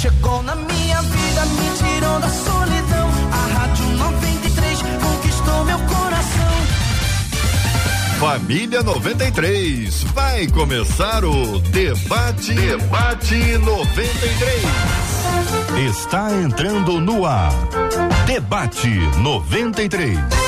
Chegou 0.00 0.40
na 0.44 0.54
minha 0.54 1.02
vida, 1.02 1.44
me 1.44 1.76
tirou 1.76 2.20
da 2.20 2.28
solidão. 2.28 3.10
A 3.32 3.58
Rádio 3.58 3.84
93 3.96 4.78
conquistou 5.02 5.64
meu 5.64 5.78
coração. 5.80 6.52
Família 8.20 8.84
93, 8.84 10.04
vai 10.14 10.46
começar 10.46 11.24
o 11.24 11.58
Debate, 11.58 12.54
Debate 12.54 13.58
93. 13.58 14.62
Está 15.90 16.32
entrando 16.32 17.00
no 17.00 17.26
ar. 17.26 17.52
Debate 18.24 19.00
93. 19.18 20.47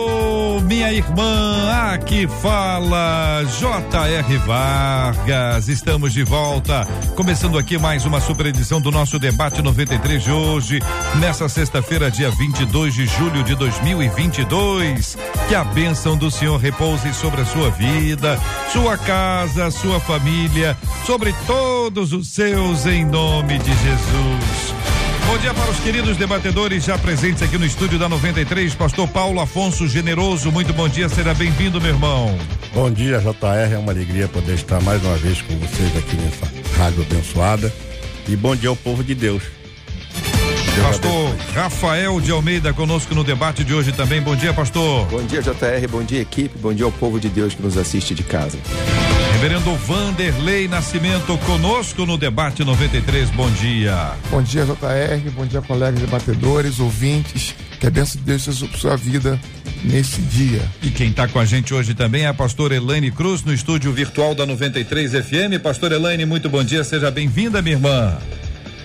minha 0.71 0.93
irmã. 0.93 1.69
Aqui 1.93 2.25
fala 2.41 3.43
J.R. 3.59 4.37
Vargas. 4.37 5.67
Estamos 5.67 6.13
de 6.13 6.23
volta, 6.23 6.87
começando 7.13 7.57
aqui 7.57 7.77
mais 7.77 8.05
uma 8.05 8.21
super 8.21 8.45
edição 8.45 8.79
do 8.79 8.89
nosso 8.89 9.19
debate 9.19 9.61
93 9.61 10.23
de 10.23 10.31
hoje, 10.31 10.79
nessa 11.19 11.49
sexta-feira, 11.49 12.09
dia 12.09 12.31
22 12.31 12.93
de 12.93 13.05
julho 13.05 13.43
de 13.43 13.53
2022. 13.53 15.17
Que 15.49 15.55
a 15.55 15.65
bênção 15.65 16.15
do 16.15 16.31
Senhor 16.31 16.57
repouse 16.57 17.13
sobre 17.15 17.41
a 17.41 17.45
sua 17.45 17.69
vida, 17.69 18.39
sua 18.71 18.97
casa, 18.97 19.69
sua 19.71 19.99
família, 19.99 20.77
sobre 21.05 21.35
todos 21.45 22.13
os 22.13 22.29
seus, 22.29 22.85
em 22.85 23.03
nome 23.03 23.59
de 23.59 23.73
Jesus. 23.73 24.50
Bom 25.31 25.37
dia 25.37 25.53
para 25.53 25.71
os 25.71 25.79
queridos 25.79 26.17
debatedores 26.17 26.83
já 26.83 26.97
presentes 26.97 27.41
aqui 27.41 27.57
no 27.57 27.65
estúdio 27.65 27.97
da 27.97 28.09
93. 28.09 28.75
Pastor 28.75 29.07
Paulo 29.07 29.39
Afonso 29.39 29.87
Generoso, 29.87 30.51
muito 30.51 30.73
bom 30.73 30.89
dia, 30.89 31.07
seja 31.07 31.33
bem-vindo, 31.33 31.79
meu 31.79 31.91
irmão. 31.91 32.37
Bom 32.73 32.91
dia, 32.91 33.17
JR. 33.17 33.73
É 33.73 33.77
uma 33.77 33.93
alegria 33.93 34.27
poder 34.27 34.55
estar 34.55 34.81
mais 34.81 35.01
uma 35.01 35.15
vez 35.15 35.41
com 35.41 35.55
vocês 35.55 35.97
aqui 35.97 36.17
nessa 36.17 36.45
rádio 36.77 37.03
abençoada. 37.03 37.73
E 38.27 38.35
bom 38.35 38.53
dia 38.57 38.67
ao 38.67 38.75
povo 38.75 39.05
de 39.05 39.15
Deus. 39.15 39.41
Deus 40.75 40.85
Pastor 40.85 41.29
abençoe. 41.29 41.53
Rafael 41.55 42.19
de 42.19 42.29
Almeida 42.29 42.73
conosco 42.73 43.15
no 43.15 43.23
debate 43.23 43.63
de 43.63 43.73
hoje 43.73 43.93
também. 43.93 44.21
Bom 44.21 44.35
dia, 44.35 44.53
pastor. 44.53 45.05
Bom 45.05 45.23
dia, 45.23 45.41
JR. 45.41 45.87
Bom 45.89 46.03
dia, 46.03 46.19
equipe. 46.19 46.57
Bom 46.57 46.73
dia 46.73 46.83
ao 46.83 46.91
povo 46.91 47.21
de 47.21 47.29
Deus 47.29 47.55
que 47.55 47.61
nos 47.61 47.77
assiste 47.77 48.13
de 48.13 48.23
casa. 48.23 48.57
Reverendo 49.41 49.75
Vanderlei 49.75 50.67
Nascimento 50.67 51.35
conosco 51.39 52.05
no 52.05 52.15
debate 52.15 52.63
93. 52.63 53.31
Bom 53.31 53.49
dia. 53.49 54.11
Bom 54.29 54.39
dia, 54.43 54.63
JR. 54.65 55.31
Bom 55.31 55.47
dia, 55.47 55.59
colegas 55.63 55.99
debatedores, 55.99 56.79
ouvintes. 56.79 57.55
Que 57.79 57.87
a 57.87 57.89
bênção 57.89 58.19
de 58.19 58.27
Deus 58.27 58.43
seja 58.43 58.67
sua 58.77 58.95
vida 58.95 59.39
nesse 59.83 60.21
dia. 60.21 60.61
E 60.83 60.91
quem 60.91 61.09
está 61.09 61.27
com 61.27 61.39
a 61.39 61.45
gente 61.45 61.73
hoje 61.73 61.95
também 61.95 62.25
é 62.25 62.27
a 62.27 62.35
pastora 62.35 62.75
Elaine 62.75 63.09
Cruz 63.09 63.43
no 63.43 63.51
estúdio 63.51 63.91
virtual 63.91 64.35
da 64.35 64.45
93 64.45 65.13
FM. 65.13 65.59
Pastor 65.63 65.91
Elaine, 65.91 66.23
muito 66.23 66.47
bom 66.47 66.63
dia, 66.63 66.83
seja 66.83 67.09
bem-vinda, 67.09 67.63
minha 67.63 67.77
irmã. 67.77 68.19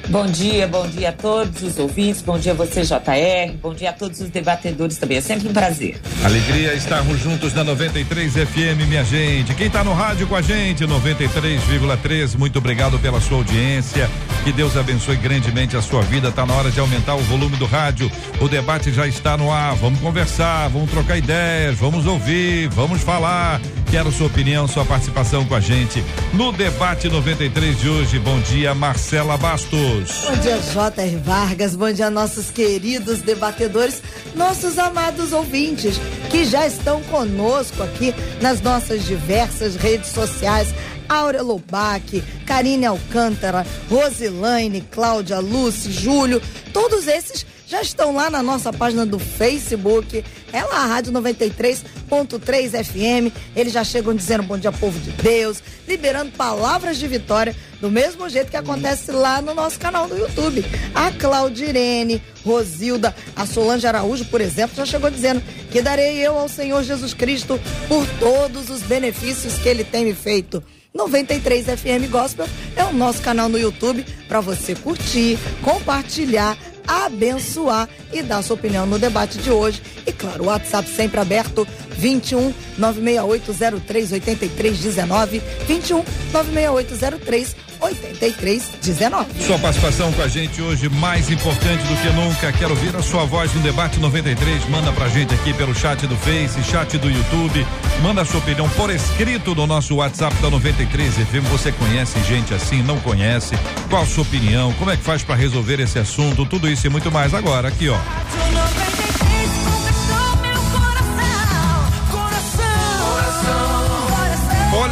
Bom 0.08 0.24
dia, 0.26 0.68
bom 0.68 0.86
dia 0.86 1.08
a 1.08 1.12
todos 1.12 1.62
os 1.62 1.78
ouvintes, 1.78 2.22
bom 2.22 2.38
dia 2.38 2.52
a 2.52 2.54
você, 2.54 2.82
JR, 2.82 3.56
bom 3.60 3.74
dia 3.74 3.90
a 3.90 3.92
todos 3.92 4.20
os 4.20 4.30
debatedores 4.30 4.96
também. 4.98 5.18
É 5.18 5.20
sempre 5.20 5.48
um 5.48 5.52
prazer. 5.52 6.00
Alegria 6.24 6.74
estarmos 6.74 7.18
juntos 7.18 7.52
na 7.52 7.64
93 7.64 8.32
FM, 8.34 8.86
minha 8.86 9.02
gente. 9.02 9.52
Quem 9.54 9.66
está 9.66 9.82
no 9.82 9.92
rádio 9.92 10.28
com 10.28 10.36
a 10.36 10.42
gente, 10.42 10.84
93,3, 10.84 12.36
muito 12.38 12.58
obrigado 12.58 13.00
pela 13.00 13.20
sua 13.20 13.38
audiência. 13.38 14.08
Que 14.46 14.52
Deus 14.52 14.76
abençoe 14.76 15.16
grandemente 15.16 15.76
a 15.76 15.82
sua 15.82 16.02
vida. 16.02 16.30
Tá 16.30 16.46
na 16.46 16.54
hora 16.54 16.70
de 16.70 16.78
aumentar 16.78 17.16
o 17.16 17.20
volume 17.22 17.56
do 17.56 17.66
rádio. 17.66 18.08
O 18.40 18.46
debate 18.46 18.92
já 18.92 19.04
está 19.04 19.36
no 19.36 19.50
ar. 19.50 19.74
Vamos 19.74 19.98
conversar, 19.98 20.68
vamos 20.68 20.88
trocar 20.88 21.18
ideias, 21.18 21.76
vamos 21.76 22.06
ouvir, 22.06 22.68
vamos 22.68 23.02
falar. 23.02 23.60
Quero 23.90 24.12
sua 24.12 24.28
opinião, 24.28 24.68
sua 24.68 24.84
participação 24.84 25.44
com 25.44 25.54
a 25.56 25.58
gente 25.58 26.00
no 26.32 26.52
debate 26.52 27.08
93 27.08 27.80
de 27.80 27.88
hoje. 27.88 28.20
Bom 28.20 28.38
dia, 28.38 28.72
Marcela 28.72 29.36
Bastos. 29.36 30.24
Bom 30.24 30.36
dia, 30.40 30.58
J.R. 30.58 31.16
Vargas. 31.16 31.74
Bom 31.74 31.90
dia, 31.90 32.08
nossos 32.08 32.48
queridos 32.48 33.22
debatedores, 33.22 34.00
nossos 34.36 34.78
amados 34.78 35.32
ouvintes 35.32 36.00
que 36.30 36.44
já 36.44 36.64
estão 36.68 37.02
conosco 37.02 37.82
aqui 37.82 38.14
nas 38.40 38.60
nossas 38.60 39.04
diversas 39.04 39.74
redes 39.74 40.10
sociais. 40.10 40.72
Áurea 41.08 41.42
Lobac, 41.42 42.22
Karine 42.46 42.86
Alcântara, 42.86 43.66
Rosilaine, 43.88 44.80
Cláudia, 44.90 45.38
Lúcia, 45.38 45.90
Júlio, 45.90 46.42
todos 46.72 47.06
esses 47.06 47.46
já 47.66 47.82
estão 47.82 48.14
lá 48.14 48.30
na 48.30 48.42
nossa 48.42 48.72
página 48.72 49.04
do 49.04 49.18
Facebook. 49.18 50.24
É 50.52 50.62
lá, 50.62 50.84
a 50.84 50.86
Rádio 50.86 51.12
93.3 51.12 52.84
FM. 52.84 53.34
Eles 53.56 53.72
já 53.72 53.82
chegam 53.82 54.14
dizendo 54.14 54.44
bom 54.44 54.56
dia, 54.56 54.70
povo 54.70 54.98
de 55.00 55.10
Deus, 55.10 55.60
liberando 55.86 56.30
palavras 56.32 56.96
de 56.96 57.08
vitória, 57.08 57.56
do 57.80 57.90
mesmo 57.90 58.28
jeito 58.28 58.50
que 58.50 58.56
acontece 58.56 59.10
lá 59.10 59.42
no 59.42 59.52
nosso 59.52 59.80
canal 59.80 60.06
do 60.06 60.16
YouTube. 60.16 60.64
A 60.94 61.10
Claudirene, 61.10 62.22
Rosilda, 62.44 63.14
a 63.34 63.44
Solange 63.44 63.86
Araújo, 63.86 64.24
por 64.26 64.40
exemplo, 64.40 64.76
já 64.76 64.86
chegou 64.86 65.10
dizendo 65.10 65.42
que 65.70 65.82
darei 65.82 66.24
eu 66.24 66.38
ao 66.38 66.48
Senhor 66.48 66.84
Jesus 66.84 67.12
Cristo 67.14 67.60
por 67.88 68.06
todos 68.20 68.70
os 68.70 68.82
benefícios 68.82 69.54
que 69.58 69.68
ele 69.68 69.82
tem 69.82 70.04
me 70.04 70.14
feito. 70.14 70.62
93 70.96 71.66
FM 71.66 72.10
Gospel 72.10 72.48
é 72.74 72.84
o 72.84 72.92
nosso 72.92 73.20
canal 73.20 73.48
no 73.48 73.58
YouTube 73.58 74.04
para 74.26 74.40
você 74.40 74.74
curtir, 74.74 75.38
compartilhar, 75.62 76.56
abençoar 76.86 77.88
e 78.12 78.22
dar 78.22 78.42
sua 78.42 78.54
opinião 78.54 78.86
no 78.86 78.98
debate 78.98 79.38
de 79.38 79.50
hoje. 79.50 79.82
E 80.06 80.12
claro, 80.12 80.44
o 80.44 80.46
WhatsApp 80.46 80.88
sempre 80.88 81.20
aberto 81.20 81.66
21 81.90 82.52
96803 82.78 84.12
8319 84.12 85.42
21 85.66 86.04
96803 86.32 87.65
8319. 87.80 89.44
Sua 89.44 89.58
participação 89.58 90.12
com 90.12 90.22
a 90.22 90.28
gente 90.28 90.60
hoje 90.60 90.88
mais 90.88 91.30
importante 91.30 91.82
do 91.84 91.96
que 91.96 92.08
nunca. 92.10 92.52
Quero 92.52 92.70
ouvir 92.70 92.94
a 92.96 93.02
sua 93.02 93.24
voz 93.24 93.52
no 93.54 93.60
debate 93.60 93.98
93. 93.98 94.68
Manda 94.68 94.92
pra 94.92 95.08
gente 95.08 95.34
aqui 95.34 95.52
pelo 95.54 95.74
chat 95.74 96.06
do 96.06 96.16
Face, 96.16 96.62
chat 96.64 96.96
do 96.98 97.10
YouTube. 97.10 97.66
Manda 98.02 98.22
a 98.22 98.24
sua 98.24 98.40
opinião 98.40 98.68
por 98.70 98.90
escrito 98.90 99.54
no 99.54 99.66
nosso 99.66 99.96
WhatsApp 99.96 100.34
da 100.36 100.50
93 100.50 101.14
FM. 101.14 101.48
Você 101.50 101.72
conhece 101.72 102.22
gente 102.24 102.54
assim? 102.54 102.82
Não 102.82 102.98
conhece? 103.00 103.54
Qual 103.88 104.02
a 104.02 104.06
sua 104.06 104.22
opinião? 104.22 104.72
Como 104.74 104.90
é 104.90 104.96
que 104.96 105.02
faz 105.02 105.22
para 105.22 105.34
resolver 105.34 105.80
esse 105.80 105.98
assunto? 105.98 106.46
Tudo 106.46 106.68
isso 106.68 106.86
e 106.86 106.90
muito 106.90 107.10
mais 107.10 107.34
agora 107.34 107.68
aqui, 107.68 107.88
ó. 107.88 108.85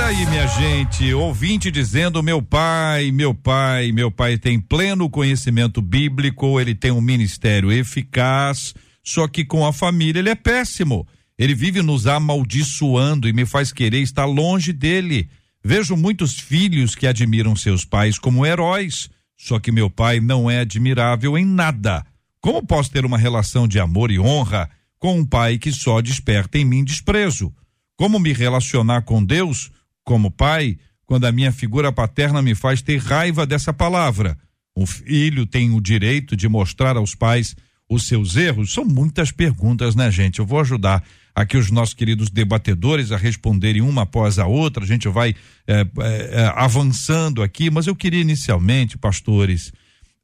Aí, 0.05 0.27
minha 0.27 0.47
gente, 0.47 1.15
ouvinte 1.15 1.71
dizendo: 1.71 2.23
meu 2.23 2.43
pai, 2.43 3.11
meu 3.11 3.35
pai, 3.35 3.91
meu 3.91 4.11
pai 4.11 4.37
tem 4.37 4.61
pleno 4.61 5.09
conhecimento 5.09 5.81
bíblico, 5.81 6.61
ele 6.61 6.75
tem 6.75 6.91
um 6.91 7.01
ministério 7.01 7.73
eficaz, 7.73 8.75
só 9.03 9.27
que 9.27 9.45
com 9.45 9.67
a 9.67 9.73
família 9.73 10.21
ele 10.21 10.31
é 10.31 10.35
péssimo. 10.35 11.07
Ele 11.39 11.55
vive 11.55 11.83
nos 11.83 12.07
amaldiçoando 12.07 13.29
e 13.29 13.33
me 13.33 13.45
faz 13.45 13.73
querer 13.73 14.01
estar 14.01 14.25
longe 14.25 14.73
dele. 14.73 15.29
Vejo 15.65 15.97
muitos 15.97 16.39
filhos 16.39 16.95
que 16.95 17.07
admiram 17.07 17.57
seus 17.57 17.85
pais 17.85 18.19
como 18.19 18.47
heróis, 18.47 19.09
só 19.37 19.59
que 19.59 19.73
meu 19.73 19.91
pai 19.91 20.21
não 20.21 20.51
é 20.51 20.61
admirável 20.61 21.37
em 21.37 21.45
nada. 21.45 22.05
Como 22.41 22.65
posso 22.65 22.91
ter 22.91 23.05
uma 23.05 23.19
relação 23.19 23.67
de 23.67 23.81
amor 23.81 24.11
e 24.11 24.21
honra 24.21 24.71
com 24.99 25.19
um 25.19 25.25
pai 25.25 25.59
que 25.59 25.73
só 25.73 26.01
desperta 26.01 26.59
em 26.59 26.65
mim 26.65 26.85
desprezo? 26.85 27.53
Como 27.97 28.19
me 28.21 28.33
relacionar 28.33 29.03
com 29.03 29.25
Deus 29.25 29.71
como 30.05 30.31
pai 30.31 30.79
quando 31.07 31.25
a 31.25 31.33
minha 31.33 31.53
figura 31.53 31.93
paterna 31.93 32.41
me 32.41 32.55
faz 32.55 32.83
ter 32.83 32.99
raiva 32.99 33.47
dessa 33.47 33.73
palavra? 33.73 34.39
O 34.75 34.87
filho 34.87 35.47
tem 35.47 35.73
o 35.73 35.81
direito 35.81 36.37
de 36.37 36.49
mostrar 36.49 36.97
aos 36.97 37.15
pais 37.15 37.57
os 37.89 38.07
seus 38.07 38.37
erros? 38.37 38.73
São 38.73 38.85
muitas 38.85 39.31
perguntas, 39.31 39.95
né, 39.95 40.11
gente? 40.11 40.39
Eu 40.39 40.47
vou 40.47 40.61
ajudar 40.61 41.05
aqui 41.35 41.57
os 41.57 41.71
nossos 41.71 41.95
queridos 41.95 42.31
debatedores 42.31 43.13
a 43.13 43.17
responderem 43.17 43.83
uma 43.83 44.03
após 44.03 44.39
a 44.39 44.47
outra. 44.47 44.85
A 44.85 44.87
gente 44.87 45.09
vai 45.09 45.35
eh, 45.67 45.87
eh, 45.99 46.53
avançando 46.55 47.43
aqui, 47.43 47.71
mas 47.71 47.87
eu 47.87 47.97
queria 47.97 48.21
inicialmente, 48.21 48.99
pastores, 48.99 49.73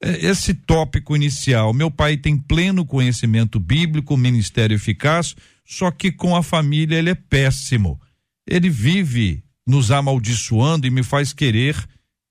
esse 0.00 0.54
tópico 0.54 1.14
inicial. 1.14 1.74
Meu 1.74 1.90
pai 1.90 2.16
tem 2.16 2.36
pleno 2.36 2.86
conhecimento 2.86 3.60
bíblico, 3.60 4.16
ministério 4.16 4.74
eficaz, 4.74 5.36
só 5.64 5.90
que 5.90 6.10
com 6.10 6.34
a 6.34 6.42
família 6.42 6.96
ele 6.96 7.10
é 7.10 7.14
péssimo. 7.14 8.00
Ele 8.46 8.70
vive 8.70 9.44
nos 9.66 9.90
amaldiçoando 9.90 10.86
e 10.86 10.90
me 10.90 11.02
faz 11.02 11.32
querer 11.32 11.76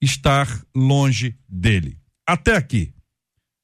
estar 0.01 0.47
longe 0.75 1.35
dele. 1.47 1.97
Até 2.27 2.55
aqui. 2.55 2.93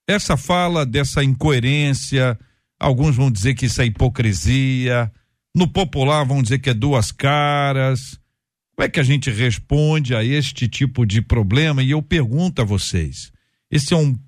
Essa 0.08 0.38
fala 0.38 0.86
dessa 0.86 1.24
incoerência, 1.24 2.38
alguns 2.80 3.16
vão 3.16 3.32
dizer 3.32 3.56
que 3.56 3.66
isso 3.66 3.82
é 3.82 3.86
hipocrisia, 3.86 5.12
no 5.56 5.68
popular 5.68 6.24
vão 6.26 6.44
dizer 6.44 6.60
que 6.60 6.70
é 6.70 6.74
duas 6.74 7.12
caras. 7.12 8.20
Como 8.76 8.86
é 8.86 8.90
que 8.90 9.00
a 9.00 9.04
gente 9.04 9.32
responde 9.32 10.14
a 10.14 10.24
este 10.24 10.68
tipo 10.68 11.06
de 11.06 11.22
problema? 11.22 11.82
E 11.82 11.92
eu 11.92 12.02
pergunto 12.02 12.62
a 12.62 12.66
vocês: 12.66 13.32
esse 13.72 13.94
é 13.94 13.98
um 13.98 14.20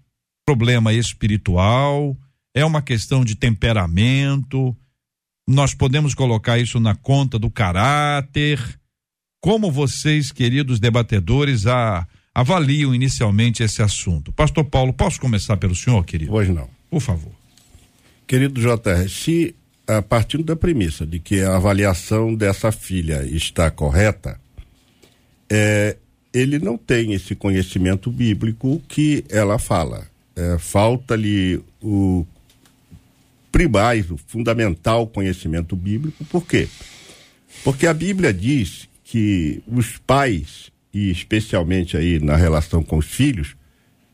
problema 0.46 0.94
espiritual? 0.94 2.18
É 2.56 2.66
uma 2.66 2.82
questão 2.82 3.26
de 3.26 3.36
temperamento? 3.36 4.76
Nós 5.48 5.74
podemos 5.74 6.16
colocar 6.16 6.58
isso 6.58 6.80
na 6.80 6.96
conta 6.96 7.38
do 7.38 7.52
caráter? 7.52 8.60
Como 9.48 9.72
vocês, 9.72 10.30
queridos 10.30 10.78
debatedores, 10.78 11.68
a, 11.68 12.06
avaliam 12.36 12.94
inicialmente 12.94 13.64
esse 13.64 13.82
assunto? 13.82 14.30
Pastor 14.34 14.66
Paulo, 14.66 14.92
posso 14.92 15.22
começar 15.22 15.56
pelo 15.56 15.74
senhor, 15.74 16.04
querido? 16.04 16.34
Hoje 16.34 16.52
não. 16.52 16.68
Por 16.90 17.00
favor. 17.00 17.32
Querido 18.28 18.60
JR, 18.60 19.08
se 19.08 19.56
a 19.88 20.02
partir 20.02 20.44
da 20.44 20.54
premissa 20.54 21.06
de 21.06 21.18
que 21.18 21.40
a 21.40 21.56
avaliação 21.56 22.36
dessa 22.36 22.74
filha 22.74 23.24
está 23.24 23.72
correta, 23.72 24.38
é, 25.50 25.96
ele 26.34 26.60
não 26.60 26.78
tem 26.78 27.14
esse 27.14 27.34
conhecimento 27.34 28.12
bíblico 28.12 28.82
que 28.86 29.24
ela 29.30 29.58
fala. 29.58 30.10
É, 30.36 30.58
Falta-lhe 30.58 31.62
o 31.82 32.28
primais, 33.50 34.12
o 34.12 34.18
fundamental 34.18 35.08
conhecimento 35.08 35.74
bíblico. 35.74 36.26
Por 36.26 36.46
quê? 36.46 36.68
Porque 37.64 37.88
a 37.88 37.94
Bíblia 37.94 38.34
diz 38.34 38.90
que 39.08 39.64
os 39.66 39.98
pais, 40.06 40.70
e 40.94 41.10
especialmente 41.10 41.96
aí 41.96 42.20
na 42.20 42.36
relação 42.36 42.84
com 42.84 42.98
os 42.98 43.06
filhos, 43.06 43.56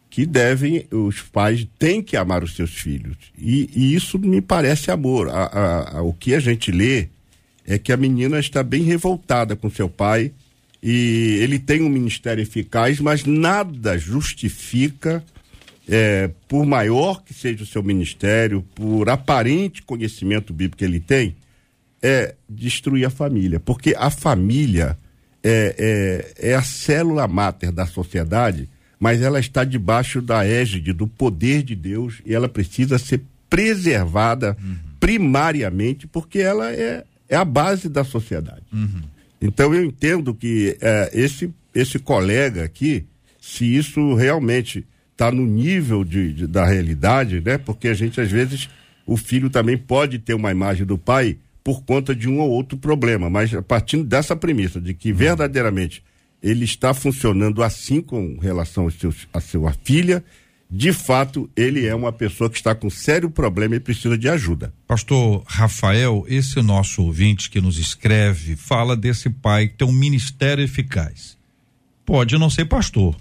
que 0.08 0.24
devem, 0.24 0.86
os 0.92 1.20
pais 1.20 1.68
têm 1.80 2.00
que 2.00 2.16
amar 2.16 2.44
os 2.44 2.56
seus 2.56 2.70
filhos. 2.70 3.18
E, 3.36 3.68
e 3.76 3.96
isso 3.96 4.20
me 4.20 4.40
parece 4.40 4.92
amor. 4.92 5.30
A, 5.30 5.46
a, 5.46 5.98
a, 5.98 6.02
o 6.04 6.14
que 6.14 6.36
a 6.36 6.40
gente 6.40 6.72
lê 6.72 7.08
é 7.66 7.80
que 7.80 7.92
a 7.92 7.98
menina 7.98 8.40
está 8.40 8.62
bem 8.62 8.84
revoltada 8.84 9.56
com 9.56 9.68
seu 9.68 9.90
pai 9.90 10.32
e 10.82 11.40
ele 11.42 11.58
tem 11.58 11.82
um 11.82 11.90
ministério 11.90 12.44
eficaz, 12.44 13.00
mas 13.00 13.26
nada 13.26 13.98
justifica, 13.98 15.24
é, 15.90 16.30
por 16.48 16.68
maior 16.68 17.24
que 17.24 17.34
seja 17.34 17.64
o 17.64 17.68
seu 17.68 17.82
ministério, 17.82 18.64
por 18.76 19.10
aparente 19.10 19.82
conhecimento 19.82 20.54
bíblico 20.54 20.78
que 20.78 20.86
ele 20.86 21.00
tem, 21.00 21.36
é 22.04 22.36
destruir 22.48 23.06
a 23.06 23.10
família. 23.10 23.60
Porque 23.60 23.96
a 23.98 24.12
família 24.12 24.98
é, 25.42 26.34
é, 26.38 26.52
é 26.52 26.56
a 26.56 26.62
célula 26.62 27.28
máter 27.28 27.72
da 27.72 27.88
sociedade 27.88 28.70
mas 29.04 29.22
ela 29.22 29.38
está 29.38 29.66
debaixo 29.66 30.22
da 30.22 30.48
égide 30.48 30.94
do 30.94 31.06
poder 31.06 31.62
de 31.62 31.76
Deus 31.76 32.22
e 32.26 32.34
ela 32.34 32.48
precisa 32.48 32.98
ser 32.98 33.22
preservada 33.50 34.56
uhum. 34.64 34.78
primariamente 34.98 36.08
porque 36.08 36.40
ela 36.40 36.72
é, 36.72 37.04
é 37.28 37.36
a 37.36 37.44
base 37.44 37.90
da 37.90 38.06
sociedade. 38.06 38.64
Uhum. 38.72 39.02
Então 39.42 39.74
eu 39.74 39.84
entendo 39.84 40.34
que 40.34 40.78
é, 40.80 41.12
esse, 41.14 41.54
esse 41.76 42.00
colega 42.00 42.64
aqui, 42.64 43.06
se 43.42 43.76
isso 43.76 44.14
realmente 44.14 44.88
está 45.12 45.30
no 45.30 45.46
nível 45.46 46.06
de, 46.06 46.32
de, 46.32 46.48
da 46.48 46.66
realidade, 46.66 47.42
né? 47.42 47.58
Porque 47.58 47.90
a 47.90 47.94
gente 47.94 48.22
às 48.22 48.32
vezes 48.32 48.70
o 49.06 49.18
filho 49.18 49.50
também 49.50 49.78
pode 49.78 50.18
ter 50.18 50.34
uma 50.34 50.50
imagem 50.50 50.86
do 50.86 50.98
pai 50.98 51.36
por 51.64 51.84
conta 51.84 52.14
de 52.16 52.28
um 52.28 52.40
ou 52.40 52.50
outro 52.50 52.78
problema, 52.78 53.30
mas 53.30 53.52
partindo 53.68 54.04
dessa 54.04 54.36
premissa 54.36 54.82
de 54.82 54.94
que 54.94 55.12
uhum. 55.12 55.18
verdadeiramente 55.18 56.04
ele 56.42 56.66
está 56.66 56.94
funcionando 56.94 57.64
assim 57.64 58.02
com 58.02 58.38
relação 58.38 58.90
seus, 58.92 59.28
a 59.34 59.40
sua 59.40 59.74
filha. 59.84 60.24
De 60.70 60.92
fato, 60.92 61.50
ele 61.56 61.86
é 61.86 61.94
uma 61.94 62.12
pessoa 62.12 62.50
que 62.50 62.58
está 62.58 62.74
com 62.74 62.90
sério 62.90 63.30
problema 63.30 63.76
e 63.76 63.80
precisa 63.80 64.18
de 64.18 64.28
ajuda. 64.28 64.74
Pastor 64.88 65.44
Rafael, 65.46 66.26
esse 66.28 66.62
nosso 66.62 67.04
ouvinte 67.04 67.50
que 67.50 67.62
nos 67.62 67.78
escreve 67.78 68.56
fala 68.56 68.98
desse 68.98 69.30
pai 69.30 69.68
que 69.68 69.76
tem 69.76 69.88
um 69.88 69.94
ministério 69.94 70.64
eficaz. 70.64 71.38
Pode 72.04 72.38
não 72.38 72.50
ser 72.50 72.66
pastor, 72.66 73.16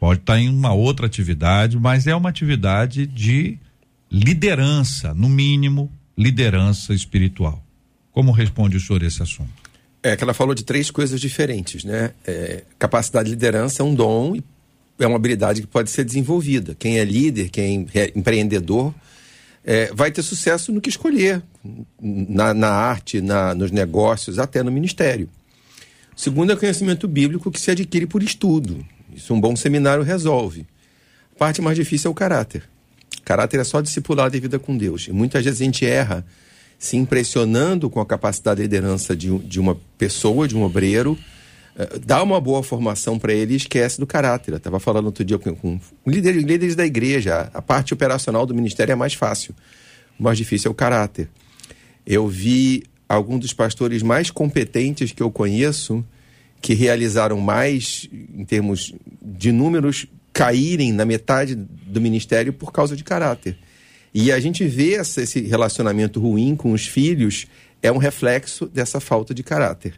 pode 0.00 0.20
estar 0.20 0.40
em 0.40 0.48
uma 0.48 0.72
outra 0.72 1.06
atividade, 1.06 1.78
mas 1.78 2.06
é 2.06 2.16
uma 2.16 2.30
atividade 2.30 3.06
de 3.06 3.58
liderança, 4.10 5.14
no 5.14 5.28
mínimo, 5.28 5.92
liderança 6.16 6.94
espiritual. 6.94 7.62
Como 8.12 8.32
responde 8.32 8.76
o 8.76 8.80
senhor 8.80 9.02
esse 9.02 9.22
assunto? 9.22 9.50
É 10.02 10.16
que 10.16 10.22
ela 10.22 10.34
falou 10.34 10.54
de 10.54 10.64
três 10.64 10.90
coisas 10.90 11.20
diferentes, 11.20 11.84
né? 11.84 12.12
É, 12.26 12.62
capacidade 12.78 13.28
de 13.28 13.34
liderança 13.34 13.82
é 13.82 13.84
um 13.84 13.94
dom 13.94 14.36
é 14.98 15.06
uma 15.06 15.16
habilidade 15.16 15.60
que 15.60 15.66
pode 15.66 15.90
ser 15.90 16.04
desenvolvida. 16.04 16.74
Quem 16.78 16.98
é 16.98 17.04
líder, 17.04 17.50
quem 17.50 17.86
é 17.94 18.12
empreendedor, 18.14 18.94
é, 19.64 19.92
vai 19.92 20.10
ter 20.10 20.22
sucesso 20.22 20.72
no 20.72 20.80
que 20.80 20.88
escolher, 20.88 21.42
na, 22.00 22.54
na 22.54 22.70
arte, 22.70 23.20
na, 23.20 23.54
nos 23.54 23.70
negócios, 23.70 24.38
até 24.38 24.62
no 24.62 24.72
ministério. 24.72 25.28
Segundo 26.16 26.52
é 26.52 26.56
conhecimento 26.56 27.06
bíblico 27.06 27.50
que 27.50 27.60
se 27.60 27.70
adquire 27.70 28.06
por 28.06 28.22
estudo. 28.22 28.84
Isso 29.14 29.34
um 29.34 29.40
bom 29.40 29.54
seminário 29.54 30.02
resolve. 30.02 30.66
A 31.34 31.38
parte 31.38 31.60
mais 31.60 31.76
difícil 31.76 32.08
é 32.08 32.12
o 32.12 32.14
caráter. 32.14 32.62
Caráter 33.26 33.58
é 33.58 33.64
só 33.64 33.80
discipular 33.80 34.30
de 34.30 34.38
vida 34.38 34.56
com 34.56 34.78
Deus. 34.78 35.08
E 35.08 35.12
muitas 35.12 35.44
vezes 35.44 35.60
a 35.60 35.64
gente 35.64 35.84
erra 35.84 36.24
se 36.78 36.96
impressionando 36.96 37.90
com 37.90 38.00
a 38.00 38.06
capacidade 38.06 38.58
de 38.58 38.62
liderança 38.62 39.16
de, 39.16 39.36
de 39.40 39.58
uma 39.58 39.76
pessoa, 39.98 40.46
de 40.46 40.56
um 40.56 40.62
obreiro, 40.62 41.18
uh, 41.74 41.98
dá 41.98 42.22
uma 42.22 42.40
boa 42.40 42.62
formação 42.62 43.18
para 43.18 43.32
ele 43.32 43.54
e 43.54 43.56
esquece 43.56 43.98
do 43.98 44.06
caráter. 44.06 44.52
Eu 44.52 44.58
estava 44.58 44.78
falando 44.78 45.06
outro 45.06 45.24
dia 45.24 45.40
com, 45.40 45.56
com 45.56 45.80
líderes, 46.06 46.44
líderes 46.44 46.76
da 46.76 46.86
igreja, 46.86 47.50
a 47.52 47.60
parte 47.60 47.92
operacional 47.92 48.46
do 48.46 48.54
ministério 48.54 48.92
é 48.92 48.94
mais 48.94 49.14
fácil, 49.14 49.56
o 50.20 50.22
mais 50.22 50.38
difícil 50.38 50.68
é 50.68 50.70
o 50.70 50.74
caráter. 50.74 51.28
Eu 52.06 52.28
vi 52.28 52.84
alguns 53.08 53.40
dos 53.40 53.52
pastores 53.52 54.04
mais 54.04 54.30
competentes 54.30 55.10
que 55.10 55.22
eu 55.22 55.32
conheço, 55.32 56.04
que 56.60 56.74
realizaram 56.74 57.40
mais 57.40 58.08
em 58.12 58.44
termos 58.44 58.94
de 59.20 59.50
números, 59.50 60.06
caírem 60.36 60.92
na 60.92 61.06
metade 61.06 61.54
do 61.54 61.98
ministério 61.98 62.52
por 62.52 62.70
causa 62.70 62.94
de 62.94 63.02
caráter. 63.02 63.56
E 64.12 64.30
a 64.30 64.38
gente 64.38 64.66
vê 64.66 64.92
essa, 64.92 65.22
esse 65.22 65.40
relacionamento 65.40 66.20
ruim 66.20 66.54
com 66.54 66.72
os 66.72 66.86
filhos 66.86 67.46
é 67.82 67.90
um 67.90 67.96
reflexo 67.96 68.66
dessa 68.66 69.00
falta 69.00 69.32
de 69.32 69.42
caráter. 69.42 69.94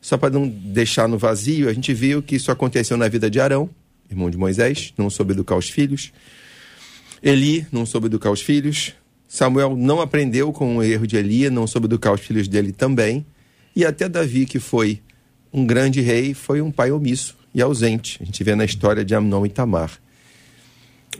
Só 0.00 0.18
para 0.18 0.30
não 0.30 0.48
deixar 0.48 1.06
no 1.06 1.16
vazio, 1.16 1.68
a 1.68 1.72
gente 1.72 1.94
viu 1.94 2.20
que 2.20 2.34
isso 2.34 2.50
aconteceu 2.50 2.96
na 2.96 3.06
vida 3.06 3.30
de 3.30 3.38
Arão, 3.38 3.70
irmão 4.10 4.28
de 4.28 4.36
Moisés, 4.36 4.92
não 4.98 5.08
soube 5.08 5.32
educar 5.32 5.54
os 5.54 5.70
filhos. 5.70 6.12
Eli 7.22 7.64
não 7.70 7.86
soube 7.86 8.06
educar 8.06 8.32
os 8.32 8.42
filhos. 8.42 8.94
Samuel 9.28 9.76
não 9.76 10.00
aprendeu 10.00 10.52
com 10.52 10.78
o 10.78 10.82
erro 10.82 11.06
de 11.06 11.16
Eli, 11.16 11.48
não 11.50 11.68
soube 11.68 11.86
educar 11.86 12.12
os 12.12 12.20
filhos 12.20 12.48
dele 12.48 12.72
também. 12.72 13.24
E 13.76 13.84
até 13.84 14.08
Davi, 14.08 14.44
que 14.44 14.58
foi 14.58 15.00
um 15.52 15.64
grande 15.64 16.00
rei, 16.00 16.34
foi 16.34 16.60
um 16.60 16.72
pai 16.72 16.90
omisso 16.90 17.38
e 17.58 17.62
ausente. 17.62 18.18
A 18.20 18.24
gente 18.24 18.42
vê 18.42 18.54
na 18.54 18.64
história 18.64 19.04
de 19.04 19.14
Amnon 19.14 19.46
e 19.46 19.50
Tamar 19.50 19.98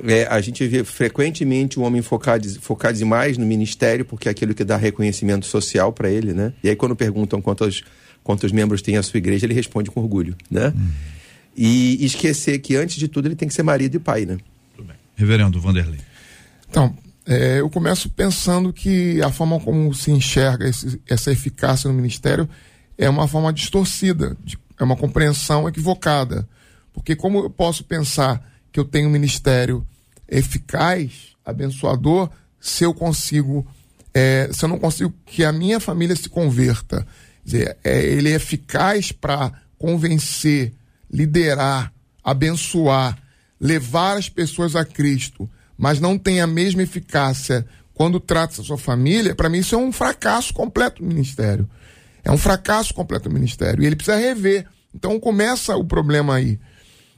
é, 0.06 0.26
a 0.26 0.40
gente 0.40 0.66
vê 0.66 0.84
frequentemente 0.84 1.78
o 1.78 1.82
homem 1.82 2.02
focar, 2.02 2.40
focar 2.60 2.92
demais 2.92 3.36
no 3.36 3.46
ministério, 3.46 4.04
porque 4.04 4.28
é 4.28 4.30
aquilo 4.30 4.54
que 4.54 4.64
dá 4.64 4.76
reconhecimento 4.76 5.46
social 5.46 5.92
para 5.92 6.10
ele, 6.10 6.32
né? 6.32 6.52
E 6.62 6.68
aí 6.68 6.76
quando 6.76 6.94
perguntam 6.94 7.40
quantos, 7.40 7.82
quantos 8.22 8.52
membros 8.52 8.82
tem 8.82 8.96
a 8.96 9.02
sua 9.02 9.18
igreja, 9.18 9.46
ele 9.46 9.54
responde 9.54 9.90
com 9.90 10.00
orgulho, 10.00 10.36
né? 10.50 10.72
Hum. 10.76 10.88
E 11.56 12.04
esquecer 12.04 12.58
que 12.60 12.76
antes 12.76 12.96
de 12.96 13.08
tudo 13.08 13.26
ele 13.26 13.34
tem 13.34 13.48
que 13.48 13.54
ser 13.54 13.64
marido 13.64 13.96
e 13.96 13.98
pai, 13.98 14.24
né? 14.24 14.38
Reverendo 15.16 15.60
Vanderlei. 15.60 15.98
Então, 16.70 16.94
é, 17.26 17.58
eu 17.58 17.68
começo 17.68 18.08
pensando 18.10 18.72
que 18.72 19.20
a 19.20 19.32
forma 19.32 19.58
como 19.58 19.92
se 19.92 20.12
enxerga 20.12 20.68
esse, 20.68 21.00
essa 21.08 21.32
eficácia 21.32 21.88
no 21.88 21.94
ministério 21.94 22.48
é 22.96 23.10
uma 23.10 23.26
forma 23.26 23.52
distorcida, 23.52 24.36
de, 24.44 24.56
é 24.78 24.84
uma 24.84 24.96
compreensão 24.96 25.68
equivocada. 25.68 26.48
Porque 26.92 27.14
como 27.14 27.38
eu 27.38 27.50
posso 27.50 27.84
pensar 27.84 28.42
que 28.72 28.78
eu 28.78 28.84
tenho 28.84 29.08
um 29.08 29.12
ministério 29.12 29.86
eficaz, 30.28 31.36
abençoador, 31.44 32.30
se 32.60 32.84
eu 32.84 32.92
consigo, 32.92 33.66
é, 34.12 34.50
se 34.52 34.64
eu 34.64 34.68
não 34.68 34.78
consigo 34.78 35.12
que 35.24 35.44
a 35.44 35.52
minha 35.52 35.80
família 35.80 36.14
se 36.14 36.28
converta. 36.28 37.06
Quer 37.44 37.44
dizer, 37.44 37.76
é, 37.84 38.04
ele 38.04 38.30
é 38.30 38.34
eficaz 38.34 39.12
para 39.12 39.52
convencer, 39.78 40.74
liderar, 41.10 41.92
abençoar, 42.22 43.18
levar 43.60 44.16
as 44.16 44.28
pessoas 44.28 44.76
a 44.76 44.84
Cristo, 44.84 45.48
mas 45.76 46.00
não 46.00 46.18
tem 46.18 46.40
a 46.40 46.46
mesma 46.46 46.82
eficácia 46.82 47.66
quando 47.94 48.20
trata 48.20 48.62
sua 48.62 48.78
família, 48.78 49.34
para 49.34 49.48
mim 49.48 49.58
isso 49.58 49.74
é 49.74 49.78
um 49.78 49.90
fracasso 49.90 50.54
completo 50.54 51.02
do 51.02 51.08
ministério. 51.08 51.68
É 52.28 52.30
um 52.30 52.38
fracasso 52.38 52.92
completo 52.92 53.28
do 53.28 53.34
ministério. 53.34 53.82
E 53.82 53.86
ele 53.86 53.96
precisa 53.96 54.16
rever. 54.16 54.66
Então 54.94 55.18
começa 55.18 55.74
o 55.76 55.84
problema 55.84 56.36
aí. 56.36 56.60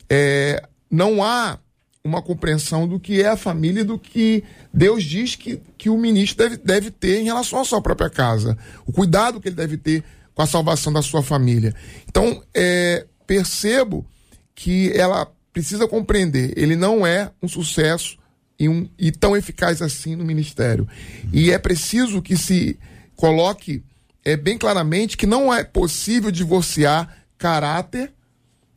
É, 0.08 0.62
não 0.88 1.22
há 1.22 1.58
uma 2.04 2.22
compreensão 2.22 2.86
do 2.86 2.98
que 2.98 3.20
é 3.20 3.28
a 3.28 3.36
família 3.36 3.80
e 3.80 3.84
do 3.84 3.98
que 3.98 4.44
Deus 4.72 5.02
diz 5.02 5.34
que, 5.34 5.60
que 5.76 5.90
o 5.90 5.98
ministro 5.98 6.48
deve, 6.48 6.56
deve 6.58 6.90
ter 6.92 7.20
em 7.20 7.24
relação 7.24 7.60
à 7.60 7.64
sua 7.64 7.82
própria 7.82 8.08
casa. 8.08 8.56
O 8.86 8.92
cuidado 8.92 9.40
que 9.40 9.48
ele 9.48 9.56
deve 9.56 9.76
ter 9.76 10.04
com 10.32 10.42
a 10.42 10.46
salvação 10.46 10.92
da 10.92 11.02
sua 11.02 11.22
família. 11.22 11.74
Então, 12.08 12.42
é, 12.54 13.04
percebo 13.26 14.06
que 14.54 14.92
ela 14.94 15.30
precisa 15.52 15.88
compreender, 15.88 16.52
ele 16.56 16.76
não 16.76 17.04
é 17.04 17.32
um 17.42 17.48
sucesso 17.48 18.16
e, 18.58 18.68
um, 18.68 18.88
e 18.96 19.10
tão 19.10 19.36
eficaz 19.36 19.82
assim 19.82 20.14
no 20.14 20.24
ministério. 20.24 20.88
E 21.32 21.50
é 21.50 21.58
preciso 21.58 22.22
que 22.22 22.36
se 22.36 22.78
coloque 23.16 23.82
é, 24.24 24.36
bem 24.36 24.58
claramente 24.58 25.16
que 25.16 25.26
não 25.26 25.52
é 25.52 25.64
possível 25.64 26.30
divorciar 26.30 27.24
caráter 27.38 28.12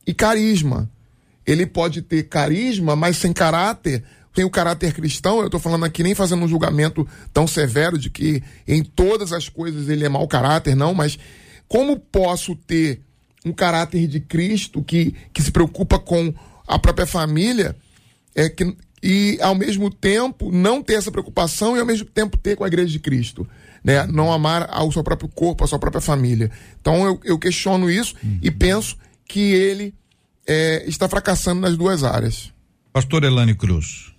e 0.06 0.14
carisma. 0.14 0.90
Ele 1.46 1.66
pode 1.66 2.02
ter 2.02 2.24
carisma, 2.24 2.96
mas 2.96 3.18
sem 3.18 3.32
caráter, 3.32 4.02
tem 4.34 4.44
o 4.44 4.50
caráter 4.50 4.92
cristão. 4.92 5.40
Eu 5.40 5.46
estou 5.46 5.60
falando 5.60 5.84
aqui 5.84 6.02
nem 6.02 6.14
fazendo 6.14 6.44
um 6.44 6.48
julgamento 6.48 7.06
tão 7.32 7.46
severo 7.46 7.98
de 7.98 8.10
que 8.10 8.42
em 8.66 8.82
todas 8.82 9.32
as 9.32 9.48
coisas 9.48 9.88
ele 9.88 10.04
é 10.04 10.08
mau 10.08 10.26
caráter, 10.26 10.74
não, 10.74 10.94
mas 10.94 11.18
como 11.68 11.98
posso 11.98 12.56
ter 12.56 13.00
um 13.44 13.52
caráter 13.52 14.06
de 14.06 14.20
Cristo 14.20 14.82
que, 14.82 15.14
que 15.32 15.42
se 15.42 15.50
preocupa 15.50 15.98
com 15.98 16.34
a 16.66 16.78
própria 16.78 17.06
família 17.06 17.76
é 18.34 18.48
que, 18.48 18.74
e 19.02 19.38
ao 19.42 19.54
mesmo 19.54 19.90
tempo 19.90 20.50
não 20.50 20.82
ter 20.82 20.94
essa 20.94 21.12
preocupação 21.12 21.76
e 21.76 21.80
ao 21.80 21.86
mesmo 21.86 22.06
tempo 22.06 22.38
ter 22.38 22.56
com 22.56 22.64
a 22.64 22.68
igreja 22.68 22.88
de 22.90 22.98
Cristo? 22.98 23.46
Né? 23.84 24.06
Não 24.06 24.32
amar 24.32 24.66
ao 24.70 24.90
seu 24.90 25.04
próprio 25.04 25.28
corpo, 25.28 25.62
a 25.62 25.66
sua 25.66 25.78
própria 25.78 26.00
família. 26.00 26.50
Então 26.80 27.04
eu, 27.04 27.20
eu 27.22 27.38
questiono 27.38 27.90
isso 27.90 28.14
uhum. 28.24 28.38
e 28.42 28.50
penso 28.50 28.96
que 29.28 29.52
ele 29.52 29.94
é, 30.46 30.84
está 30.88 31.08
fracassando 31.08 31.60
nas 31.60 31.76
duas 31.76 32.02
áreas. 32.02 32.52
Pastor 32.92 33.24
Elane 33.24 33.54
Cruz. 33.54 34.14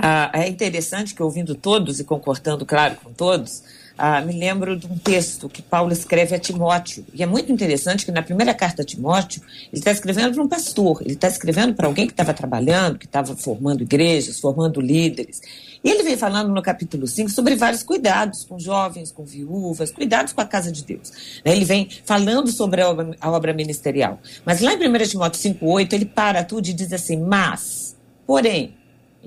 Ah, 0.00 0.30
é 0.32 0.48
interessante 0.48 1.12
que 1.12 1.22
ouvindo 1.22 1.56
todos 1.56 1.98
e 1.98 2.04
concordando, 2.04 2.64
claro, 2.64 2.96
com 3.02 3.12
todos, 3.12 3.64
ah, 3.98 4.20
me 4.20 4.32
lembro 4.32 4.76
de 4.76 4.86
um 4.86 4.96
texto 4.96 5.48
que 5.48 5.60
Paulo 5.60 5.92
escreve 5.92 6.36
a 6.36 6.38
Timóteo. 6.38 7.04
E 7.12 7.20
é 7.20 7.26
muito 7.26 7.50
interessante 7.50 8.06
que 8.06 8.12
na 8.12 8.22
primeira 8.22 8.54
carta 8.54 8.82
a 8.82 8.84
Timóteo, 8.84 9.42
ele 9.72 9.80
está 9.80 9.90
escrevendo 9.90 10.34
para 10.34 10.42
um 10.44 10.48
pastor, 10.48 11.02
ele 11.02 11.14
está 11.14 11.26
escrevendo 11.26 11.74
para 11.74 11.88
alguém 11.88 12.06
que 12.06 12.12
estava 12.12 12.32
trabalhando, 12.32 12.96
que 12.96 13.06
estava 13.06 13.34
formando 13.34 13.82
igrejas, 13.82 14.38
formando 14.38 14.80
líderes. 14.80 15.40
E 15.82 15.90
ele 15.90 16.04
vem 16.04 16.16
falando 16.16 16.54
no 16.54 16.62
capítulo 16.62 17.08
5 17.08 17.28
sobre 17.30 17.56
vários 17.56 17.82
cuidados 17.82 18.44
com 18.44 18.56
jovens, 18.56 19.10
com 19.10 19.24
viúvas, 19.24 19.90
cuidados 19.90 20.32
com 20.32 20.40
a 20.40 20.46
casa 20.46 20.70
de 20.70 20.84
Deus. 20.84 21.10
Né? 21.44 21.50
Ele 21.50 21.64
vem 21.64 21.88
falando 22.04 22.52
sobre 22.52 22.82
a 22.82 23.30
obra, 23.30 23.52
ministerial. 23.52 24.20
Mas 24.44 24.60
lá 24.60 24.74
em 24.74 24.76
1 24.76 24.98
Timóteo 25.08 25.40
5,8, 25.40 25.92
ele 25.92 26.06
para 26.06 26.44
tudo 26.44 26.68
e 26.68 26.72
diz 26.72 26.92
assim: 26.92 27.16
Mas, 27.16 27.96
porém, 28.24 28.77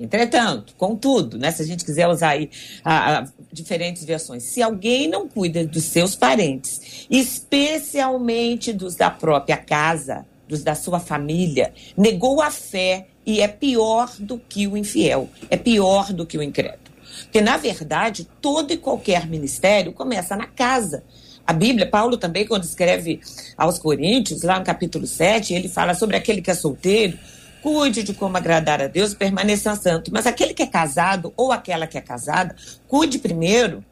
Entretanto, 0.02 0.74
contudo, 0.76 1.38
né, 1.38 1.50
se 1.52 1.62
a 1.62 1.64
gente 1.64 1.84
quiser 1.84 2.08
usar 2.08 2.30
aí 2.30 2.50
a, 2.84 3.18
a, 3.18 3.26
diferentes 3.52 4.04
versões, 4.04 4.42
se 4.42 4.60
alguém 4.60 5.08
não 5.08 5.28
cuida 5.28 5.64
dos 5.64 5.84
seus 5.84 6.16
parentes, 6.16 7.06
especialmente 7.08 8.72
dos 8.72 8.96
da 8.96 9.10
própria 9.10 9.56
casa, 9.56 10.26
dos 10.48 10.62
da 10.62 10.74
sua 10.74 10.98
família, 10.98 11.72
negou 11.96 12.42
a 12.42 12.50
fé 12.50 13.06
e 13.24 13.40
é 13.40 13.48
pior 13.48 14.12
do 14.18 14.38
que 14.38 14.66
o 14.66 14.76
infiel, 14.76 15.28
é 15.48 15.56
pior 15.56 16.12
do 16.12 16.26
que 16.26 16.36
o 16.36 16.42
incrédulo. 16.42 16.82
Porque, 17.24 17.40
na 17.40 17.56
verdade, 17.56 18.28
todo 18.40 18.72
e 18.72 18.76
qualquer 18.76 19.26
ministério 19.26 19.92
começa 19.92 20.36
na 20.36 20.46
casa. 20.46 21.04
A 21.46 21.52
Bíblia, 21.52 21.88
Paulo 21.88 22.16
também, 22.16 22.46
quando 22.46 22.64
escreve 22.64 23.20
aos 23.56 23.78
Coríntios, 23.78 24.42
lá 24.42 24.58
no 24.58 24.64
capítulo 24.64 25.06
7, 25.06 25.54
ele 25.54 25.68
fala 25.68 25.94
sobre 25.94 26.16
aquele 26.16 26.40
que 26.40 26.50
é 26.50 26.54
solteiro, 26.54 27.18
cuide 27.62 28.02
de 28.02 28.12
como 28.12 28.36
agradar 28.36 28.82
a 28.82 28.88
Deus, 28.88 29.14
permaneça 29.14 29.74
santo. 29.76 30.10
Mas 30.12 30.26
aquele 30.26 30.52
que 30.52 30.62
é 30.62 30.66
casado 30.66 31.32
ou 31.36 31.52
aquela 31.52 31.86
que 31.86 31.96
é 31.96 32.00
casada, 32.00 32.54
cuide 32.88 33.18
primeiro 33.18 33.84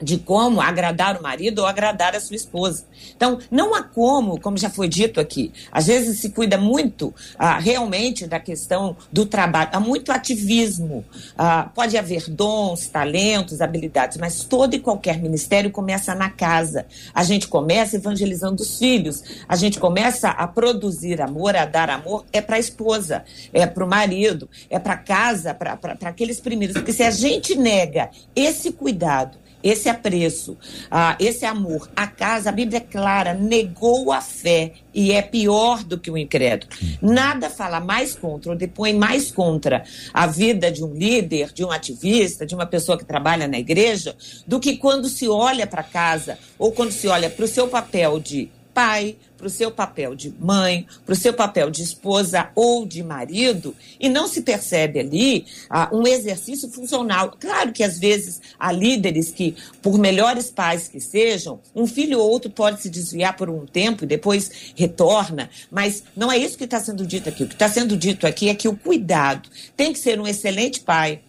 de 0.00 0.18
como 0.18 0.60
agradar 0.60 1.18
o 1.18 1.22
marido 1.22 1.60
ou 1.60 1.66
agradar 1.66 2.14
a 2.14 2.20
sua 2.20 2.36
esposa. 2.36 2.84
Então, 3.16 3.38
não 3.50 3.74
há 3.74 3.82
como, 3.82 4.38
como 4.40 4.58
já 4.58 4.68
foi 4.68 4.88
dito 4.88 5.20
aqui, 5.20 5.52
às 5.72 5.86
vezes 5.86 6.20
se 6.20 6.30
cuida 6.30 6.58
muito 6.58 7.14
ah, 7.38 7.58
realmente 7.58 8.26
da 8.26 8.38
questão 8.38 8.96
do 9.10 9.24
trabalho, 9.24 9.70
há 9.72 9.80
muito 9.80 10.12
ativismo, 10.12 11.04
ah, 11.36 11.70
pode 11.74 11.96
haver 11.96 12.28
dons, 12.28 12.86
talentos, 12.88 13.60
habilidades, 13.60 14.18
mas 14.18 14.44
todo 14.44 14.74
e 14.74 14.80
qualquer 14.80 15.18
ministério 15.18 15.70
começa 15.70 16.14
na 16.14 16.28
casa. 16.28 16.86
A 17.14 17.24
gente 17.24 17.48
começa 17.48 17.96
evangelizando 17.96 18.62
os 18.62 18.78
filhos, 18.78 19.22
a 19.48 19.56
gente 19.56 19.80
começa 19.80 20.28
a 20.28 20.46
produzir 20.46 21.22
amor, 21.22 21.56
a 21.56 21.64
dar 21.64 21.88
amor, 21.88 22.24
é 22.32 22.40
para 22.40 22.56
a 22.56 22.60
esposa, 22.60 23.24
é 23.52 23.66
para 23.66 23.84
o 23.84 23.88
marido, 23.88 24.48
é 24.68 24.78
para 24.78 24.96
casa, 24.96 25.54
para 25.54 25.78
aqueles 26.02 26.38
primeiros, 26.38 26.76
porque 26.76 26.92
se 26.92 27.02
a 27.02 27.10
gente 27.10 27.54
nega 27.56 28.10
esse 28.34 28.72
cuidado, 28.72 29.45
esse 29.62 29.88
apreço, 29.88 30.56
ah, 30.90 31.16
esse 31.18 31.44
amor. 31.44 31.88
A 31.96 32.06
casa, 32.06 32.50
a 32.50 32.52
Bíblia 32.52 32.78
é 32.78 32.80
clara, 32.80 33.34
negou 33.34 34.12
a 34.12 34.20
fé 34.20 34.72
e 34.94 35.12
é 35.12 35.22
pior 35.22 35.82
do 35.82 35.98
que 35.98 36.10
o 36.10 36.16
incrédulo. 36.16 36.70
Nada 37.02 37.50
fala 37.50 37.80
mais 37.80 38.14
contra 38.14 38.52
ou 38.52 38.56
depõe 38.56 38.92
mais 38.92 39.30
contra 39.30 39.84
a 40.12 40.26
vida 40.26 40.70
de 40.70 40.84
um 40.84 40.94
líder, 40.94 41.52
de 41.52 41.64
um 41.64 41.70
ativista, 41.70 42.46
de 42.46 42.54
uma 42.54 42.66
pessoa 42.66 42.96
que 42.96 43.04
trabalha 43.04 43.48
na 43.48 43.58
igreja, 43.58 44.16
do 44.46 44.60
que 44.60 44.76
quando 44.76 45.08
se 45.08 45.28
olha 45.28 45.66
para 45.66 45.82
casa 45.82 46.38
ou 46.58 46.72
quando 46.72 46.92
se 46.92 47.08
olha 47.08 47.28
para 47.28 47.44
o 47.44 47.48
seu 47.48 47.68
papel 47.68 48.20
de 48.20 48.48
pai, 48.76 49.16
para 49.38 49.46
o 49.46 49.50
seu 49.50 49.70
papel 49.70 50.14
de 50.14 50.30
mãe, 50.38 50.86
para 51.06 51.14
o 51.14 51.16
seu 51.16 51.32
papel 51.32 51.70
de 51.70 51.82
esposa 51.82 52.50
ou 52.54 52.84
de 52.84 53.02
marido, 53.02 53.74
e 53.98 54.06
não 54.06 54.28
se 54.28 54.42
percebe 54.42 55.00
ali 55.00 55.46
ah, 55.70 55.88
um 55.90 56.06
exercício 56.06 56.68
funcional. 56.68 57.34
Claro 57.40 57.72
que 57.72 57.82
às 57.82 57.98
vezes 57.98 58.38
há 58.58 58.70
líderes 58.70 59.30
que, 59.30 59.56
por 59.80 59.98
melhores 59.98 60.50
pais 60.50 60.88
que 60.88 61.00
sejam, 61.00 61.58
um 61.74 61.86
filho 61.86 62.18
ou 62.18 62.30
outro 62.30 62.50
pode 62.50 62.82
se 62.82 62.90
desviar 62.90 63.34
por 63.34 63.48
um 63.48 63.64
tempo 63.64 64.04
e 64.04 64.06
depois 64.06 64.50
retorna, 64.74 65.48
mas 65.70 66.04
não 66.14 66.30
é 66.30 66.36
isso 66.36 66.58
que 66.58 66.64
está 66.64 66.78
sendo 66.78 67.06
dito 67.06 67.30
aqui. 67.30 67.44
O 67.44 67.48
que 67.48 67.54
está 67.54 67.70
sendo 67.70 67.96
dito 67.96 68.26
aqui 68.26 68.50
é 68.50 68.54
que 68.54 68.68
o 68.68 68.76
cuidado 68.76 69.48
tem 69.74 69.90
que 69.90 69.98
ser 69.98 70.20
um 70.20 70.26
excelente 70.26 70.80
pai, 70.80 71.22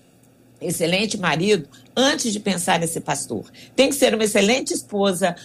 excelente 0.62 1.18
marido 1.18 1.68
antes 1.96 2.32
de 2.32 2.40
pensar 2.40 2.80
nesse 2.80 3.00
pastor. 3.00 3.46
Tem 3.76 3.90
que 3.90 3.96
ser 3.96 4.14
uma 4.14 4.24
excelente 4.24 4.72
esposa, 4.72 5.36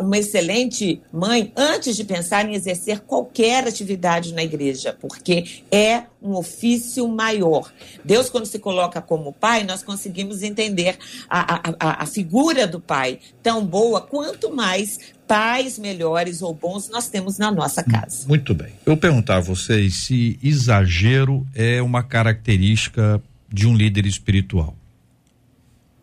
uma 0.00 0.18
excelente 0.18 1.00
mãe 1.12 1.52
antes 1.56 1.94
de 1.94 2.02
pensar 2.02 2.48
em 2.48 2.54
exercer 2.54 3.00
qualquer 3.00 3.66
atividade 3.66 4.34
na 4.34 4.42
igreja, 4.42 4.96
porque 5.00 5.62
é 5.70 6.04
um 6.20 6.34
ofício 6.34 7.06
maior. 7.06 7.72
Deus, 8.04 8.28
quando 8.28 8.46
se 8.46 8.58
coloca 8.58 9.00
como 9.00 9.32
pai, 9.32 9.62
nós 9.62 9.84
conseguimos 9.84 10.42
entender 10.42 10.98
a, 11.28 11.70
a, 11.78 12.02
a 12.02 12.06
figura 12.06 12.66
do 12.66 12.80
pai 12.80 13.20
tão 13.40 13.64
boa, 13.64 14.00
quanto 14.00 14.52
mais 14.52 14.98
pais 15.28 15.78
melhores 15.78 16.42
ou 16.42 16.52
bons 16.52 16.88
nós 16.88 17.08
temos 17.08 17.38
na 17.38 17.52
nossa 17.52 17.84
casa. 17.84 18.26
Muito 18.26 18.52
bem. 18.52 18.72
Eu 18.84 18.96
perguntar 18.96 19.36
a 19.36 19.40
vocês 19.40 19.94
se 19.94 20.36
exagero 20.42 21.46
é 21.54 21.80
uma 21.80 22.02
característica 22.02 23.22
de 23.52 23.66
um 23.66 23.74
líder 23.74 24.06
espiritual. 24.06 24.76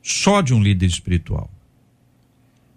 Só 0.04 0.42
de 0.42 0.54
um 0.54 0.62
líder 0.62 0.86
espiritual. 0.86 1.50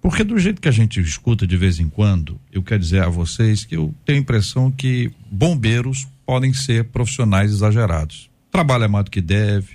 Porque 0.00 0.24
do 0.24 0.38
jeito 0.38 0.60
que 0.60 0.68
a 0.68 0.72
gente 0.72 1.00
escuta 1.00 1.46
de 1.46 1.56
vez 1.56 1.78
em 1.78 1.88
quando, 1.88 2.40
eu 2.50 2.62
quero 2.62 2.80
dizer 2.80 3.02
a 3.02 3.08
vocês 3.08 3.64
que 3.64 3.76
eu 3.76 3.94
tenho 4.04 4.18
a 4.18 4.22
impressão 4.22 4.70
que 4.70 5.12
bombeiros 5.30 6.08
podem 6.24 6.54
ser 6.54 6.84
profissionais 6.84 7.50
exagerados. 7.50 8.30
Trabalha 8.50 8.88
mais 8.88 9.04
do 9.04 9.10
que 9.10 9.20
deve, 9.20 9.74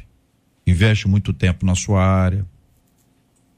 investe 0.66 1.08
muito 1.08 1.32
tempo 1.32 1.66
na 1.66 1.76
sua 1.76 2.04
área. 2.04 2.46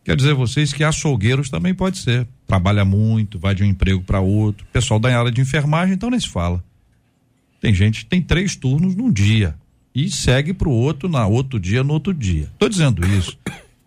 Quero 0.04 0.18
dizer 0.18 0.32
a 0.32 0.36
vocês 0.36 0.74
que 0.74 0.84
açougueiros 0.84 1.50
também 1.50 1.74
pode 1.74 2.00
ser. 2.00 2.28
Trabalha 2.46 2.84
muito, 2.84 3.40
vai 3.40 3.56
de 3.56 3.64
um 3.64 3.68
emprego 3.68 4.04
para 4.04 4.20
outro. 4.20 4.66
Pessoal 4.72 5.00
da 5.00 5.18
área 5.18 5.32
de 5.32 5.42
enfermagem, 5.42 5.96
então 5.96 6.10
nem 6.10 6.20
se 6.20 6.30
fala. 6.30 6.64
Tem 7.62 7.74
gente 7.74 8.04
que 8.04 8.10
tem 8.10 8.22
três 8.22 8.56
turnos 8.56 8.96
num 8.96 9.12
dia 9.12 9.56
e 9.98 10.12
segue 10.12 10.54
para 10.54 10.70
o 10.70 10.72
outro 10.72 11.10
na 11.10 11.26
outro 11.26 11.60
dia, 11.60 11.84
no 11.84 11.92
outro 11.92 12.14
dia. 12.14 12.44
Estou 12.54 12.70
dizendo 12.70 13.04
isso 13.04 13.36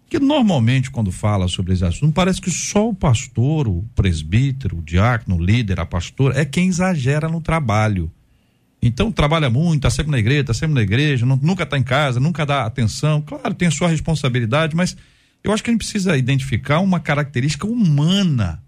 que 0.09 0.19
normalmente 0.19 0.90
quando 0.90 1.12
fala 1.12 1.47
sobre 1.47 1.73
esse 1.73 1.85
assunto 1.85 2.12
parece 2.12 2.40
que 2.40 2.50
só 2.50 2.88
o 2.88 2.93
pastor, 2.93 3.69
o 3.69 3.85
presbítero, 3.95 4.79
o 4.79 4.83
diácono, 4.83 5.37
o 5.37 5.45
líder, 5.45 5.79
a 5.79 5.87
pastora 5.87 6.37
é 6.37 6.45
quem 6.45 6.67
exagera 6.67 7.29
no 7.29 7.40
trabalho. 7.40 8.11
Então 8.83 9.12
trabalha 9.12 9.49
muito, 9.49 9.76
está 9.76 9.90
sempre 9.90 10.11
na 10.11 10.19
igreja, 10.19 10.40
está 10.40 10.55
sempre 10.55 10.75
na 10.75 10.83
igreja, 10.83 11.25
não, 11.25 11.38
nunca 11.40 11.62
está 11.62 11.79
em 11.79 11.83
casa, 11.85 12.19
nunca 12.19 12.45
dá 12.45 12.64
atenção. 12.64 13.23
Claro, 13.23 13.55
tem 13.55 13.71
sua 13.71 13.87
responsabilidade, 13.87 14.75
mas 14.75 14.97
eu 15.45 15.52
acho 15.52 15.62
que 15.62 15.71
a 15.71 15.73
gente 15.73 15.83
precisa 15.83 16.17
identificar 16.17 16.81
uma 16.81 16.99
característica 16.99 17.69
humana 17.69 18.61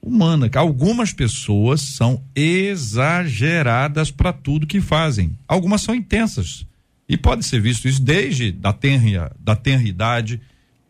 humana. 0.00 0.50
Algumas 0.54 1.12
pessoas 1.12 1.80
são 1.80 2.22
exageradas 2.34 4.10
para 4.10 4.32
tudo 4.32 4.66
que 4.66 4.80
fazem. 4.80 5.36
Algumas 5.46 5.82
são 5.82 5.94
intensas. 5.94 6.66
E 7.08 7.16
pode 7.16 7.44
ser 7.44 7.60
visto 7.60 7.88
isso 7.88 8.02
desde 8.02 8.52
da 8.52 8.72
tenra, 8.72 9.34
da 9.38 9.56
tenra 9.56 9.88
idade 9.88 10.40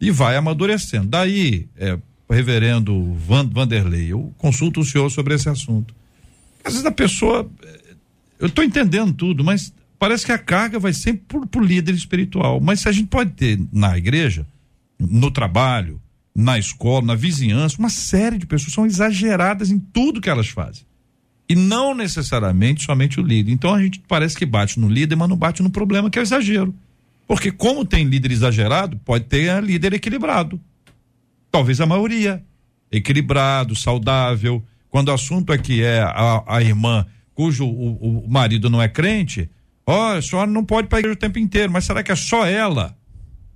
e 0.01 0.11
vai 0.11 0.37
amadurecendo. 0.37 1.09
Daí, 1.09 1.69
é, 1.77 1.99
reverendo 2.29 3.15
Van, 3.15 3.49
Vanderlei, 3.49 4.13
eu 4.13 4.33
consulto 4.37 4.81
o 4.81 4.85
senhor 4.85 5.11
sobre 5.11 5.35
esse 5.35 5.49
assunto. 5.49 5.95
Às 6.65 6.73
vezes 6.73 6.87
a 6.87 6.93
pessoa, 6.93 7.49
é, 7.63 7.81
eu 8.41 8.49
estou 8.49 8.65
entendendo 8.65 9.13
tudo, 9.13 9.45
mas 9.45 9.73
parece 9.99 10.27
que 10.27 10.33
a 10.33 10.39
carga 10.39 10.79
vai 10.79 10.93
sempre 10.93 11.47
para 11.47 11.61
o 11.61 11.65
líder 11.65 11.95
espiritual. 11.95 12.61
Mas 12.61 12.81
se 12.81 12.89
a 12.89 12.93
gente 12.93 13.09
pode 13.09 13.31
ter 13.33 13.61
na 13.73 13.97
igreja, 13.97 14.47
no 14.99 15.31
trabalho, 15.31 16.01
na 16.41 16.57
escola, 16.57 17.05
na 17.05 17.15
vizinhança, 17.17 17.81
uma 17.81 17.91
série 17.91 18.39
de 18.39 18.47
pessoas 18.47 18.73
são 18.73 18.87
exageradas 18.87 19.73
em 19.73 19.79
tudo 19.81 20.21
que 20.21 20.31
elas 20.31 20.47
fazem. 20.47 20.85
E 21.49 21.57
não 21.57 21.97
necessariamente 21.97 22.85
somente 22.85 23.19
o 23.19 23.25
líder. 23.25 23.51
Então 23.51 23.75
a 23.75 23.83
gente 23.83 24.01
parece 24.07 24.37
que 24.37 24.47
bate 24.47 24.79
no 24.79 24.89
líder, 24.89 25.17
mas 25.17 25.29
não 25.29 25.37
bate 25.37 25.65
no 25.65 25.71
problema 25.71 26.09
que 26.09 26.17
é 26.17 26.23
o 26.23 26.25
exagero. 26.25 26.73
Porque 27.27 27.51
como 27.51 27.85
tem 27.85 28.05
líder 28.05 28.31
exagerado, 28.31 28.97
pode 29.05 29.25
ter 29.25 29.61
líder 29.61 29.95
equilibrado. 29.95 30.61
Talvez 31.51 31.81
a 31.81 31.87
maioria. 31.87 32.41
Equilibrado, 32.93 33.75
saudável. 33.75 34.63
Quando 34.89 35.09
o 35.09 35.15
assunto 35.15 35.53
é 35.53 35.59
que 35.59 35.83
é 35.83 36.03
a, 36.03 36.45
a 36.47 36.63
irmã 36.63 37.05
cujo 37.35 37.67
o, 37.67 38.27
o 38.27 38.31
marido 38.31 38.71
não 38.71 38.81
é 38.81 38.89
crente, 38.89 39.51
ó, 39.85 40.15
a 40.17 40.23
senhora 40.23 40.49
não 40.49 40.65
pode 40.65 40.87
para 40.87 41.01
igreja 41.01 41.17
o 41.17 41.19
tempo 41.19 41.41
inteiro, 41.41 41.73
mas 41.73 41.85
será 41.85 42.01
que 42.01 42.13
é 42.13 42.17
só 42.17 42.47
ela 42.47 42.97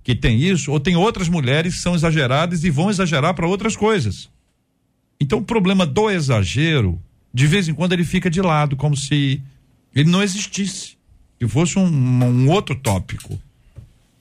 que 0.03 0.15
tem 0.15 0.41
isso? 0.41 0.73
Ou 0.73 0.81
tem 0.81 0.97
outras 0.97 1.29
mulheres 1.29 1.75
que 1.75 1.81
são 1.81 1.95
exageradas 1.95 2.65
e 2.65 2.71
vão 2.71 2.91
exagerar 2.91 3.35
para 3.35 3.47
outras 3.47 3.77
coisas? 3.77 4.29
Então 5.21 5.39
o 5.39 5.45
problema 5.45 5.87
do 5.87 6.11
exagero, 6.11 7.01
de 7.33 7.47
vez 7.47 7.69
em 7.69 7.75
quando 7.75 7.93
ele 7.93 8.05
fica 8.05 8.29
de 8.29 8.41
lado, 8.41 8.77
como 8.77 8.97
se 8.97 9.41
ele 9.95 10.11
não 10.11 10.23
existisse, 10.23 10.97
que 11.39 11.47
fosse 11.47 11.79
um, 11.79 11.87
um 11.87 12.51
outro 12.51 12.75
tópico. 12.75 13.39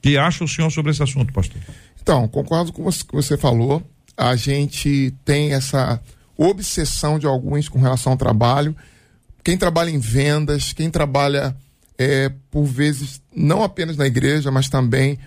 que 0.00 0.18
acha 0.18 0.44
o 0.44 0.48
senhor 0.48 0.70
sobre 0.70 0.90
esse 0.90 1.02
assunto, 1.02 1.32
pastor? 1.32 1.60
Então, 2.00 2.26
concordo 2.28 2.72
com 2.72 2.86
o 2.86 2.92
que 2.92 3.14
você 3.14 3.36
falou. 3.36 3.82
A 4.16 4.34
gente 4.34 5.14
tem 5.24 5.52
essa 5.52 6.00
obsessão 6.36 7.18
de 7.18 7.26
alguns 7.26 7.68
com 7.68 7.78
relação 7.78 8.12
ao 8.12 8.18
trabalho 8.18 8.74
quem 9.44 9.56
trabalha 9.56 9.90
em 9.90 9.98
vendas, 9.98 10.72
quem 10.72 10.90
trabalha 10.90 11.54
é, 11.98 12.30
por 12.50 12.64
vezes 12.64 13.20
não 13.34 13.62
apenas 13.62 13.96
na 13.96 14.06
igreja, 14.06 14.50
mas 14.50 14.68
também 14.68 15.18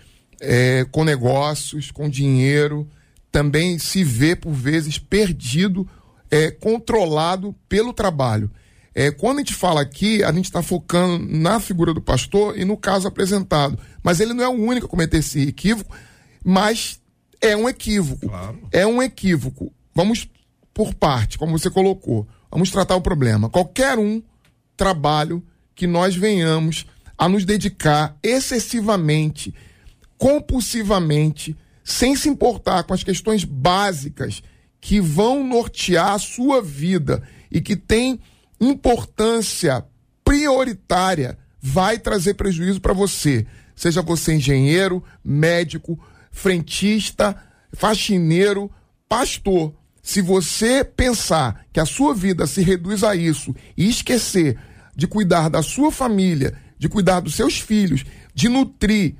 é, 0.45 0.85
com 0.85 1.03
negócios, 1.03 1.91
com 1.91 2.09
dinheiro, 2.09 2.87
também 3.31 3.77
se 3.77 4.03
vê 4.03 4.35
por 4.35 4.53
vezes 4.53 4.97
perdido, 4.97 5.87
é, 6.31 6.51
controlado 6.51 7.55
pelo 7.67 7.93
trabalho. 7.93 8.49
É, 8.93 9.11
quando 9.11 9.37
a 9.37 9.39
gente 9.41 9.53
fala 9.53 9.81
aqui, 9.81 10.23
a 10.23 10.31
gente 10.31 10.45
está 10.45 10.63
focando 10.63 11.27
na 11.27 11.59
figura 11.59 11.93
do 11.93 12.01
pastor 12.01 12.57
e 12.57 12.63
no 12.63 12.77
caso 12.77 13.07
apresentado. 13.07 13.77
Mas 14.01 14.21
ele 14.21 14.33
não 14.33 14.43
é 14.43 14.47
o 14.47 14.51
único 14.51 14.87
a 14.87 14.89
cometer 14.89 15.17
esse 15.17 15.49
equívoco, 15.49 15.93
mas 16.43 17.01
é 17.41 17.57
um 17.57 17.67
equívoco. 17.67 18.29
Claro. 18.29 18.59
É 18.71 18.87
um 18.87 19.03
equívoco. 19.03 19.73
Vamos 19.93 20.29
por 20.73 20.93
parte, 20.93 21.37
como 21.37 21.57
você 21.57 21.69
colocou. 21.69 22.25
Vamos 22.49 22.71
tratar 22.71 22.95
o 22.95 23.01
problema. 23.01 23.49
Qualquer 23.49 23.97
um 23.97 24.23
trabalho 24.77 25.43
que 25.75 25.87
nós 25.87 26.15
venhamos 26.15 26.85
a 27.17 27.27
nos 27.27 27.43
dedicar 27.43 28.17
excessivamente, 28.23 29.53
compulsivamente, 30.17 31.55
sem 31.83 32.15
se 32.15 32.29
importar 32.29 32.83
com 32.83 32.93
as 32.93 33.03
questões 33.03 33.43
básicas 33.43 34.41
que 34.79 34.99
vão 34.99 35.43
nortear 35.43 36.11
a 36.11 36.19
sua 36.19 36.61
vida 36.61 37.23
e 37.51 37.61
que 37.61 37.75
tem 37.75 38.19
importância 38.59 39.85
prioritária, 40.23 41.37
vai 41.61 41.97
trazer 41.97 42.35
prejuízo 42.35 42.79
para 42.81 42.93
você. 42.93 43.45
Seja 43.75 44.01
você 44.01 44.35
engenheiro, 44.35 45.03
médico, 45.23 45.99
frentista, 46.31 47.35
faxineiro, 47.73 48.71
pastor 49.07 49.73
se 50.05 50.21
você 50.21 50.83
pensar 50.83 51.65
que 51.73 51.79
a 51.79 51.85
sua 51.85 52.13
vida 52.13 52.45
se 52.45 52.61
reduz 52.61 53.03
a 53.03 53.15
isso 53.15 53.55
e 53.75 53.89
esquecer 53.89 54.55
de 54.95 55.07
cuidar 55.07 55.49
da 55.49 55.63
sua 55.63 55.91
família, 55.91 56.53
de 56.77 56.87
cuidar 56.87 57.21
dos 57.21 57.33
seus 57.33 57.59
filhos, 57.59 58.05
de 58.31 58.47
nutrir 58.47 59.15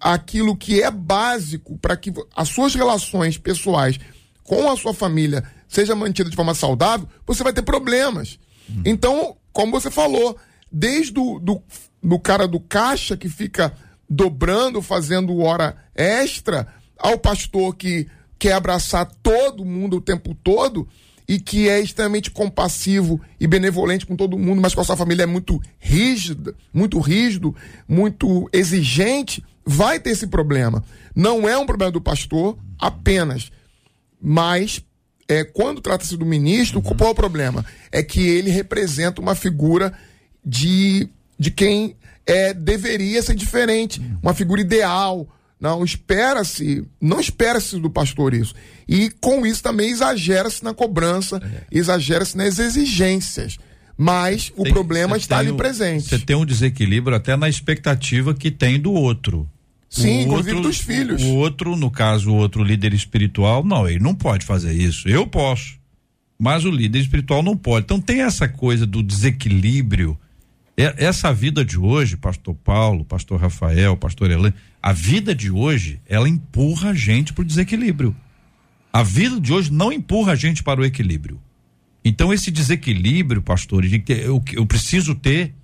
aquilo 0.00 0.56
que 0.56 0.82
é 0.82 0.90
básico 0.90 1.76
para 1.78 1.96
que 1.96 2.12
as 2.34 2.48
suas 2.48 2.74
relações 2.74 3.36
pessoais 3.36 3.98
com 4.42 4.70
a 4.70 4.76
sua 4.76 4.94
família 4.94 5.44
seja 5.68 5.94
mantida 5.94 6.28
de 6.28 6.34
forma 6.34 6.54
saudável, 6.54 7.06
você 7.26 7.44
vai 7.44 7.52
ter 7.52 7.62
problemas. 7.62 8.38
Hum. 8.68 8.82
Então, 8.84 9.36
como 9.52 9.70
você 9.70 9.90
falou, 9.90 10.36
desde 10.72 11.18
o 11.18 11.38
do, 11.38 11.62
do 12.02 12.18
cara 12.18 12.48
do 12.48 12.58
caixa 12.58 13.16
que 13.16 13.28
fica 13.28 13.72
dobrando, 14.08 14.82
fazendo 14.82 15.38
hora 15.38 15.76
extra, 15.94 16.66
ao 16.98 17.18
pastor 17.18 17.76
que 17.76 18.08
quer 18.38 18.52
abraçar 18.52 19.06
todo 19.22 19.64
mundo 19.64 19.98
o 19.98 20.00
tempo 20.00 20.34
todo 20.34 20.88
e 21.28 21.38
que 21.38 21.68
é 21.68 21.78
extremamente 21.78 22.30
compassivo 22.30 23.20
e 23.38 23.46
benevolente 23.46 24.04
com 24.04 24.16
todo 24.16 24.36
mundo, 24.36 24.60
mas 24.60 24.74
com 24.74 24.80
a 24.80 24.84
sua 24.84 24.96
família 24.96 25.22
é 25.22 25.26
muito 25.26 25.60
rígida, 25.78 26.56
muito 26.74 26.98
rígido, 26.98 27.54
muito 27.86 28.50
exigente, 28.52 29.44
vai 29.64 30.00
ter 30.00 30.10
esse 30.10 30.26
problema. 30.26 30.84
Não 31.14 31.48
é 31.48 31.56
um 31.56 31.66
problema 31.66 31.92
do 31.92 32.00
pastor 32.00 32.58
apenas, 32.78 33.50
mas 34.20 34.82
é, 35.28 35.44
quando 35.44 35.80
trata-se 35.80 36.16
do 36.16 36.26
ministro, 36.26 36.82
qual 36.82 37.10
é 37.10 37.12
o 37.12 37.14
problema? 37.14 37.64
É 37.92 38.02
que 38.02 38.20
ele 38.20 38.50
representa 38.50 39.20
uma 39.20 39.34
figura 39.34 39.92
de, 40.44 41.08
de 41.38 41.50
quem 41.50 41.96
é, 42.26 42.52
deveria 42.52 43.22
ser 43.22 43.34
diferente, 43.34 44.00
uma 44.22 44.34
figura 44.34 44.60
ideal, 44.60 45.28
não 45.60 45.84
espera-se, 45.84 46.84
não 47.00 47.20
espera-se 47.20 47.78
do 47.78 47.90
pastor 47.90 48.34
isso. 48.34 48.54
E 48.88 49.10
com 49.20 49.44
isso 49.46 49.62
também 49.62 49.90
exagera-se 49.90 50.64
na 50.64 50.72
cobrança, 50.72 51.36
é. 51.36 51.64
exagera-se 51.70 52.36
nas 52.36 52.58
exigências. 52.58 53.58
Mas 54.02 54.50
o 54.56 54.62
tem, 54.62 54.72
problema 54.72 55.14
está 55.14 55.40
ali 55.40 55.52
presente. 55.52 56.08
Você 56.08 56.18
tem 56.18 56.34
um 56.34 56.46
desequilíbrio 56.46 57.14
até 57.14 57.36
na 57.36 57.50
expectativa 57.50 58.32
que 58.32 58.50
tem 58.50 58.80
do 58.80 58.94
outro. 58.94 59.46
Sim, 59.90 60.20
o 60.20 60.22
inclusive 60.22 60.54
outro, 60.54 60.68
dos 60.70 60.78
filhos. 60.78 61.22
O 61.22 61.34
outro, 61.34 61.76
no 61.76 61.90
caso, 61.90 62.30
o 62.30 62.34
outro 62.34 62.64
líder 62.64 62.94
espiritual, 62.94 63.62
não, 63.62 63.86
ele 63.86 63.98
não 63.98 64.14
pode 64.14 64.46
fazer 64.46 64.72
isso. 64.72 65.06
Eu 65.06 65.26
posso. 65.26 65.78
Mas 66.38 66.64
o 66.64 66.70
líder 66.70 67.00
espiritual 67.00 67.42
não 67.42 67.54
pode. 67.54 67.84
Então 67.84 68.00
tem 68.00 68.22
essa 68.22 68.48
coisa 68.48 68.86
do 68.86 69.02
desequilíbrio. 69.02 70.18
É, 70.78 70.94
essa 71.04 71.30
vida 71.30 71.62
de 71.62 71.78
hoje, 71.78 72.16
pastor 72.16 72.54
Paulo, 72.54 73.04
pastor 73.04 73.38
Rafael, 73.38 73.98
pastor 73.98 74.30
Elaine, 74.30 74.56
a 74.82 74.94
vida 74.94 75.34
de 75.34 75.50
hoje, 75.50 76.00
ela 76.08 76.26
empurra 76.26 76.88
a 76.88 76.94
gente 76.94 77.34
para 77.34 77.42
o 77.42 77.44
desequilíbrio. 77.44 78.16
A 78.90 79.02
vida 79.02 79.38
de 79.38 79.52
hoje 79.52 79.70
não 79.70 79.92
empurra 79.92 80.32
a 80.32 80.36
gente 80.36 80.62
para 80.62 80.80
o 80.80 80.86
equilíbrio. 80.86 81.38
Então, 82.04 82.32
esse 82.32 82.50
desequilíbrio, 82.50 83.42
pastor, 83.42 83.86
de 83.86 83.98
que 83.98 84.12
eu, 84.12 84.42
eu 84.52 84.64
preciso 84.66 85.14
ter 85.14 85.54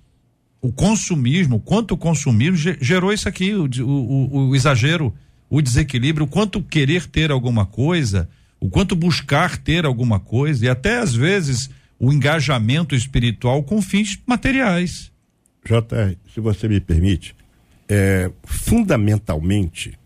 o 0.61 0.71
consumismo, 0.71 1.59
quanto 1.59 1.93
o 1.93 1.97
consumismo 1.97 2.57
gerou 2.81 3.11
isso 3.11 3.27
aqui, 3.27 3.53
o, 3.53 3.67
o, 3.83 4.49
o, 4.49 4.55
exagero, 4.55 5.13
o 5.49 5.61
desequilíbrio, 5.61 6.25
o 6.25 6.29
quanto 6.29 6.61
querer 6.61 7.05
ter 7.07 7.31
alguma 7.31 7.65
coisa, 7.65 8.29
o 8.59 8.69
quanto 8.69 8.95
buscar 8.95 9.57
ter 9.57 9.85
alguma 9.85 10.19
coisa, 10.19 10.65
e 10.65 10.69
até 10.69 10.99
às 10.99 11.13
vezes 11.13 11.69
o 11.99 12.11
engajamento 12.11 12.95
espiritual 12.95 13.63
com 13.63 13.81
fins 13.81 14.19
materiais. 14.25 15.11
JR, 15.65 16.15
se 16.33 16.39
você 16.39 16.67
me 16.67 16.79
permite, 16.79 17.35
é, 17.89 18.31
fundamentalmente, 18.43 19.97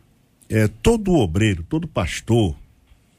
é, 0.50 0.68
todo 0.68 1.14
obreiro, 1.14 1.64
todo 1.64 1.88
pastor 1.88 2.56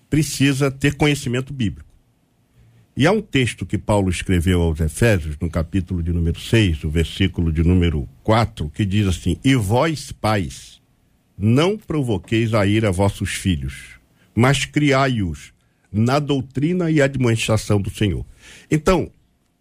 precisa 0.08 0.70
ter 0.70 0.94
conhecimento 0.94 1.52
bíblico. 1.52 1.91
E 2.94 3.06
há 3.06 3.12
um 3.12 3.22
texto 3.22 3.64
que 3.64 3.78
Paulo 3.78 4.10
escreveu 4.10 4.60
aos 4.60 4.78
Efésios, 4.78 5.36
no 5.40 5.48
capítulo 5.48 6.02
de 6.02 6.12
número 6.12 6.38
6, 6.38 6.84
o 6.84 6.90
versículo 6.90 7.50
de 7.50 7.62
número 7.62 8.06
4, 8.22 8.68
que 8.68 8.84
diz 8.84 9.06
assim: 9.06 9.38
E 9.42 9.54
vós, 9.54 10.12
pais, 10.12 10.82
não 11.38 11.78
provoqueis 11.78 12.52
a 12.52 12.66
ira 12.66 12.88
a 12.88 12.92
vossos 12.92 13.30
filhos, 13.30 13.98
mas 14.34 14.66
criai-os 14.66 15.54
na 15.90 16.18
doutrina 16.18 16.90
e 16.90 17.00
administração 17.00 17.80
do 17.80 17.88
Senhor. 17.88 18.26
Então, 18.70 19.10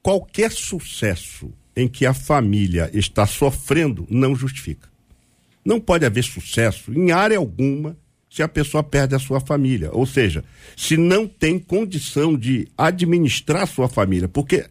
qualquer 0.04 0.52
sucesso 0.52 1.54
em 1.74 1.88
que 1.88 2.06
a 2.06 2.13
família 2.13 2.89
está 2.94 3.26
sofrendo 3.26 4.06
não 4.10 4.36
justifica. 4.36 4.89
Não 5.63 5.80
pode 5.80 6.06
haver 6.06 6.24
sucesso 6.26 6.91
em 6.94 7.12
área 7.12 7.38
alguma 7.38 7.96
se 8.32 8.41
a 8.41 8.48
pessoa 8.48 8.82
perde 8.82 9.13
a 9.13 9.20
sua 9.20 9.41
família. 9.41 9.89
Ou 9.91 10.06
seja, 10.06 10.41
se 10.78 10.96
não 10.96 11.28
tem 11.28 11.60
condição 11.60 12.38
de 12.38 12.65
administrar 12.78 13.67
sua 13.67 13.89
família. 13.89 14.30
Porque, 14.30 14.65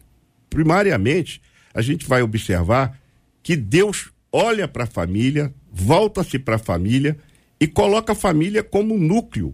primariamente, 0.49 1.39
a 1.71 1.81
gente 1.81 2.07
vai 2.07 2.23
observar 2.23 2.99
que 3.43 3.55
Deus 3.55 4.09
olha 4.31 4.67
para 4.67 4.85
a 4.85 4.87
família, 4.87 5.53
volta-se 5.71 6.39
para 6.39 6.55
a 6.55 6.59
família 6.59 7.15
e 7.59 7.67
coloca 7.67 8.13
a 8.13 8.15
família 8.15 8.63
como 8.63 8.97
núcleo, 8.97 9.53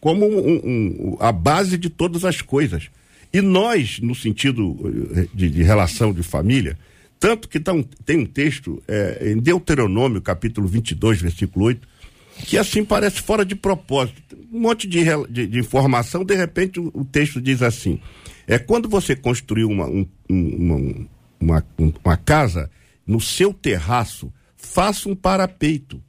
como 0.00 0.24
um, 0.24 0.60
um, 0.64 1.16
a 1.18 1.32
base 1.32 1.76
de 1.76 1.90
todas 1.90 2.24
as 2.24 2.40
coisas. 2.40 2.88
E 3.32 3.40
nós, 3.40 3.98
no 3.98 4.14
sentido 4.14 4.78
eh, 5.16 5.26
de, 5.34 5.50
de 5.50 5.62
relação 5.64 6.12
de 6.12 6.22
família, 6.22 6.78
tanto 7.18 7.48
que 7.48 7.58
tá 7.58 7.72
um, 7.72 7.82
tem 7.82 8.18
um 8.18 8.26
texto 8.26 8.80
é, 8.86 9.32
em 9.32 9.38
Deuteronômio, 9.38 10.20
capítulo 10.20 10.68
22, 10.68 11.20
versículo 11.20 11.64
8, 11.64 11.91
que 12.38 12.58
assim 12.58 12.84
parece 12.84 13.20
fora 13.20 13.44
de 13.44 13.54
propósito. 13.54 14.22
Um 14.52 14.60
monte 14.60 14.86
de, 14.86 15.04
de, 15.28 15.46
de 15.46 15.58
informação, 15.58 16.24
de 16.24 16.34
repente 16.34 16.80
o, 16.80 16.90
o, 16.94 17.04
texto 17.04 17.40
diz 17.40 17.62
assim: 17.62 18.00
é 18.46 18.58
quando 18.58 18.88
você 18.88 19.14
construiu 19.14 19.68
uma, 19.68 19.86
um, 19.86 20.06
uma, 20.28 21.06
uma, 21.40 21.64
uma 22.04 22.16
casa, 22.16 22.70
no 23.06 23.20
seu 23.20 23.52
terraço, 23.52 24.32
faça 24.56 25.08
um 25.08 25.14
parapeito. 25.14 26.02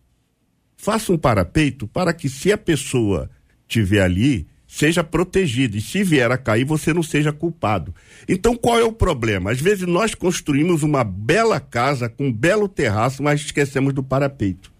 Faça 0.75 1.13
um 1.13 1.17
parapeito 1.17 1.87
para 1.87 2.13
que, 2.13 2.27
se 2.27 2.51
a 2.51 2.57
pessoa 2.57 3.29
tiver 3.67 4.01
ali, 4.01 4.45
seja 4.67 5.03
protegido. 5.03 5.77
E 5.77 5.81
se 5.81 6.03
vier 6.03 6.31
a 6.31 6.37
cair, 6.37 6.65
você 6.65 6.93
não 6.93 7.03
seja 7.03 7.31
culpado. 7.31 7.93
Então, 8.27 8.55
qual 8.55 8.79
é 8.79 8.83
o 8.83 8.91
problema? 8.91 9.51
Às 9.51 9.61
vezes 9.61 9.87
nós 9.87 10.15
construímos 10.15 10.83
uma 10.83 11.03
bela 11.03 11.59
casa 11.59 12.09
com 12.09 12.27
um 12.27 12.33
belo 12.33 12.67
terraço, 12.67 13.21
mas 13.21 13.41
esquecemos 13.41 13.93
do 13.93 14.03
parapeito. 14.03 14.72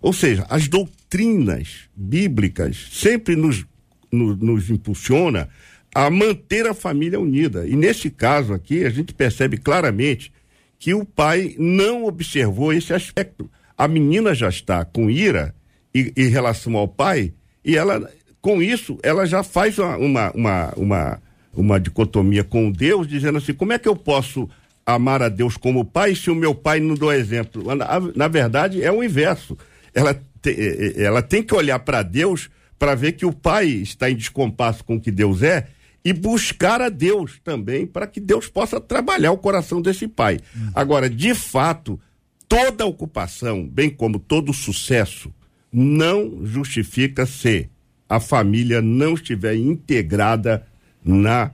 Ou 0.00 0.12
seja, 0.12 0.46
as 0.48 0.66
doutrinas 0.68 1.88
bíblicas 1.94 2.88
sempre 2.92 3.36
nos, 3.36 3.64
no- 4.10 4.36
nos 4.36 4.70
impulsiona 4.70 5.48
a 5.94 6.08
manter 6.08 6.66
a 6.66 6.74
família 6.74 7.18
unida. 7.20 7.66
E 7.66 7.74
nesse 7.76 8.10
caso 8.10 8.52
aqui, 8.52 8.84
a 8.84 8.90
gente 8.90 9.12
percebe 9.12 9.56
claramente 9.56 10.32
que 10.78 10.94
o 10.94 11.04
pai 11.04 11.54
não 11.58 12.04
observou 12.04 12.72
esse 12.72 12.92
aspecto. 12.94 13.50
A 13.76 13.86
menina 13.88 14.34
já 14.34 14.48
está 14.48 14.84
com 14.84 15.10
ira 15.10 15.54
em, 15.94 16.12
em 16.16 16.28
relação 16.28 16.76
ao 16.76 16.86
pai, 16.88 17.32
e 17.64 17.76
ela, 17.76 18.08
com 18.40 18.62
isso, 18.62 18.98
ela 19.02 19.26
já 19.26 19.42
faz 19.42 19.78
uma, 19.78 19.96
uma, 19.98 20.30
uma, 20.32 20.72
uma, 20.76 21.22
uma 21.52 21.80
dicotomia 21.80 22.44
com 22.44 22.70
Deus, 22.70 23.06
dizendo 23.06 23.38
assim: 23.38 23.52
como 23.52 23.72
é 23.72 23.78
que 23.78 23.88
eu 23.88 23.96
posso 23.96 24.48
amar 24.86 25.22
a 25.22 25.28
Deus 25.28 25.56
como 25.56 25.84
pai 25.84 26.14
se 26.14 26.30
o 26.30 26.34
meu 26.34 26.54
pai 26.54 26.78
não 26.80 26.94
dá 26.94 27.16
exemplo? 27.16 27.74
Na, 27.74 27.86
na 28.14 28.28
verdade, 28.28 28.82
é 28.82 28.90
o 28.90 29.02
inverso. 29.04 29.58
Ela, 29.94 30.14
te- 30.14 30.50
eh, 30.50 30.94
eh, 30.96 31.02
ela 31.02 31.22
tem 31.22 31.42
que 31.42 31.54
olhar 31.54 31.78
para 31.80 32.02
Deus 32.02 32.48
para 32.78 32.94
ver 32.94 33.12
que 33.12 33.26
o 33.26 33.32
pai 33.32 33.66
está 33.68 34.10
em 34.10 34.16
descompasso 34.16 34.84
com 34.84 34.96
o 34.96 35.00
que 35.00 35.10
Deus 35.10 35.42
é 35.42 35.66
e 36.04 36.12
buscar 36.14 36.80
a 36.80 36.88
Deus 36.88 37.38
também 37.44 37.86
para 37.86 38.06
que 38.06 38.18
Deus 38.20 38.48
possa 38.48 38.80
trabalhar 38.80 39.32
o 39.32 39.38
coração 39.38 39.82
desse 39.82 40.08
pai. 40.08 40.40
Agora, 40.74 41.10
de 41.10 41.34
fato, 41.34 42.00
toda 42.48 42.86
ocupação, 42.86 43.66
bem 43.68 43.90
como 43.90 44.18
todo 44.18 44.52
sucesso, 44.54 45.30
não 45.70 46.40
justifica 46.46 47.26
se 47.26 47.68
a 48.08 48.18
família 48.18 48.80
não 48.80 49.12
estiver 49.14 49.54
integrada 49.56 50.66
na 51.04 51.50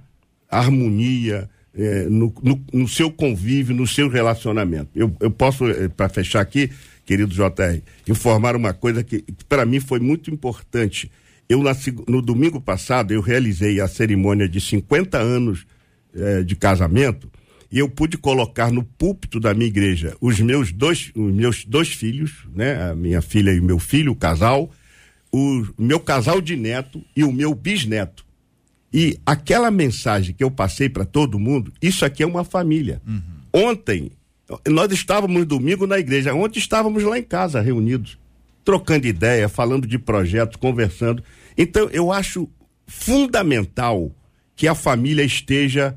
harmonia, 0.48 1.50
eh, 1.76 2.06
no, 2.08 2.32
no- 2.42 2.64
no 2.72 2.88
seu 2.88 3.10
convívio, 3.10 3.74
no 3.74 3.86
seu 3.86 4.08
relacionamento. 4.08 4.88
Eu, 4.94 5.14
eu 5.20 5.30
posso, 5.30 5.64
para 5.96 6.08
fechar 6.08 6.40
aqui, 6.40 6.70
querido 7.06 7.32
JR, 7.32 7.80
informar 8.06 8.56
uma 8.56 8.74
coisa 8.74 9.02
que, 9.02 9.22
que 9.22 9.44
para 9.48 9.64
mim 9.64 9.80
foi 9.80 10.00
muito 10.00 10.30
importante. 10.30 11.10
Eu, 11.48 11.62
na 11.62 11.74
no 12.08 12.20
domingo 12.20 12.60
passado, 12.60 13.12
eu 13.12 13.20
realizei 13.20 13.80
a 13.80 13.86
cerimônia 13.86 14.48
de 14.48 14.60
50 14.60 15.16
anos 15.16 15.64
eh, 16.12 16.42
de 16.42 16.56
casamento 16.56 17.30
e 17.70 17.78
eu 17.78 17.88
pude 17.88 18.18
colocar 18.18 18.72
no 18.72 18.82
púlpito 18.82 19.38
da 19.38 19.54
minha 19.54 19.66
igreja 19.66 20.16
os 20.20 20.40
meus 20.40 20.72
dois, 20.72 21.12
os 21.14 21.32
meus 21.32 21.64
dois 21.64 21.88
filhos, 21.88 22.46
né? 22.52 22.90
A 22.90 22.94
minha 22.94 23.22
filha 23.22 23.52
e 23.52 23.60
o 23.60 23.64
meu 23.64 23.78
filho, 23.78 24.12
o 24.12 24.16
casal, 24.16 24.70
o 25.32 25.64
meu 25.78 26.00
casal 26.00 26.40
de 26.40 26.56
neto 26.56 27.04
e 27.14 27.22
o 27.22 27.32
meu 27.32 27.54
bisneto. 27.54 28.26
E 28.92 29.18
aquela 29.26 29.70
mensagem 29.70 30.34
que 30.34 30.42
eu 30.42 30.50
passei 30.50 30.88
para 30.88 31.04
todo 31.04 31.38
mundo, 31.38 31.72
isso 31.82 32.04
aqui 32.04 32.22
é 32.22 32.26
uma 32.26 32.44
família. 32.44 33.00
Ontem, 33.52 34.10
nós 34.68 34.92
estávamos 34.92 35.44
domingo 35.46 35.86
na 35.86 35.98
igreja, 35.98 36.34
ontem 36.34 36.58
estávamos 36.58 37.02
lá 37.02 37.18
em 37.18 37.22
casa 37.22 37.60
reunidos, 37.60 38.18
trocando 38.64 39.06
ideia, 39.06 39.48
falando 39.48 39.86
de 39.86 39.98
projetos, 39.98 40.56
conversando. 40.56 41.22
Então, 41.56 41.88
eu 41.90 42.12
acho 42.12 42.48
fundamental 42.86 44.10
que 44.54 44.68
a 44.68 44.74
família 44.74 45.24
esteja 45.24 45.96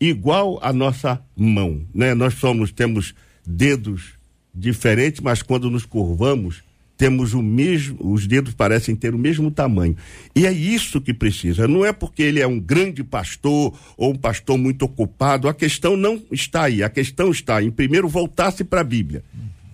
igual 0.00 0.58
à 0.62 0.72
nossa 0.72 1.20
mão, 1.36 1.84
né? 1.92 2.14
Nós 2.14 2.34
somos 2.34 2.70
temos 2.70 3.14
dedos 3.44 4.14
diferentes, 4.54 5.20
mas 5.20 5.42
quando 5.42 5.70
nos 5.70 5.84
curvamos, 5.84 6.62
temos 6.98 7.32
o 7.32 7.40
mesmo, 7.40 7.96
os 8.00 8.26
dedos 8.26 8.52
parecem 8.54 8.96
ter 8.96 9.14
o 9.14 9.18
mesmo 9.18 9.52
tamanho. 9.52 9.96
E 10.34 10.44
é 10.44 10.52
isso 10.52 11.00
que 11.00 11.14
precisa. 11.14 11.68
Não 11.68 11.86
é 11.86 11.92
porque 11.92 12.24
ele 12.24 12.40
é 12.40 12.46
um 12.46 12.58
grande 12.58 13.04
pastor 13.04 13.72
ou 13.96 14.12
um 14.12 14.16
pastor 14.16 14.58
muito 14.58 14.84
ocupado. 14.84 15.48
A 15.48 15.54
questão 15.54 15.96
não 15.96 16.20
está 16.32 16.64
aí. 16.64 16.82
A 16.82 16.90
questão 16.90 17.30
está 17.30 17.62
em 17.62 17.70
primeiro 17.70 18.08
voltar-se 18.08 18.64
para 18.64 18.80
a 18.80 18.84
Bíblia. 18.84 19.22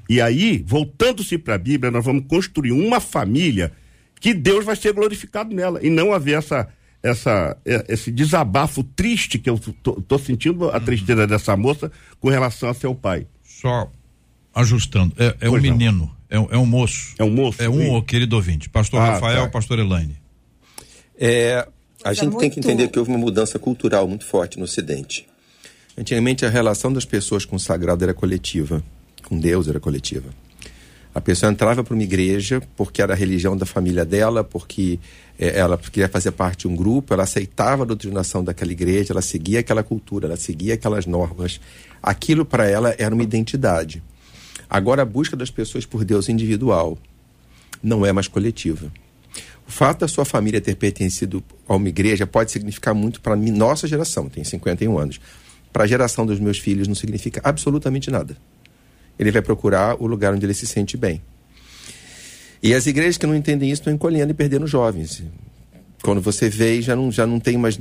E 0.06 0.20
aí, 0.20 0.62
voltando-se 0.66 1.38
para 1.38 1.54
a 1.54 1.58
Bíblia, 1.58 1.90
nós 1.90 2.04
vamos 2.04 2.26
construir 2.28 2.72
uma 2.72 3.00
família 3.00 3.72
que 4.20 4.34
Deus 4.34 4.62
vai 4.62 4.76
ser 4.76 4.92
glorificado 4.92 5.54
nela 5.54 5.80
e 5.82 5.88
não 5.88 6.12
haver 6.12 6.36
essa 6.36 6.68
essa 7.02 7.56
eh, 7.66 7.84
esse 7.88 8.10
desabafo 8.10 8.82
triste 8.82 9.38
que 9.38 9.48
eu 9.48 9.58
tô, 9.58 9.92
tô 10.00 10.18
sentindo 10.18 10.70
a 10.70 10.80
tristeza 10.80 11.26
dessa 11.26 11.56
moça 11.56 11.90
com 12.20 12.28
relação 12.28 12.68
a 12.68 12.74
seu 12.74 12.94
pai. 12.94 13.26
Só 13.42 13.90
ajustando. 14.54 15.14
É, 15.18 15.36
é 15.40 15.50
um 15.50 15.60
menino, 15.60 16.14
é, 16.34 16.38
um- 16.40 16.48
é 16.50 16.58
um 16.58 16.66
moço. 16.66 17.14
É 17.18 17.24
um 17.24 17.30
moço. 17.30 17.62
É 17.62 17.68
um, 17.68 17.96
sim. 17.98 18.02
querido 18.02 18.36
ouvinte. 18.36 18.68
Pastor 18.68 19.00
Ah, 19.00 19.12
Rafael, 19.12 19.42
tá. 19.44 19.48
pastor 19.50 19.78
Elaine. 19.78 20.16
É, 21.18 21.58
a 22.02 22.08
Mas 22.10 22.18
é 22.18 22.20
gente 22.22 22.36
tem 22.38 22.50
que 22.50 22.56
muito- 22.56 22.58
entender 22.58 22.88
que 22.88 22.98
houve 22.98 23.10
uma 23.10 23.18
mudança 23.18 23.58
cultural 23.58 24.06
muito 24.08 24.24
forte 24.26 24.58
no 24.58 24.64
Ocidente. 24.64 25.26
Antigamente, 25.96 26.44
a 26.44 26.50
relação 26.50 26.92
das 26.92 27.04
pessoas 27.04 27.44
com 27.44 27.56
o 27.56 27.60
sagrado 27.60 28.02
era 28.02 28.12
coletiva, 28.12 28.82
com 29.28 29.38
Deus 29.38 29.68
era 29.68 29.78
coletiva. 29.78 30.28
A 31.14 31.20
pessoa 31.20 31.52
entrava 31.52 31.84
para 31.84 31.94
uma 31.94 32.02
igreja 32.02 32.60
porque 32.76 33.00
era 33.00 33.12
a 33.12 33.16
religião 33.16 33.56
da 33.56 33.64
família 33.64 34.04
dela, 34.04 34.42
porque 34.42 34.98
eh, 35.38 35.56
ela 35.56 35.78
queria 35.78 36.08
fazer 36.08 36.32
parte 36.32 36.62
de 36.62 36.66
um 36.68 36.74
grupo, 36.74 37.14
ela 37.14 37.22
aceitava 37.22 37.84
a 37.84 37.86
doutrinação 37.86 38.42
daquela 38.42 38.72
igreja, 38.72 39.12
ela 39.12 39.22
seguia 39.22 39.60
aquela 39.60 39.84
cultura, 39.84 40.26
ela 40.26 40.36
seguia 40.36 40.74
aquelas 40.74 41.06
normas. 41.06 41.60
Aquilo 42.02 42.44
para 42.44 42.68
ela 42.68 42.92
era 42.98 43.14
uma 43.14 43.22
identidade. 43.22 44.02
Agora, 44.74 45.02
a 45.02 45.04
busca 45.04 45.36
das 45.36 45.52
pessoas 45.52 45.86
por 45.86 46.04
Deus 46.04 46.28
individual 46.28 46.98
não 47.80 48.04
é 48.04 48.12
mais 48.12 48.26
coletiva. 48.26 48.92
O 49.68 49.70
fato 49.70 50.00
da 50.00 50.08
sua 50.08 50.24
família 50.24 50.60
ter 50.60 50.74
pertencido 50.74 51.44
a 51.68 51.76
uma 51.76 51.88
igreja 51.88 52.26
pode 52.26 52.50
significar 52.50 52.92
muito 52.92 53.20
para 53.20 53.36
nossa 53.36 53.86
geração, 53.86 54.28
tem 54.28 54.42
51 54.42 54.98
anos. 54.98 55.20
Para 55.72 55.84
a 55.84 55.86
geração 55.86 56.26
dos 56.26 56.40
meus 56.40 56.58
filhos 56.58 56.88
não 56.88 56.94
significa 56.96 57.40
absolutamente 57.44 58.10
nada. 58.10 58.36
Ele 59.16 59.30
vai 59.30 59.42
procurar 59.42 59.94
o 60.02 60.08
lugar 60.08 60.34
onde 60.34 60.44
ele 60.44 60.54
se 60.54 60.66
sente 60.66 60.96
bem. 60.96 61.22
E 62.60 62.74
as 62.74 62.84
igrejas 62.88 63.16
que 63.16 63.28
não 63.28 63.36
entendem 63.36 63.70
isso 63.70 63.82
estão 63.82 63.92
encolhendo 63.92 64.32
e 64.32 64.34
perdendo 64.34 64.66
jovens. 64.66 65.22
Quando 66.02 66.20
você 66.20 66.50
vê, 66.50 66.82
já 66.82 66.96
não, 66.96 67.12
já 67.12 67.24
não 67.24 67.38
tem 67.38 67.56
mais 67.56 67.78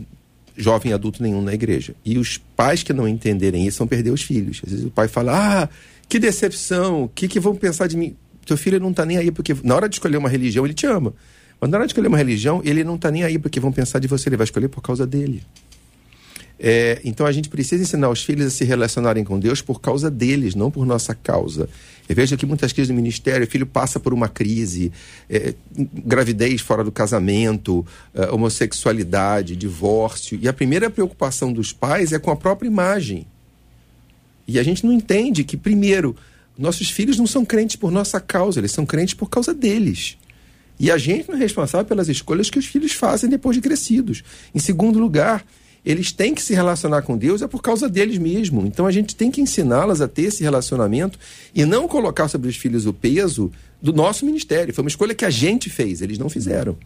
jovem 0.56 0.94
adulto 0.94 1.24
nenhum 1.24 1.42
na 1.42 1.56
igreja. 1.56 1.96
E 2.06 2.20
os 2.20 2.38
pais 2.38 2.84
que 2.84 2.94
não 2.94 3.08
entenderem 3.08 3.66
isso 3.66 3.80
vão 3.80 3.88
perder 3.88 4.12
os 4.12 4.22
filhos. 4.22 4.62
Às 4.64 4.72
vezes 4.72 4.86
o 4.86 4.92
pai 4.92 5.08
fala: 5.08 5.64
Ah, 5.64 5.70
que 6.08 6.20
decepção, 6.20 7.04
o 7.04 7.10
que, 7.10 7.28
que 7.28 7.40
vão 7.40 7.56
pensar 7.56 7.88
de 7.88 7.98
mim? 7.98 8.16
Teu 8.46 8.58
filho 8.58 8.80
não 8.80 8.92
está 8.92 9.06
nem 9.06 9.18
aí, 9.18 9.32
porque 9.32 9.56
na 9.64 9.76
hora 9.76 9.88
de 9.88 9.96
escolher 9.96 10.18
uma 10.18 10.30
religião, 10.30 10.66
ele 10.66 10.74
te 10.74 10.86
ama. 10.86 11.14
Mas 11.60 11.70
na 11.70 11.78
hora 11.78 11.88
de 11.88 11.92
escolher 11.92 12.08
uma 12.08 12.18
religião, 12.18 12.62
ele 12.64 12.84
não 12.84 12.96
está 12.96 13.10
nem 13.10 13.24
aí, 13.24 13.40
porque 13.40 13.60
vão 13.60 13.72
pensar 13.72 14.00
de 14.00 14.08
você, 14.08 14.30
ele 14.30 14.38
vai 14.38 14.44
escolher 14.46 14.68
por 14.68 14.82
causa 14.82 15.08
dele. 15.08 15.44
É, 16.60 17.02
então 17.04 17.26
a 17.26 17.32
gente 17.32 17.50
precisa 17.50 17.84
ensinar 17.84 18.10
os 18.10 18.24
filhos 18.24 18.48
a 18.48 18.50
se 18.50 18.64
relacionarem 18.64 19.24
com 19.24 19.40
Deus 19.40 19.62
por 19.62 19.82
causa 19.82 20.10
deles, 20.10 20.56
não 20.56 20.70
por 20.70 20.86
nossa 20.86 21.14
causa. 21.14 21.68
Eu 22.08 22.16
vejo 22.16 22.38
que 22.38 22.46
muitas 22.46 22.72
crises 22.72 22.90
no 22.90 22.96
ministério, 22.96 23.46
o 23.46 23.50
filho 23.50 23.66
passa 23.66 24.00
por 24.00 24.14
uma 24.14 24.30
crise, 24.30 24.92
é, 25.30 25.54
gravidez 25.76 26.62
fora 26.62 26.84
do 26.84 26.92
casamento, 26.92 27.86
é, 28.14 28.30
homossexualidade, 28.32 29.56
divórcio, 29.56 30.40
e 30.42 30.48
a 30.48 30.54
primeira 30.54 30.90
preocupação 30.90 31.52
dos 31.52 31.74
pais 31.74 32.14
é 32.14 32.20
com 32.20 32.32
a 32.32 32.36
própria 32.36 32.68
imagem. 32.68 33.28
E 34.48 34.60
a 34.60 34.64
gente 34.64 34.86
não 34.86 34.94
entende 34.94 35.44
que, 35.44 35.58
primeiro, 35.58 36.16
nossos 36.58 36.90
filhos 36.90 37.18
não 37.18 37.28
são 37.28 37.46
crentes 37.46 37.76
por 37.76 37.92
nossa 37.92 38.20
causa, 38.20 38.60
eles 38.60 38.72
são 38.72 38.86
crentes 38.86 39.14
por 39.14 39.30
causa 39.30 39.54
deles. 39.54 40.18
E 40.80 40.92
a 40.92 40.98
gente 40.98 41.30
não 41.30 41.36
é 41.36 41.40
responsável 41.40 41.86
pelas 41.86 42.10
escolhas 42.10 42.50
que 42.50 42.60
os 42.60 42.66
filhos 42.66 42.92
fazem 42.92 43.30
depois 43.30 43.56
de 43.56 43.62
crescidos. 43.62 44.24
Em 44.54 44.60
segundo 44.60 45.00
lugar, 45.00 45.46
eles 45.86 46.12
têm 46.12 46.34
que 46.34 46.42
se 46.42 46.54
relacionar 46.54 47.02
com 47.02 47.18
Deus 47.18 47.42
é 47.42 47.48
por 47.48 47.62
causa 47.62 47.90
deles 47.90 48.18
mesmo. 48.18 48.66
Então 48.66 48.86
a 48.86 48.92
gente 48.92 49.16
tem 49.16 49.30
que 49.30 49.42
ensiná-las 49.42 50.02
a 50.02 50.08
ter 50.08 50.24
esse 50.24 50.44
relacionamento 50.44 51.20
e 51.54 51.66
não 51.66 51.88
colocar 51.88 52.28
sobre 52.28 52.50
os 52.50 52.56
filhos 52.56 52.86
o 52.86 52.94
peso 52.94 53.52
do 53.82 53.92
nosso 53.92 54.26
ministério. 54.26 54.74
Foi 54.74 54.84
uma 54.84 54.90
escolha 54.90 55.14
que 55.14 55.26
a 55.26 55.30
gente 55.30 55.70
fez, 55.70 56.02
eles 56.02 56.18
não 56.18 56.30
fizeram. 56.30 56.78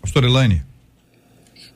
Pastor 0.00 0.24
Elaine. 0.24 0.62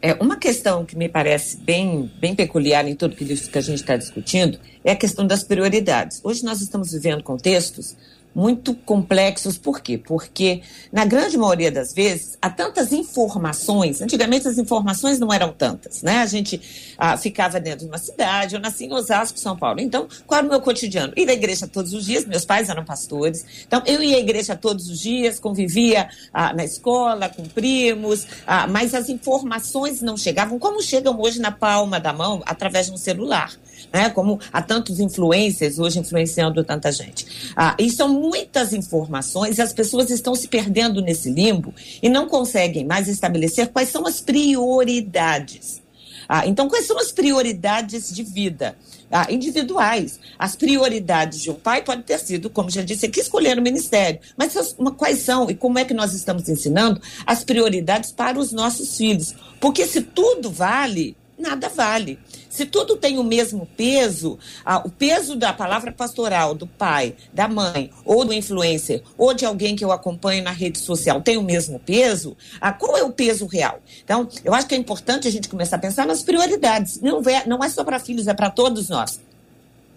É, 0.01 0.15
uma 0.15 0.37
questão 0.37 0.85
que 0.85 0.97
me 0.97 1.09
parece 1.09 1.57
bem, 1.57 2.11
bem 2.21 2.35
peculiar 2.35 2.87
em 2.87 2.95
tudo 2.95 3.17
que 3.17 3.25
que 3.25 3.59
a 3.59 3.61
gente 3.61 3.81
está 3.81 3.97
discutindo 3.97 4.59
é 4.85 4.93
a 4.93 4.97
questão 4.97 5.27
das 5.27 5.43
prioridades. 5.43 6.21
Hoje 6.23 6.45
nós 6.45 6.61
estamos 6.61 6.93
vivendo 6.93 7.23
contextos 7.23 7.97
muito 8.35 8.75
complexos. 8.75 9.59
Por 9.59 9.81
quê? 9.81 9.99
Porque, 9.99 10.63
na 10.93 11.05
grande 11.05 11.37
maioria 11.37 11.71
das 11.71 11.93
vezes, 11.93 12.39
há 12.41 12.49
tantas 12.49 12.93
informações. 12.93 14.01
Antigamente, 14.01 14.47
as 14.47 14.59
informações 14.59 15.19
não 15.19 15.33
eram 15.33 15.53
tantas, 15.53 16.03
né? 16.03 16.19
A 16.19 16.27
gente 16.27 16.61
ah, 16.97 17.17
ficava 17.17 17.59
dentro 17.61 17.81
de 17.81 17.87
uma 17.87 17.99
cidade. 17.99 18.55
Eu 18.55 18.61
nasci 18.61 18.85
em 18.87 18.93
Osasco, 18.93 19.39
São 19.39 19.57
Paulo. 19.57 19.81
Então, 19.81 20.09
qual 20.27 20.39
era 20.39 20.47
o 20.47 20.51
meu 20.51 20.61
cotidiano? 20.61 21.13
Ir 21.17 21.29
à 21.29 21.33
igreja 21.33 21.67
todos 21.67 21.93
os 21.93 22.05
dias. 22.05 22.25
Meus 22.25 22.45
pais 22.45 22.69
eram 22.69 22.85
pastores. 22.85 23.45
Então, 23.67 23.83
eu 23.87 24.03
ia 24.03 24.17
à 24.17 24.21
igreja 24.21 24.55
todos 24.57 24.89
os 24.89 25.01
dias, 25.01 25.41
convivia 25.41 26.09
ah, 26.33 26.53
na 26.53 26.65
escola, 26.65 27.29
com 27.29 27.45
primos, 27.45 28.27
ah, 28.47 28.67
mas 28.67 28.95
as 28.95 29.09
informações 29.09 30.01
não 30.01 30.17
chegavam 30.17 30.59
como 30.59 30.83
chegam 30.83 31.21
hoje 31.21 31.41
na 31.41 31.51
palma 31.51 31.99
da 31.99 32.13
mão, 32.13 32.43
através 32.47 32.87
de 32.87 32.93
um 32.93 32.97
celular. 32.97 33.53
Né? 33.93 34.11
Como 34.11 34.39
há 34.53 34.61
tantos 34.61 35.01
influencers 35.01 35.79
hoje 35.79 35.99
influenciando 35.99 36.63
tanta 36.63 36.93
gente. 36.93 37.53
Ah, 37.57 37.75
e 37.79 37.91
são 37.91 38.09
muitas 38.09 38.73
informações 38.73 39.59
e 39.59 39.63
as 39.63 39.73
pessoas 39.73 40.11
estão 40.11 40.35
se 40.35 40.49
perdendo 40.49 41.01
nesse 41.01 41.31
limbo 41.31 41.75
e 42.03 42.09
não 42.09 42.29
conseguem 42.29 42.85
mais 42.85 43.09
estabelecer 43.09 43.69
quais 43.69 43.89
são 43.89 44.07
as 44.07 44.21
prioridades. 44.21 45.81
Ah, 46.29 46.47
então, 46.47 46.69
quais 46.69 46.87
são 46.87 46.99
as 46.99 47.11
prioridades 47.11 48.15
de 48.15 48.23
vida? 48.23 48.77
Ah, 49.11 49.33
individuais. 49.33 50.21
As 50.39 50.55
prioridades 50.55 51.41
de 51.41 51.51
um 51.51 51.55
pai 51.55 51.83
podem 51.83 52.03
ter 52.03 52.19
sido, 52.19 52.51
como 52.51 52.69
já 52.69 52.83
disse 52.83 53.07
aqui, 53.07 53.21
escolher 53.21 53.59
o 53.59 53.63
ministério. 53.63 54.21
Mas 54.37 54.53
quais 54.99 55.21
são 55.21 55.49
e 55.49 55.55
como 55.55 55.79
é 55.79 55.87
que 55.87 55.95
nós 55.95 56.13
estamos 56.13 56.47
ensinando 56.47 57.01
as 57.25 57.43
prioridades 57.43 58.13
para 58.13 58.39
os 58.39 58.53
nossos 58.53 58.99
filhos? 58.99 59.35
Porque 59.59 59.87
se 59.87 60.03
tudo 60.03 60.51
vale, 60.51 61.17
nada 61.39 61.69
vale. 61.69 62.19
Se 62.49 62.67
tudo 62.67 62.97
tem 62.97 63.19
o 63.19 63.25
mesmo 63.25 63.69
peso, 63.77 64.39
o 64.85 64.91
peso 64.91 65.37
da 65.37 65.53
palavra 65.53 65.93
pastoral, 65.93 66.55
do 66.55 66.67
pai, 66.67 67.15
da 67.33 67.47
mãe, 67.47 67.91
ou 68.05 68.25
do 68.25 68.33
influencer, 68.33 69.03
ou 69.17 69.33
de 69.33 69.45
alguém 69.45 69.77
que 69.77 69.85
eu 69.85 69.93
acompanho 69.93 70.43
na 70.43 70.51
rede 70.51 70.79
social, 70.79 71.21
tem 71.21 71.37
o 71.37 71.43
mesmo 71.43 71.79
peso, 71.79 72.37
ah, 72.61 72.73
qual 72.73 72.97
é 72.97 73.03
o 73.03 73.13
peso 73.13 73.47
real? 73.47 73.81
Então, 74.03 74.29
eu 74.45 74.53
acho 74.55 74.67
que 74.67 74.75
é 74.75 74.79
importante 74.79 75.29
a 75.29 75.31
gente 75.31 75.49
começar 75.49 75.77
a 75.77 75.79
pensar 75.79 76.07
nas 76.07 76.23
prioridades. 76.23 77.01
Não 77.01 77.23
é, 77.23 77.47
não 77.47 77.63
é 77.63 77.69
só 77.69 77.85
para 77.85 78.01
filhos, 78.01 78.27
é 78.27 78.35
para 78.35 78.51
todos 78.51 78.89
nós. 78.89 79.21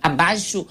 Abaixo 0.01 0.67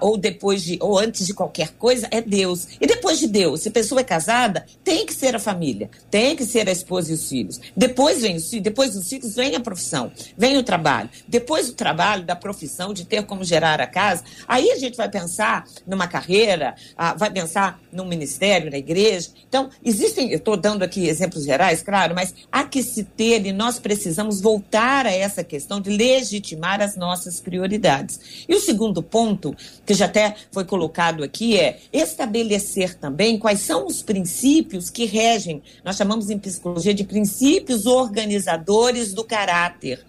ou 0.00 0.16
depois 0.16 0.62
de, 0.62 0.78
ou 0.80 0.98
antes 0.98 1.26
de 1.26 1.34
qualquer 1.34 1.70
coisa, 1.78 2.08
é 2.10 2.20
Deus. 2.20 2.68
E 2.80 2.86
depois 2.86 3.18
de 3.18 3.26
Deus, 3.26 3.60
se 3.62 3.68
a 3.68 3.72
pessoa 3.72 4.00
é 4.00 4.04
casada, 4.04 4.64
tem 4.82 5.04
que 5.04 5.14
ser 5.14 5.36
a 5.36 5.38
família, 5.38 5.90
tem 6.10 6.34
que 6.34 6.44
ser 6.44 6.68
a 6.68 6.72
esposa 6.72 7.10
e 7.10 7.14
os 7.14 7.28
filhos. 7.28 7.60
Depois 7.76 8.22
vem 8.22 8.36
os 8.36 8.48
filhos, 8.48 8.64
depois 8.64 8.94
dos 8.94 9.08
filhos 9.08 9.34
vem 9.34 9.54
a 9.54 9.60
profissão, 9.60 10.10
vem 10.36 10.56
o 10.56 10.62
trabalho. 10.62 11.10
Depois 11.28 11.66
do 11.66 11.74
trabalho, 11.74 12.24
da 12.24 12.34
profissão, 12.34 12.94
de 12.94 13.04
ter 13.04 13.24
como 13.24 13.44
gerar 13.44 13.80
a 13.80 13.86
casa, 13.86 14.24
aí 14.48 14.70
a 14.70 14.78
gente 14.78 14.96
vai 14.96 15.08
pensar 15.08 15.66
numa 15.86 16.06
carreira, 16.06 16.74
ah, 16.96 17.14
vai 17.14 17.30
pensar 17.30 17.80
num 17.92 18.06
ministério, 18.06 18.70
na 18.70 18.78
igreja. 18.78 19.30
Então, 19.48 19.68
existem, 19.84 20.30
eu 20.30 20.38
estou 20.38 20.56
dando 20.56 20.82
aqui 20.82 21.06
exemplos 21.06 21.44
gerais, 21.44 21.82
claro, 21.82 22.14
mas 22.14 22.34
há 22.50 22.64
que 22.64 22.82
se 22.82 23.04
ter 23.04 23.44
e 23.46 23.52
nós 23.52 23.78
precisamos 23.78 24.40
voltar 24.40 25.06
a 25.06 25.12
essa 25.12 25.44
questão 25.44 25.80
de 25.80 25.90
legitimar 25.90 26.80
as 26.80 26.96
nossas 26.96 27.40
prioridades. 27.40 28.44
E 28.48 28.54
o 28.54 28.60
segundo 28.60 29.02
ponto 29.02 29.54
que 29.84 29.94
já 29.94 30.06
até 30.06 30.34
foi 30.50 30.64
colocado 30.64 31.22
aqui, 31.22 31.58
é 31.58 31.78
estabelecer 31.92 32.94
também 32.94 33.38
quais 33.38 33.60
são 33.60 33.86
os 33.86 34.02
princípios 34.02 34.90
que 34.90 35.04
regem, 35.04 35.62
nós 35.84 35.96
chamamos 35.96 36.30
em 36.30 36.38
psicologia 36.38 36.94
de 36.94 37.04
princípios 37.04 37.86
organizadores 37.86 39.12
do 39.12 39.24
caráter. 39.24 40.04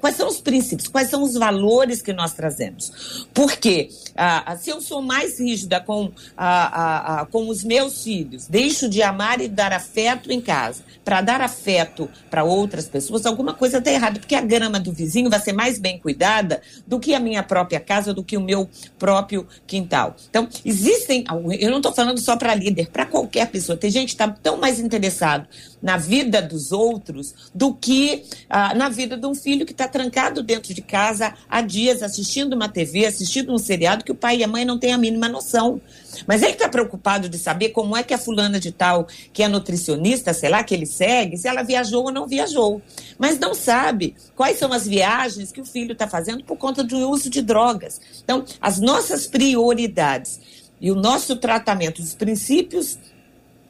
Quais 0.00 0.16
são 0.16 0.28
os 0.28 0.40
princípios? 0.40 0.88
Quais 0.88 1.08
são 1.08 1.22
os 1.22 1.34
valores 1.34 2.02
que 2.02 2.12
nós 2.12 2.32
trazemos? 2.32 3.26
Porque 3.32 3.88
ah, 4.14 4.56
se 4.58 4.70
eu 4.70 4.80
sou 4.80 5.02
mais 5.02 5.38
rígida 5.40 5.80
com, 5.80 6.12
ah, 6.36 7.20
ah, 7.20 7.26
com 7.26 7.48
os 7.48 7.64
meus 7.64 8.02
filhos, 8.04 8.46
deixo 8.46 8.88
de 8.88 9.02
amar 9.02 9.40
e 9.40 9.48
dar 9.48 9.72
afeto 9.72 10.30
em 10.30 10.40
casa, 10.40 10.82
para 11.04 11.20
dar 11.20 11.40
afeto 11.40 12.08
para 12.30 12.44
outras 12.44 12.88
pessoas, 12.88 13.26
alguma 13.26 13.54
coisa 13.54 13.78
está 13.78 13.90
errada, 13.90 14.18
porque 14.18 14.34
a 14.34 14.40
grama 14.40 14.78
do 14.80 14.92
vizinho 14.92 15.30
vai 15.30 15.40
ser 15.40 15.52
mais 15.52 15.78
bem 15.78 15.98
cuidada 15.98 16.60
do 16.86 16.98
que 16.98 17.14
a 17.14 17.20
minha 17.20 17.42
própria 17.42 17.80
casa, 17.80 18.12
do 18.12 18.24
que 18.24 18.36
o 18.36 18.40
meu 18.40 18.68
próprio 18.98 19.46
quintal. 19.66 20.16
Então, 20.28 20.48
existem, 20.64 21.24
eu 21.58 21.70
não 21.70 21.78
estou 21.78 21.92
falando 21.92 22.18
só 22.18 22.36
para 22.36 22.54
líder, 22.54 22.90
para 22.90 23.06
qualquer 23.06 23.48
pessoa. 23.50 23.76
Tem 23.76 23.90
gente 23.90 24.06
que 24.06 24.14
está 24.14 24.28
tão 24.28 24.56
mais 24.56 24.80
interessado 24.80 25.46
na 25.82 25.96
vida 25.96 26.42
dos 26.42 26.72
outros 26.72 27.34
do 27.54 27.74
que 27.74 28.24
ah, 28.48 28.74
na 28.74 28.88
vida 28.88 29.16
de 29.16 29.26
um 29.26 29.34
filho 29.34 29.64
que 29.64 29.72
está 29.72 29.86
trancado 29.96 30.42
dentro 30.42 30.74
de 30.74 30.82
casa 30.82 31.32
há 31.48 31.62
dias 31.62 32.02
assistindo 32.02 32.52
uma 32.52 32.68
TV, 32.68 33.06
assistindo 33.06 33.50
um 33.50 33.56
seriado 33.56 34.04
que 34.04 34.12
o 34.12 34.14
pai 34.14 34.36
e 34.36 34.44
a 34.44 34.46
mãe 34.46 34.62
não 34.62 34.78
têm 34.78 34.92
a 34.92 34.98
mínima 34.98 35.26
noção. 35.26 35.80
Mas 36.26 36.42
ele 36.42 36.52
está 36.52 36.68
preocupado 36.68 37.30
de 37.30 37.38
saber 37.38 37.70
como 37.70 37.96
é 37.96 38.02
que 38.02 38.12
a 38.12 38.18
fulana 38.18 38.60
de 38.60 38.70
tal, 38.70 39.08
que 39.32 39.42
é 39.42 39.48
nutricionista, 39.48 40.34
sei 40.34 40.50
lá, 40.50 40.62
que 40.62 40.74
ele 40.74 40.84
segue, 40.84 41.38
se 41.38 41.48
ela 41.48 41.62
viajou 41.62 42.04
ou 42.04 42.12
não 42.12 42.26
viajou. 42.26 42.82
Mas 43.18 43.38
não 43.38 43.54
sabe 43.54 44.14
quais 44.34 44.58
são 44.58 44.70
as 44.70 44.86
viagens 44.86 45.50
que 45.50 45.62
o 45.62 45.64
filho 45.64 45.92
está 45.92 46.06
fazendo 46.06 46.44
por 46.44 46.58
conta 46.58 46.84
do 46.84 47.08
uso 47.08 47.30
de 47.30 47.40
drogas. 47.40 47.98
Então, 48.22 48.44
as 48.60 48.78
nossas 48.78 49.26
prioridades 49.26 50.38
e 50.78 50.90
o 50.90 50.94
nosso 50.94 51.36
tratamento, 51.36 52.02
os 52.02 52.14
princípios 52.14 52.98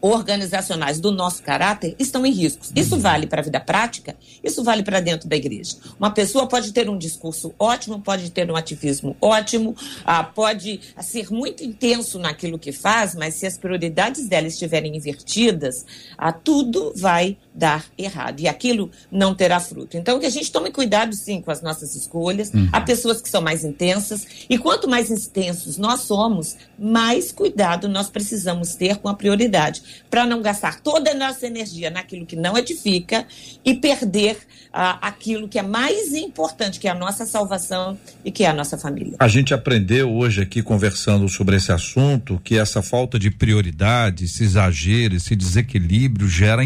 organizacionais 0.01 1.01
do 1.01 1.11
nosso 1.11 1.43
caráter 1.43 1.95
estão 1.99 2.25
em 2.25 2.33
riscos. 2.33 2.73
Isso 2.75 2.99
vale 2.99 3.27
para 3.27 3.41
a 3.41 3.45
vida 3.45 3.61
prática, 3.61 4.17
isso 4.43 4.63
vale 4.63 4.83
para 4.83 5.01
dentro 5.01 5.29
da 5.29 5.37
igreja. 5.37 5.77
Uma 5.99 6.11
pessoa 6.11 6.47
pode 6.47 6.73
ter 6.73 6.89
um 6.89 6.99
discurso 6.99 7.55
ótimo, 7.59 8.01
pode 8.01 8.31
ter 8.31 8.51
um 8.51 8.57
ativismo 8.57 9.17
ótimo, 9.21 9.75
ah, 10.05 10.23
pode 10.23 10.81
ser 11.01 11.31
muito 11.31 11.65
intenso 11.65 12.19
naquilo 12.19 12.59
que 12.59 12.73
faz, 12.73 13.15
mas 13.15 13.35
se 13.35 13.47
as 13.47 13.59
prioridades 13.59 14.29
dela 14.29 14.47
estiverem 14.47 14.97
invertidas, 14.97 15.85
ah, 16.17 16.33
tudo 16.33 16.93
vai 16.97 17.37
dar 17.57 17.87
errado 17.97 18.41
e 18.41 18.47
aquilo 18.47 18.91
não 19.11 19.35
terá 19.35 19.59
fruto. 19.59 19.97
Então, 19.97 20.21
que 20.21 20.27
a 20.27 20.31
gente 20.31 20.53
tome 20.53 20.71
cuidado, 20.71 21.15
sim, 21.15 21.41
com 21.41 21.51
as 21.51 21.63
nossas 21.63 21.97
escolhas. 21.97 22.53
Uhum. 22.53 22.69
Há 22.71 22.81
pessoas 22.83 23.21
que 23.23 23.31
são 23.31 23.41
mais 23.41 23.65
intensas 23.65 24.27
e 24.49 24.59
quanto 24.59 24.89
mais 24.89 25.11
intensos 25.11 25.79
nós 25.79 26.01
somos, 26.03 26.57
mais 26.79 27.33
cuidado 27.33 27.89
nós 27.89 28.11
precisamos 28.11 28.75
ter 28.75 28.97
com 28.97 29.09
a 29.09 29.15
prioridade 29.15 29.83
para 30.11 30.27
não 30.27 30.43
gastar 30.43 30.81
toda 30.81 31.13
a 31.13 31.15
nossa 31.15 31.47
energia 31.47 31.89
naquilo 31.91 32.27
que 32.27 32.37
não 32.37 32.59
edifica 32.59 33.27
e 33.65 33.75
perder 33.75 34.37
ah, 34.73 34.99
aquilo 35.01 35.49
que 35.49 35.59
é 35.59 35.63
mais 35.63 36.13
importante, 36.13 36.79
que 36.79 36.87
é 36.87 36.91
a 36.91 36.95
nossa 36.95 37.25
salvação 37.25 37.99
e 38.23 38.31
que 38.31 38.45
é 38.45 38.49
a 38.49 38.53
nossa 38.53 38.77
família. 38.77 39.17
A 39.19 39.29
gente 39.29 39.55
aprendeu 39.55 40.13
hoje 40.13 40.43
aqui 40.43 40.63
conversando 40.63 41.29
sobre 41.29 41.57
esse 41.57 41.73
assunto 41.73 42.39
que 42.45 42.59
essa 42.59 42.83
falta 42.83 43.19
de 43.19 43.31
prioridade, 43.31 44.25
esse 44.25 44.45
exagero, 44.45 45.17
esse 45.17 45.35
desequilíbrio 45.35 46.29
gera 46.29 46.63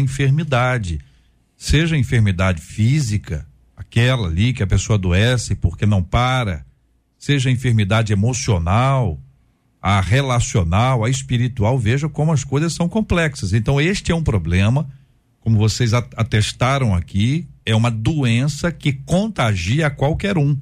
enfermidade. 0.81 0.99
Seja 1.55 1.95
enfermidade 1.95 2.61
física, 2.61 3.47
aquela 3.77 4.27
ali 4.27 4.51
que 4.51 4.63
a 4.63 4.67
pessoa 4.67 4.97
adoece 4.97 5.55
porque 5.55 5.85
não 5.85 6.01
para, 6.01 6.65
seja 7.17 7.51
enfermidade 7.51 8.11
emocional, 8.11 9.19
a 9.79 10.01
relacional, 10.01 11.03
a 11.03 11.09
espiritual, 11.09 11.77
veja 11.77 12.09
como 12.09 12.31
as 12.31 12.43
coisas 12.43 12.73
são 12.73 12.89
complexas. 12.89 13.53
Então, 13.53 13.79
este 13.79 14.11
é 14.11 14.15
um 14.15 14.23
problema, 14.23 14.89
como 15.39 15.57
vocês 15.57 15.93
atestaram 15.93 16.95
aqui, 16.95 17.47
é 17.65 17.75
uma 17.75 17.91
doença 17.91 18.71
que 18.71 18.93
contagia 18.93 19.87
a 19.87 19.91
qualquer 19.91 20.37
um. 20.37 20.57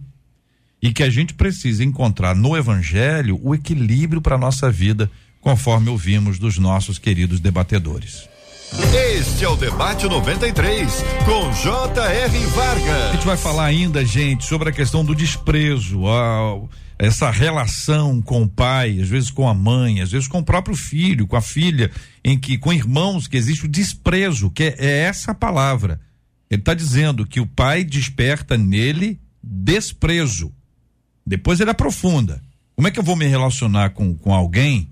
E 0.82 0.94
que 0.94 1.04
a 1.04 1.10
gente 1.10 1.34
precisa 1.34 1.84
encontrar 1.84 2.34
no 2.34 2.56
Evangelho 2.56 3.38
o 3.42 3.54
equilíbrio 3.54 4.22
para 4.22 4.36
a 4.36 4.40
nossa 4.40 4.72
vida, 4.72 5.12
conforme 5.42 5.90
ouvimos 5.90 6.40
dos 6.40 6.58
nossos 6.58 6.98
queridos 6.98 7.42
debatedores. 7.42 8.30
Este 8.72 9.44
é 9.44 9.50
o 9.50 9.56
Debate 9.56 10.06
93, 10.08 11.04
com 11.26 11.52
J.R. 11.54 12.46
Vargas. 12.48 13.10
A 13.10 13.14
gente 13.14 13.26
vai 13.26 13.38
falar 13.38 13.66
ainda, 13.66 14.06
gente, 14.06 14.46
sobre 14.46 14.70
a 14.70 14.72
questão 14.72 15.04
do 15.04 15.16
desprezo. 15.16 16.08
A, 16.08 16.62
essa 17.00 17.32
relação 17.32 18.22
com 18.22 18.44
o 18.44 18.48
pai, 18.48 19.00
às 19.02 19.10
vezes 19.10 19.32
com 19.32 19.48
a 19.48 19.54
mãe, 19.54 20.02
às 20.02 20.12
vezes 20.12 20.28
com 20.28 20.40
o 20.40 20.44
próprio 20.44 20.76
filho, 20.76 21.26
com 21.26 21.36
a 21.36 21.42
filha, 21.42 21.90
em 22.24 22.38
que 22.38 22.58
com 22.58 22.72
irmãos 22.72 23.28
que 23.28 23.38
existe 23.38 23.66
o 23.66 23.70
desprezo, 23.70 24.52
que 24.52 24.64
é, 24.64 24.76
é 24.78 25.00
essa 25.00 25.34
palavra. 25.34 26.00
Ele 26.50 26.62
está 26.62 26.74
dizendo 26.74 27.26
que 27.26 27.40
o 27.40 27.48
pai 27.48 27.84
desperta 27.84 28.58
nele 28.58 29.20
desprezo. 29.42 30.52
Depois 31.26 31.60
ele 31.60 31.72
aprofunda. 31.72 32.42
Como 32.76 32.88
é 32.88 32.92
que 32.92 33.00
eu 33.00 33.04
vou 33.04 33.16
me 33.16 33.26
relacionar 33.26 33.92
com, 33.92 34.14
com 34.16 34.34
alguém, 34.34 34.90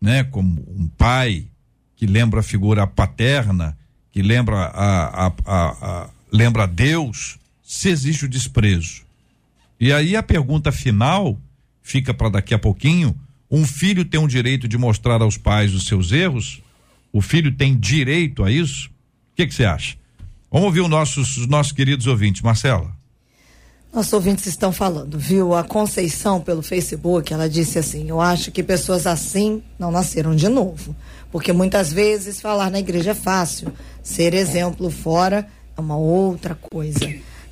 né, 0.00 0.24
como 0.24 0.64
um 0.76 0.88
pai 0.88 1.48
que 2.00 2.06
lembra 2.06 2.40
a 2.40 2.42
figura 2.42 2.86
paterna, 2.86 3.76
que 4.10 4.22
lembra 4.22 4.56
a, 4.56 5.26
a, 5.26 5.32
a, 5.44 5.66
a 5.82 6.10
lembra 6.32 6.66
Deus, 6.66 7.38
se 7.62 7.90
existe 7.90 8.24
o 8.24 8.28
desprezo? 8.28 9.02
E 9.78 9.92
aí 9.92 10.16
a 10.16 10.22
pergunta 10.22 10.72
final 10.72 11.38
fica 11.82 12.14
para 12.14 12.30
daqui 12.30 12.54
a 12.54 12.58
pouquinho: 12.58 13.14
um 13.50 13.66
filho 13.66 14.02
tem 14.02 14.18
o 14.18 14.26
direito 14.26 14.66
de 14.66 14.78
mostrar 14.78 15.20
aos 15.20 15.36
pais 15.36 15.74
os 15.74 15.84
seus 15.84 16.10
erros? 16.10 16.62
O 17.12 17.20
filho 17.20 17.54
tem 17.54 17.78
direito 17.78 18.42
a 18.42 18.50
isso? 18.50 18.88
O 19.32 19.36
que 19.36 19.52
você 19.52 19.66
acha? 19.66 19.94
Vamos 20.50 20.68
ouvir 20.68 20.80
os 20.80 20.88
nossos, 20.88 21.36
os 21.36 21.46
nossos 21.46 21.72
queridos 21.72 22.06
ouvintes. 22.06 22.40
Marcela. 22.40 22.98
Nossos 23.92 24.12
ouvintes 24.14 24.46
estão 24.46 24.72
falando, 24.72 25.18
viu? 25.18 25.52
A 25.52 25.64
Conceição 25.64 26.40
pelo 26.40 26.62
Facebook, 26.62 27.30
ela 27.30 27.46
disse 27.46 27.78
assim: 27.78 28.08
Eu 28.08 28.22
acho 28.22 28.50
que 28.50 28.62
pessoas 28.62 29.06
assim 29.06 29.62
não 29.78 29.90
nasceram 29.90 30.34
de 30.34 30.48
novo. 30.48 30.96
Porque 31.30 31.52
muitas 31.52 31.92
vezes 31.92 32.40
falar 32.40 32.70
na 32.70 32.80
igreja 32.80 33.12
é 33.12 33.14
fácil, 33.14 33.72
ser 34.02 34.34
exemplo 34.34 34.90
fora 34.90 35.46
é 35.76 35.80
uma 35.80 35.96
outra 35.96 36.54
coisa. 36.54 37.00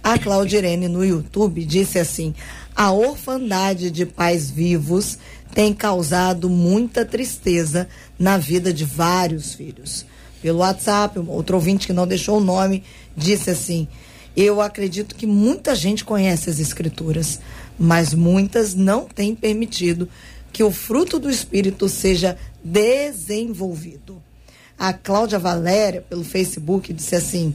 A 0.03 0.19
Claudirene 0.19 0.89
no 0.89 1.05
YouTube 1.05 1.65
disse 1.65 1.99
assim: 1.99 2.35
a 2.75 2.93
orfandade 2.93 3.91
de 3.91 4.07
pais 4.07 4.51
vivos 4.51 5.19
tem 5.55 5.75
causado 5.75 6.49
muita 6.49 7.05
tristeza 7.05 7.89
na 8.19 8.39
vida 8.39 8.73
de 8.73 8.85
vários 8.85 9.55
filhos. 9.55 10.07
Pelo 10.41 10.59
WhatsApp, 10.59 11.19
outro 11.27 11.57
ouvinte 11.57 11.87
que 11.87 11.93
não 11.93 12.07
deixou 12.07 12.39
o 12.39 12.45
nome 12.45 12.85
disse 13.17 13.51
assim: 13.51 13.89
Eu 14.37 14.61
acredito 14.61 15.15
que 15.15 15.27
muita 15.27 15.75
gente 15.75 16.05
conhece 16.05 16.49
as 16.49 16.61
Escrituras, 16.61 17.41
mas 17.79 18.15
muitas 18.15 18.75
não 18.75 19.05
têm 19.05 19.35
permitido 19.35 20.09
que 20.53 20.63
o 20.63 20.71
fruto 20.71 21.19
do 21.19 21.29
Espírito 21.29 21.89
seja 21.89 22.37
desenvolvido. 22.73 24.23
A 24.79 24.93
Cláudia 24.93 25.39
Valéria, 25.39 26.03
pelo 26.03 26.25
Facebook, 26.25 26.93
disse 26.93 27.17
assim: 27.17 27.55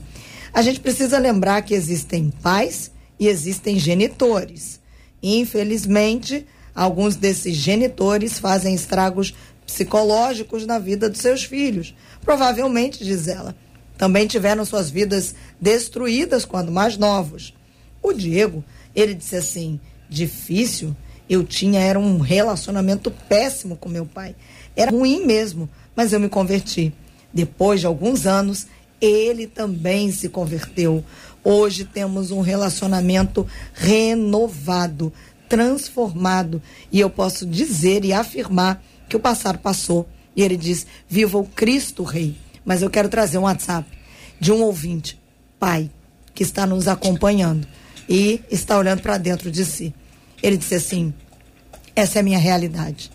A 0.52 0.60
gente 0.60 0.80
precisa 0.80 1.18
lembrar 1.18 1.62
que 1.62 1.74
existem 1.74 2.30
pais 2.42 2.90
e 3.18 3.28
existem 3.28 3.78
genitores. 3.78 4.80
Infelizmente, 5.22 6.46
alguns 6.74 7.16
desses 7.16 7.56
genitores 7.56 8.38
fazem 8.38 8.74
estragos 8.74 9.32
psicológicos 9.66 10.66
na 10.66 10.78
vida 10.78 11.08
dos 11.08 11.20
seus 11.20 11.44
filhos. 11.44 11.94
Provavelmente, 12.22 13.02
diz 13.02 13.26
ela, 13.26 13.56
também 13.96 14.26
tiveram 14.26 14.64
suas 14.64 14.90
vidas 14.90 15.34
destruídas 15.60 16.44
quando 16.44 16.70
mais 16.70 16.98
novos. 16.98 17.54
O 18.02 18.12
Diego, 18.12 18.62
ele 18.94 19.14
disse 19.14 19.36
assim: 19.36 19.80
difícil, 20.10 20.94
eu 21.28 21.42
tinha 21.42 21.80
era 21.80 21.98
um 21.98 22.18
relacionamento 22.18 23.10
péssimo 23.10 23.76
com 23.76 23.88
meu 23.88 24.04
pai. 24.04 24.36
Era 24.76 24.90
ruim 24.90 25.24
mesmo, 25.24 25.68
mas 25.94 26.12
eu 26.12 26.20
me 26.20 26.28
converti. 26.28 26.92
Depois 27.32 27.80
de 27.80 27.86
alguns 27.86 28.26
anos, 28.26 28.66
ele 29.00 29.46
também 29.46 30.10
se 30.10 30.28
converteu. 30.28 31.04
Hoje 31.42 31.84
temos 31.84 32.30
um 32.30 32.40
relacionamento 32.40 33.46
renovado, 33.74 35.12
transformado. 35.48 36.62
E 36.90 37.00
eu 37.00 37.10
posso 37.10 37.46
dizer 37.46 38.04
e 38.04 38.12
afirmar 38.12 38.82
que 39.08 39.16
o 39.16 39.20
passado 39.20 39.58
passou. 39.58 40.08
E 40.34 40.42
ele 40.42 40.56
diz: 40.56 40.86
Viva 41.08 41.38
o 41.38 41.44
Cristo 41.44 42.02
Rei. 42.02 42.36
Mas 42.64 42.82
eu 42.82 42.88
quero 42.88 43.08
trazer 43.08 43.36
um 43.38 43.42
WhatsApp 43.42 43.86
de 44.40 44.50
um 44.50 44.62
ouvinte, 44.62 45.20
pai, 45.58 45.90
que 46.34 46.42
está 46.42 46.66
nos 46.66 46.88
acompanhando 46.88 47.66
e 48.08 48.40
está 48.50 48.78
olhando 48.78 49.02
para 49.02 49.18
dentro 49.18 49.50
de 49.50 49.64
si. 49.64 49.94
Ele 50.42 50.56
disse 50.56 50.74
assim: 50.74 51.12
Essa 51.94 52.18
é 52.18 52.20
a 52.20 52.22
minha 52.22 52.38
realidade. 52.38 53.10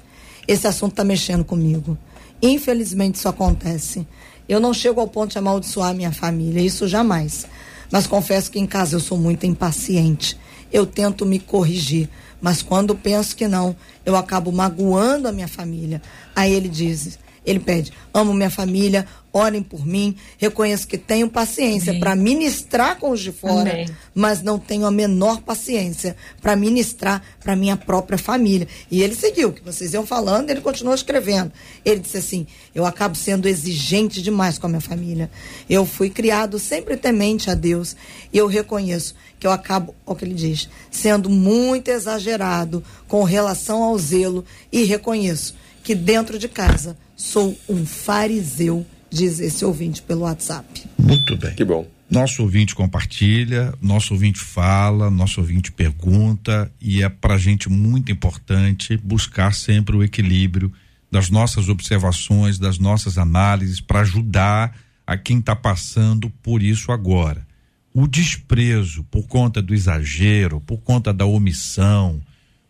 Esse 0.50 0.66
assunto 0.66 0.94
está 0.94 1.04
mexendo 1.04 1.46
comigo. 1.46 1.96
Infelizmente 2.42 3.18
isso 3.18 3.30
acontece. 3.30 4.08
Eu 4.48 4.60
não 4.60 4.74
chego 4.74 5.00
ao 5.00 5.08
ponto 5.08 5.30
de 5.30 5.38
amaldiçoar 5.38 5.94
minha 5.94 6.12
família, 6.12 6.60
isso 6.60 6.88
jamais. 6.88 7.46
Mas 7.92 8.08
confesso 8.08 8.50
que 8.50 8.58
em 8.58 8.66
casa 8.66 8.96
eu 8.96 9.00
sou 9.00 9.16
muito 9.16 9.46
impaciente. 9.46 10.36
Eu 10.74 10.88
tento 10.88 11.24
me 11.24 11.38
corrigir, 11.38 12.10
mas 12.42 12.64
quando 12.64 12.96
penso 12.96 13.36
que 13.36 13.48
não, 13.48 13.76
eu 14.04 14.16
acabo 14.16 14.52
magoando 14.52 15.28
a 15.28 15.32
minha 15.32 15.48
família. 15.48 16.02
Aí 16.36 16.52
ele 16.52 16.68
diz: 16.68 17.20
ele 17.46 17.60
pede: 17.60 17.92
amo 18.14 18.34
minha 18.34 18.50
família, 18.50 19.06
orem 19.32 19.62
por 19.62 19.86
mim. 19.86 20.16
Reconheço 20.38 20.88
que 20.88 20.98
tenho 20.98 21.30
paciência 21.30 21.98
para 22.00 22.16
ministrar 22.16 22.98
com 22.98 23.12
os 23.12 23.20
de 23.20 23.32
fora, 23.32 23.72
Amém. 23.72 23.88
mas 24.14 24.42
não 24.42 24.58
tenho 24.60 24.86
a 24.86 24.92
menor 24.92 25.42
paciência 25.42 26.16
para 26.42 26.56
ministrar 26.56 27.22
para 27.40 27.56
minha 27.56 27.78
própria 27.78 28.18
família. 28.18 28.68
E 28.90 29.02
ele 29.02 29.16
seguiu, 29.16 29.52
que 29.52 29.64
vocês 29.64 29.94
iam 29.94 30.06
falando, 30.06 30.50
ele 30.50 30.62
continuou 30.62 30.96
escrevendo. 30.96 31.52
Ele 31.86 32.00
disse 32.00 32.18
assim: 32.18 32.48
eu 32.74 32.86
acabo 32.86 33.16
sendo 33.16 33.48
exigente 33.48 34.22
demais 34.22 34.58
com 34.58 34.68
a 34.68 34.70
minha 34.70 34.82
família. 34.82 35.30
Eu 35.70 35.86
fui 35.86 36.10
criado 36.10 36.60
sempre 36.60 36.98
temente 36.98 37.50
a 37.50 37.56
Deus 37.56 37.96
e 38.32 38.38
eu 38.38 38.48
reconheço 38.48 39.16
que 39.40 39.48
eu 39.48 39.52
acabo, 39.52 39.96
o 40.06 40.14
que 40.16 40.26
ele 40.26 40.34
diz, 40.34 40.70
sendo 40.92 41.30
muito 41.30 41.88
exagerado 41.88 42.84
com 43.08 43.24
relação 43.24 43.82
ao 43.82 43.98
zelo 43.98 44.44
e 44.72 44.84
reconheço 44.84 45.56
que 45.90 45.96
dentro 45.96 46.38
de 46.38 46.48
casa 46.48 46.96
Sou 47.16 47.60
um 47.68 47.84
fariseu, 47.84 48.86
diz 49.10 49.40
esse 49.40 49.66
ouvinte 49.66 50.04
pelo 50.04 50.22
WhatsApp. 50.22 50.86
Muito 50.98 51.36
bem. 51.36 51.56
Que 51.56 51.66
bom. 51.66 51.86
Nosso 52.10 52.44
ouvinte 52.44 52.76
compartilha, 52.76 53.74
nosso 53.82 54.14
ouvinte 54.14 54.40
fala, 54.40 55.10
nosso 55.10 55.42
ouvinte 55.42 55.72
pergunta, 55.72 56.72
e 56.80 57.04
é 57.04 57.10
para 57.10 57.34
a 57.34 57.38
gente 57.38 57.68
muito 57.68 58.12
importante 58.12 58.96
buscar 58.98 59.54
sempre 59.54 59.98
o 59.98 60.04
equilíbrio 60.04 60.72
das 61.12 61.30
nossas 61.30 61.68
observações, 61.70 62.60
das 62.60 62.78
nossas 62.78 63.18
análises, 63.18 63.82
para 63.82 64.02
ajudar 64.02 64.78
a 65.06 65.18
quem 65.18 65.40
está 65.40 65.56
passando 65.56 66.30
por 66.42 66.62
isso 66.62 66.92
agora. 66.92 67.46
O 67.94 68.08
desprezo 68.08 69.04
por 69.06 69.28
conta 69.28 69.62
do 69.62 69.74
exagero, 69.74 70.62
por 70.62 70.78
conta 70.78 71.12
da 71.12 71.26
omissão, 71.26 72.22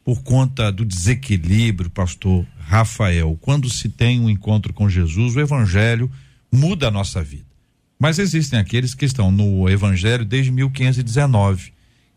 por 0.09 0.23
conta 0.23 0.71
do 0.71 0.83
desequilíbrio, 0.83 1.87
pastor 1.87 2.43
Rafael. 2.57 3.37
Quando 3.39 3.69
se 3.69 3.89
tem 3.89 4.19
um 4.19 4.27
encontro 4.27 4.73
com 4.73 4.89
Jesus, 4.89 5.35
o 5.35 5.39
evangelho 5.39 6.09
muda 6.51 6.87
a 6.87 6.91
nossa 6.91 7.21
vida. 7.21 7.45
Mas 7.99 8.17
existem 8.17 8.57
aqueles 8.57 8.95
que 8.95 9.05
estão 9.05 9.31
no 9.31 9.69
evangelho 9.69 10.25
desde 10.25 10.51
1519, 10.51 11.73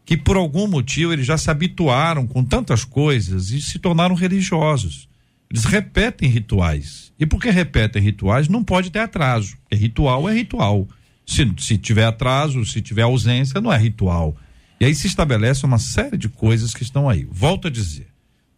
que 0.06 0.16
por 0.16 0.38
algum 0.38 0.66
motivo 0.66 1.12
eles 1.12 1.26
já 1.26 1.36
se 1.36 1.50
habituaram 1.50 2.26
com 2.26 2.42
tantas 2.42 2.82
coisas 2.82 3.50
e 3.50 3.60
se 3.60 3.78
tornaram 3.78 4.14
religiosos. 4.14 5.06
Eles 5.50 5.66
repetem 5.66 6.30
rituais. 6.30 7.12
E 7.18 7.26
porque 7.26 7.50
repetem 7.50 8.00
rituais, 8.00 8.48
não 8.48 8.64
pode 8.64 8.90
ter 8.90 9.00
atraso. 9.00 9.58
Porque 9.68 9.76
ritual 9.76 10.26
é 10.30 10.32
ritual. 10.32 10.88
Se, 11.26 11.46
se 11.58 11.76
tiver 11.76 12.06
atraso, 12.06 12.64
se 12.64 12.80
tiver 12.80 13.02
ausência, 13.02 13.60
não 13.60 13.70
é 13.70 13.76
ritual. 13.76 14.34
E 14.82 14.84
aí 14.84 14.96
se 14.96 15.06
estabelece 15.06 15.64
uma 15.64 15.78
série 15.78 16.18
de 16.18 16.28
coisas 16.28 16.74
que 16.74 16.82
estão 16.82 17.08
aí. 17.08 17.24
Volto 17.30 17.68
a 17.68 17.70
dizer, 17.70 18.08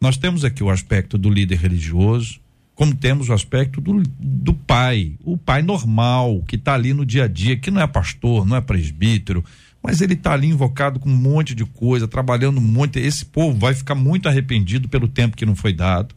nós 0.01 0.17
temos 0.17 0.43
aqui 0.43 0.65
o 0.65 0.71
aspecto 0.71 1.19
do 1.19 1.29
líder 1.29 1.59
religioso, 1.59 2.41
como 2.75 2.95
temos 2.95 3.29
o 3.29 3.35
aspecto 3.35 3.79
do, 3.79 4.03
do 4.19 4.55
pai, 4.55 5.19
o 5.23 5.37
pai 5.37 5.61
normal, 5.61 6.43
que 6.49 6.57
está 6.57 6.73
ali 6.73 6.95
no 6.95 7.05
dia 7.05 7.25
a 7.25 7.29
dia, 7.29 7.59
que 7.59 7.71
não 7.71 7.79
é 7.79 7.87
pastor, 7.87 8.47
não 8.47 8.57
é 8.57 8.63
presbítero, 8.63 9.45
mas 9.83 10.01
ele 10.01 10.15
está 10.15 10.33
ali 10.33 10.49
invocado 10.49 10.99
com 10.99 11.11
um 11.11 11.15
monte 11.15 11.55
de 11.55 11.67
coisa, 11.67 12.09
trabalhando 12.09 12.59
monte. 12.59 12.99
Esse 12.99 13.27
povo 13.27 13.59
vai 13.59 13.75
ficar 13.75 13.95
muito 13.95 14.27
arrependido 14.27 14.89
pelo 14.89 15.07
tempo 15.07 15.37
que 15.37 15.45
não 15.45 15.55
foi 15.55 15.75
dado, 15.75 16.15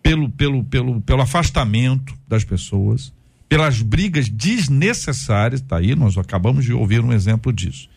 pelo, 0.00 0.30
pelo, 0.30 0.62
pelo, 0.62 1.00
pelo 1.00 1.22
afastamento 1.22 2.16
das 2.28 2.44
pessoas, 2.44 3.12
pelas 3.48 3.82
brigas 3.82 4.28
desnecessárias. 4.28 5.60
Tá 5.60 5.78
aí, 5.78 5.96
nós 5.96 6.16
acabamos 6.16 6.64
de 6.64 6.72
ouvir 6.72 7.00
um 7.00 7.12
exemplo 7.12 7.52
disso. 7.52 7.90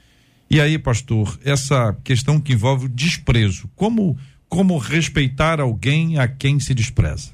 E 0.49 0.61
aí, 0.61 0.77
pastor, 0.77 1.39
essa 1.43 1.95
questão 2.03 2.39
que 2.39 2.53
envolve 2.53 2.85
o 2.85 2.89
desprezo, 2.89 3.69
como 3.75 4.17
como 4.47 4.77
respeitar 4.77 5.59
alguém 5.59 6.17
a 6.17 6.27
quem 6.27 6.59
se 6.59 6.73
despreza? 6.73 7.31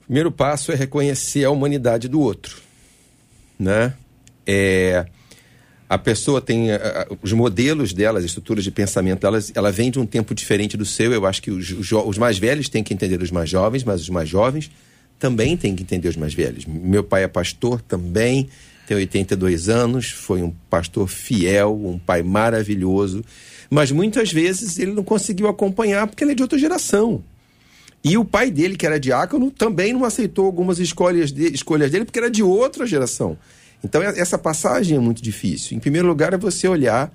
O 0.00 0.04
primeiro 0.04 0.30
passo 0.30 0.70
é 0.70 0.74
reconhecer 0.74 1.44
a 1.44 1.50
humanidade 1.50 2.08
do 2.08 2.20
outro, 2.20 2.58
né? 3.58 3.94
É, 4.46 5.06
a 5.88 5.96
pessoa 5.96 6.40
tem 6.40 6.68
os 7.22 7.32
modelos 7.32 7.92
dela, 7.92 8.18
as 8.18 8.24
estruturas 8.24 8.62
de 8.62 8.70
pensamento 8.70 9.20
delas, 9.20 9.50
ela 9.54 9.72
vem 9.72 9.90
de 9.90 9.98
um 9.98 10.06
tempo 10.06 10.34
diferente 10.34 10.76
do 10.76 10.84
seu. 10.84 11.12
Eu 11.12 11.26
acho 11.26 11.40
que 11.40 11.50
os, 11.50 11.70
os 11.70 12.18
mais 12.18 12.38
velhos 12.38 12.68
têm 12.68 12.84
que 12.84 12.92
entender 12.92 13.22
os 13.22 13.30
mais 13.30 13.48
jovens, 13.48 13.82
mas 13.82 14.02
os 14.02 14.10
mais 14.10 14.28
jovens 14.28 14.70
também 15.18 15.56
têm 15.56 15.74
que 15.74 15.82
entender 15.82 16.08
os 16.08 16.16
mais 16.16 16.34
velhos. 16.34 16.66
Meu 16.66 17.02
pai 17.02 17.24
é 17.24 17.28
pastor 17.28 17.80
também 17.80 18.48
tem 18.86 18.96
82 18.96 19.68
anos, 19.68 20.10
foi 20.10 20.42
um 20.42 20.50
pastor 20.68 21.08
fiel, 21.08 21.74
um 21.74 21.98
pai 21.98 22.22
maravilhoso, 22.22 23.24
mas 23.70 23.90
muitas 23.90 24.32
vezes 24.32 24.78
ele 24.78 24.92
não 24.92 25.02
conseguiu 25.02 25.48
acompanhar 25.48 26.06
porque 26.06 26.22
ele 26.22 26.32
é 26.32 26.34
de 26.34 26.42
outra 26.42 26.58
geração. 26.58 27.22
E 28.04 28.18
o 28.18 28.24
pai 28.24 28.50
dele, 28.50 28.76
que 28.76 28.84
era 28.84 29.00
diácono, 29.00 29.50
também 29.50 29.94
não 29.94 30.04
aceitou 30.04 30.44
algumas 30.44 30.78
escolhas, 30.78 31.32
de, 31.32 31.54
escolhas 31.54 31.90
dele 31.90 32.04
porque 32.04 32.18
era 32.18 32.30
de 32.30 32.42
outra 32.42 32.86
geração. 32.86 33.38
Então 33.82 34.02
essa 34.02 34.36
passagem 34.36 34.96
é 34.96 35.00
muito 35.00 35.22
difícil. 35.22 35.76
Em 35.76 35.80
primeiro 35.80 36.06
lugar 36.06 36.34
é 36.34 36.36
você 36.36 36.68
olhar 36.68 37.12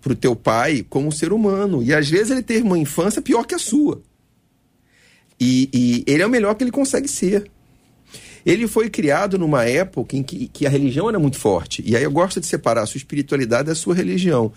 para 0.00 0.12
o 0.12 0.16
teu 0.16 0.34
pai 0.34 0.84
como 0.88 1.08
um 1.08 1.10
ser 1.10 1.32
humano. 1.32 1.82
E 1.82 1.94
às 1.94 2.08
vezes 2.08 2.30
ele 2.30 2.42
teve 2.42 2.62
uma 2.62 2.78
infância 2.78 3.22
pior 3.22 3.46
que 3.46 3.54
a 3.54 3.58
sua. 3.58 4.02
E, 5.40 5.68
e 5.72 6.04
ele 6.06 6.22
é 6.22 6.26
o 6.26 6.30
melhor 6.30 6.54
que 6.54 6.64
ele 6.64 6.70
consegue 6.70 7.08
ser. 7.08 7.50
Ele 8.44 8.66
foi 8.66 8.90
criado 8.90 9.38
numa 9.38 9.64
época 9.64 10.16
em 10.16 10.22
que, 10.22 10.48
que 10.48 10.66
a 10.66 10.70
religião 10.70 11.08
era 11.08 11.18
muito 11.18 11.38
forte. 11.38 11.82
E 11.86 11.96
aí 11.96 12.02
eu 12.02 12.10
gosto 12.10 12.40
de 12.40 12.46
separar 12.46 12.82
a 12.82 12.86
sua 12.86 12.98
espiritualidade 12.98 13.68
da 13.68 13.74
sua 13.74 13.94
religião. 13.94 14.52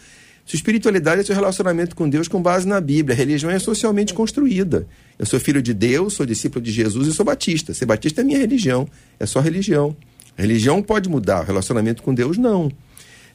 Sua 0.46 0.56
espiritualidade 0.56 1.22
é 1.22 1.24
seu 1.26 1.36
relacionamento 1.36 1.96
com 1.96 2.10
Deus 2.10 2.28
com 2.28 2.42
base 2.42 2.68
na 2.68 2.80
Bíblia. 2.80 3.14
A 3.14 3.18
religião 3.18 3.52
é 3.52 3.60
socialmente 3.60 4.14
construída. 4.14 4.88
Eu 5.20 5.26
sou 5.26 5.40
filho 5.40 5.62
de 5.62 5.74
Deus, 5.74 6.14
sou 6.14 6.26
discípulo 6.26 6.64
de 6.64 6.72
Jesus 6.72 7.08
e 7.08 7.14
sou 7.14 7.26
batista. 7.26 7.74
Ser 7.74 7.86
batista 7.86 8.22
é 8.22 8.24
minha 8.24 8.40
religião, 8.40 8.88
é 9.20 9.26
só 9.26 9.40
religião. 9.40 9.96
A 10.38 10.42
religião 10.42 10.82
pode 10.82 11.10
mudar, 11.10 11.42
o 11.42 11.46
relacionamento 11.46 12.02
com 12.02 12.14
Deus 12.14 12.38
não. 12.38 12.72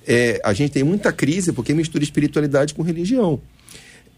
É, 0.06 0.40
a 0.44 0.52
gente 0.52 0.72
tem 0.72 0.84
muita 0.84 1.12
crise 1.12 1.52
porque 1.52 1.74
mistura 1.74 2.02
espiritualidade 2.02 2.74
com 2.74 2.82
religião. 2.82 3.40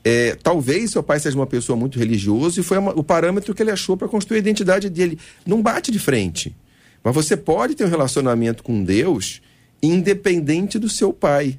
É, 0.04 0.36
talvez 0.42 0.90
seu 0.90 1.02
pai 1.02 1.18
seja 1.18 1.34
uma 1.34 1.46
pessoa 1.46 1.76
muito 1.76 1.98
religiosa 1.98 2.60
e 2.60 2.62
foi 2.62 2.76
uma, 2.76 2.92
o 2.92 3.02
parâmetro 3.02 3.54
que 3.54 3.62
ele 3.62 3.70
achou 3.70 3.96
para 3.96 4.06
construir 4.06 4.36
a 4.36 4.40
identidade 4.40 4.90
dele. 4.90 5.18
Não 5.46 5.62
bate 5.62 5.90
de 5.90 5.98
frente. 5.98 6.54
Mas 7.02 7.14
você 7.14 7.36
pode 7.36 7.74
ter 7.74 7.84
um 7.84 7.88
relacionamento 7.88 8.62
com 8.62 8.84
Deus 8.84 9.40
independente 9.82 10.78
do 10.78 10.88
seu 10.88 11.12
pai. 11.12 11.58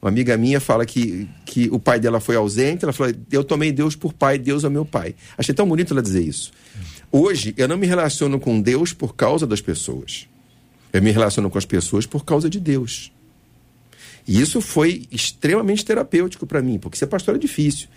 Uma 0.00 0.10
amiga 0.10 0.36
minha 0.36 0.60
fala 0.60 0.84
que, 0.84 1.28
que 1.44 1.68
o 1.72 1.78
pai 1.78 1.98
dela 1.98 2.20
foi 2.20 2.36
ausente, 2.36 2.84
ela 2.84 2.92
falou: 2.92 3.12
Eu 3.30 3.42
tomei 3.42 3.72
Deus 3.72 3.96
por 3.96 4.12
pai, 4.12 4.38
Deus 4.38 4.64
é 4.64 4.68
meu 4.68 4.84
pai. 4.84 5.14
Achei 5.38 5.54
tão 5.54 5.66
bonito 5.66 5.92
ela 5.92 6.02
dizer 6.02 6.22
isso. 6.22 6.52
Hoje, 7.10 7.54
eu 7.56 7.66
não 7.66 7.76
me 7.76 7.86
relaciono 7.86 8.38
com 8.38 8.60
Deus 8.60 8.92
por 8.92 9.14
causa 9.14 9.46
das 9.46 9.60
pessoas. 9.60 10.28
Eu 10.92 11.02
me 11.02 11.10
relaciono 11.10 11.50
com 11.50 11.58
as 11.58 11.64
pessoas 11.64 12.06
por 12.06 12.24
causa 12.24 12.48
de 12.48 12.60
Deus. 12.60 13.12
E 14.26 14.40
isso 14.40 14.60
foi 14.60 15.06
extremamente 15.10 15.84
terapêutico 15.84 16.46
para 16.46 16.60
mim, 16.60 16.78
porque 16.78 16.98
ser 16.98 17.06
pastor 17.06 17.36
é 17.36 17.38
difícil. 17.38 17.88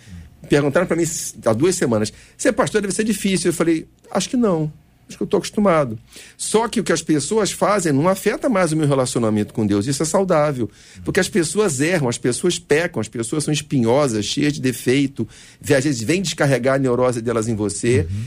Perguntaram 0.48 0.88
para 0.88 0.96
mim 0.96 1.04
há 1.46 1.54
duas 1.54 1.76
semanas: 1.76 2.14
ser 2.38 2.54
pastor 2.54 2.82
deve 2.82 2.94
ser 2.94 3.04
difícil. 3.04 3.50
Eu 3.50 3.54
falei: 3.54 3.88
acho 4.12 4.30
que 4.30 4.38
não. 4.38 4.72
Acho 5.08 5.18
que 5.18 5.24
eu 5.24 5.26
estou 5.26 5.40
acostumado. 5.40 5.98
Só 6.38 6.68
que 6.68 6.80
o 6.80 6.84
que 6.84 6.94
as 6.94 7.02
pessoas 7.02 7.52
fazem 7.52 7.92
não 7.92 8.08
afeta 8.08 8.48
mais 8.48 8.72
o 8.72 8.78
meu 8.78 8.88
relacionamento 8.88 9.56
com 9.56 9.66
Deus. 9.66 9.88
Isso 9.88 10.04
é 10.04 10.06
saudável. 10.06 10.70
Porque 11.04 11.20
as 11.20 11.28
pessoas 11.28 11.82
erram, 11.82 12.08
as 12.08 12.20
pessoas 12.20 12.60
pecam, 12.60 13.02
as 13.02 13.08
pessoas 13.08 13.44
são 13.44 13.52
espinhosas, 13.52 14.26
cheias 14.26 14.54
de 14.54 14.62
defeito. 14.62 15.28
Às 15.64 15.84
vezes 15.84 16.04
vem 16.04 16.22
descarregar 16.22 16.76
a 16.76 16.78
neurose 16.78 17.24
delas 17.24 17.48
em 17.48 17.56
você. 17.56 18.02
Uhum. 18.08 18.24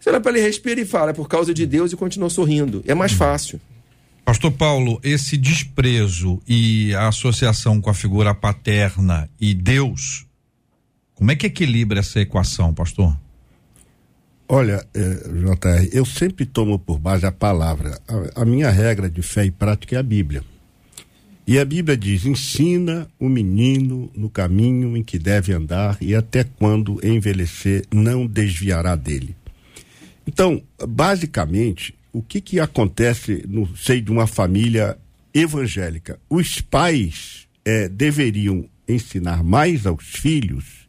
Você 0.00 0.10
olha 0.10 0.20
para 0.20 0.32
ele, 0.32 0.40
respira 0.40 0.80
e 0.80 0.84
fala, 0.84 1.10
é 1.10 1.14
por 1.14 1.28
causa 1.28 1.54
de 1.54 1.64
Deus 1.64 1.92
e 1.92 1.96
continua 1.96 2.28
sorrindo. 2.28 2.82
É 2.88 2.94
mais 2.94 3.12
fácil. 3.12 3.60
Pastor 4.26 4.50
Paulo, 4.50 4.98
esse 5.04 5.36
desprezo 5.36 6.42
e 6.48 6.92
a 6.96 7.06
associação 7.06 7.80
com 7.80 7.88
a 7.88 7.94
figura 7.94 8.34
paterna 8.34 9.30
e 9.40 9.54
Deus, 9.54 10.26
como 11.14 11.30
é 11.30 11.36
que 11.36 11.46
equilibra 11.46 12.00
essa 12.00 12.18
equação, 12.18 12.74
pastor? 12.74 13.16
Olha, 14.48 14.84
eh, 14.92 15.20
JR, 15.28 15.88
eu 15.92 16.04
sempre 16.04 16.44
tomo 16.44 16.76
por 16.76 16.98
base 16.98 17.24
a 17.24 17.30
palavra. 17.30 18.00
A, 18.08 18.42
a, 18.42 18.44
minha 18.44 18.68
regra 18.68 19.08
de 19.08 19.22
fé 19.22 19.44
e 19.44 19.50
prática 19.52 19.94
é 19.94 19.98
a 20.00 20.02
Bíblia. 20.02 20.42
E 21.46 21.56
a 21.60 21.64
Bíblia 21.64 21.96
diz: 21.96 22.26
ensina 22.26 23.06
o 23.20 23.28
menino 23.28 24.10
no 24.12 24.28
caminho 24.28 24.96
em 24.96 25.04
que 25.04 25.20
deve 25.20 25.52
andar 25.52 25.98
e 26.00 26.16
até 26.16 26.42
quando 26.42 26.98
envelhecer 27.00 27.84
não 27.94 28.26
desviará 28.26 28.96
dele. 28.96 29.36
Então, 30.26 30.60
basicamente, 30.84 31.94
o 32.16 32.22
que, 32.22 32.40
que 32.40 32.58
acontece 32.58 33.44
no 33.46 33.76
seio 33.76 34.00
de 34.00 34.10
uma 34.10 34.26
família 34.26 34.96
evangélica? 35.34 36.18
Os 36.30 36.62
pais 36.62 37.46
eh, 37.62 37.90
deveriam 37.90 38.64
ensinar 38.88 39.44
mais 39.44 39.86
aos 39.86 40.02
filhos 40.02 40.88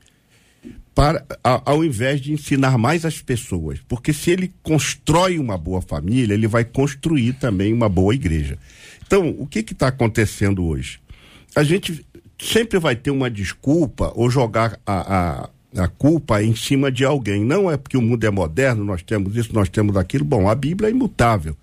para, 0.95 1.25
ao 1.43 1.84
invés 1.84 2.21
de 2.21 2.32
ensinar 2.32 2.78
mais 2.78 3.03
as 3.03 3.21
pessoas. 3.21 3.78
Porque 3.89 4.13
se 4.13 4.32
ele 4.32 4.53
constrói 4.63 5.38
uma 5.38 5.57
boa 5.57 5.82
família, 5.82 6.34
ele 6.34 6.47
vai 6.47 6.63
construir 6.63 7.34
também 7.34 7.73
uma 7.73 7.89
boa 7.89 8.15
igreja. 8.15 8.57
Então, 9.05 9.36
o 9.38 9.45
que 9.45 9.59
está 9.59 9.89
acontecendo 9.89 10.63
hoje? 10.63 10.97
A 11.53 11.61
gente 11.61 12.05
sempre 12.39 12.80
vai 12.80 12.95
ter 12.95 13.11
uma 13.11 13.30
desculpa 13.30 14.13
ou 14.15 14.30
jogar 14.30 14.80
a, 14.86 15.43
a, 15.43 15.49
a, 15.78 15.88
culpa 15.88 16.43
em 16.43 16.55
cima 16.55 16.91
de 16.91 17.05
alguém. 17.05 17.43
Não 17.43 17.69
é 17.69 17.78
porque 17.78 17.97
o 17.97 18.01
mundo 18.01 18.23
é 18.23 18.32
moderno, 18.32 18.84
nós 18.84 19.01
temos 19.01 19.36
isso, 19.36 19.53
nós 19.53 19.69
temos 19.69 19.95
aquilo. 19.95 20.25
Bom, 20.25 20.49
a 20.49 20.55
Bíblia 20.55 20.89
é 20.89 20.91
imutável. 20.91 21.55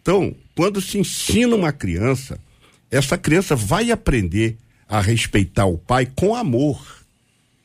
Então, 0.00 0.34
quando 0.54 0.80
se 0.80 0.98
ensina 0.98 1.56
uma 1.56 1.72
criança, 1.72 2.38
essa 2.90 3.16
criança 3.16 3.56
vai 3.56 3.90
aprender 3.90 4.56
a 4.88 5.00
respeitar 5.00 5.66
o 5.66 5.78
pai 5.78 6.06
com 6.14 6.34
amor 6.34 7.04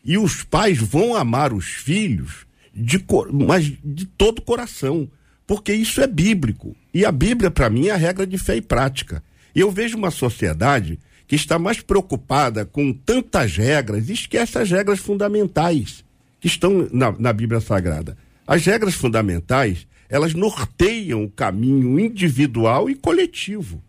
e 0.03 0.17
os 0.17 0.43
pais 0.43 0.77
vão 0.77 1.15
amar 1.15 1.53
os 1.53 1.65
filhos 1.65 2.47
de, 2.73 3.03
mas 3.31 3.71
de 3.83 4.05
todo 4.05 4.39
o 4.39 4.43
coração, 4.43 5.09
porque 5.45 5.73
isso 5.73 6.01
é 6.01 6.07
bíblico. 6.07 6.75
E 6.93 7.05
a 7.05 7.11
Bíblia, 7.11 7.51
para 7.51 7.69
mim, 7.69 7.87
é 7.87 7.91
a 7.91 7.97
regra 7.97 8.25
de 8.25 8.37
fé 8.37 8.55
e 8.55 8.61
prática. 8.61 9.21
Eu 9.53 9.71
vejo 9.71 9.97
uma 9.97 10.11
sociedade 10.11 10.97
que 11.29 11.35
está 11.35 11.59
mais 11.59 11.79
preocupada 11.79 12.65
com 12.65 12.91
tantas 12.91 13.55
regras 13.55 14.09
esquece 14.09 14.57
as 14.57 14.71
regras 14.71 14.97
fundamentais 14.97 16.03
que 16.39 16.47
estão 16.47 16.89
na, 16.91 17.11
na 17.11 17.31
Bíblia 17.31 17.61
Sagrada. 17.61 18.17
As 18.47 18.65
regras 18.65 18.95
fundamentais, 18.95 19.85
elas 20.09 20.33
norteiam 20.33 21.23
o 21.23 21.29
caminho 21.29 21.99
individual 21.99 22.89
e 22.89 22.95
coletivo. 22.95 23.79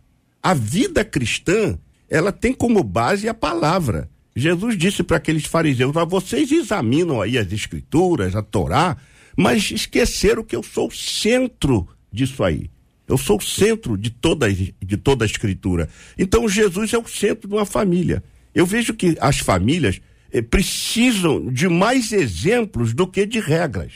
A 0.43 0.53
vida 0.53 1.03
cristã, 1.03 1.79
ela 2.11 2.31
tem 2.31 2.53
como 2.53 2.85
base 2.85 3.27
a 3.27 3.33
palavra. 3.33 4.11
Jesus 4.37 4.77
disse 4.77 5.03
para 5.03 5.17
aqueles 5.17 5.47
fariseus: 5.47 5.97
ah, 5.97 6.05
vocês 6.05 6.53
examinam 6.53 7.23
aí 7.23 7.39
as 7.39 7.51
escrituras, 7.51 8.37
a 8.37 8.43
Torá, 8.43 8.99
mas 9.35 9.71
esqueceram 9.71 10.45
que 10.45 10.55
eu 10.55 10.63
sou 10.63 10.89
o 10.89 10.95
centro 10.95 11.89
disso 12.13 12.45
aí. 12.45 12.71
Eu 13.11 13.19
sou 13.19 13.39
o 13.39 13.43
centro 13.43 13.99
de 13.99 14.09
toda, 14.09 14.47
de 14.53 14.97
toda 14.97 15.25
a 15.25 15.27
escritura. 15.27 15.89
Então 16.17 16.49
Jesus 16.49 16.93
é 16.93 16.99
o 16.99 17.09
centro 17.09 17.49
de 17.49 17.55
uma 17.55 17.67
família. 17.67 18.23
Eu 18.55 18.65
vejo 18.65 18.95
que 18.95 19.17
as 19.21 19.41
famílias 19.41 20.01
eh, 20.33 20.41
precisam 20.41 21.53
de 21.53 21.69
mais 21.69 22.13
exemplos 22.13 22.95
do 22.95 23.09
que 23.09 23.27
de 23.27 23.41
regras. 23.41 23.93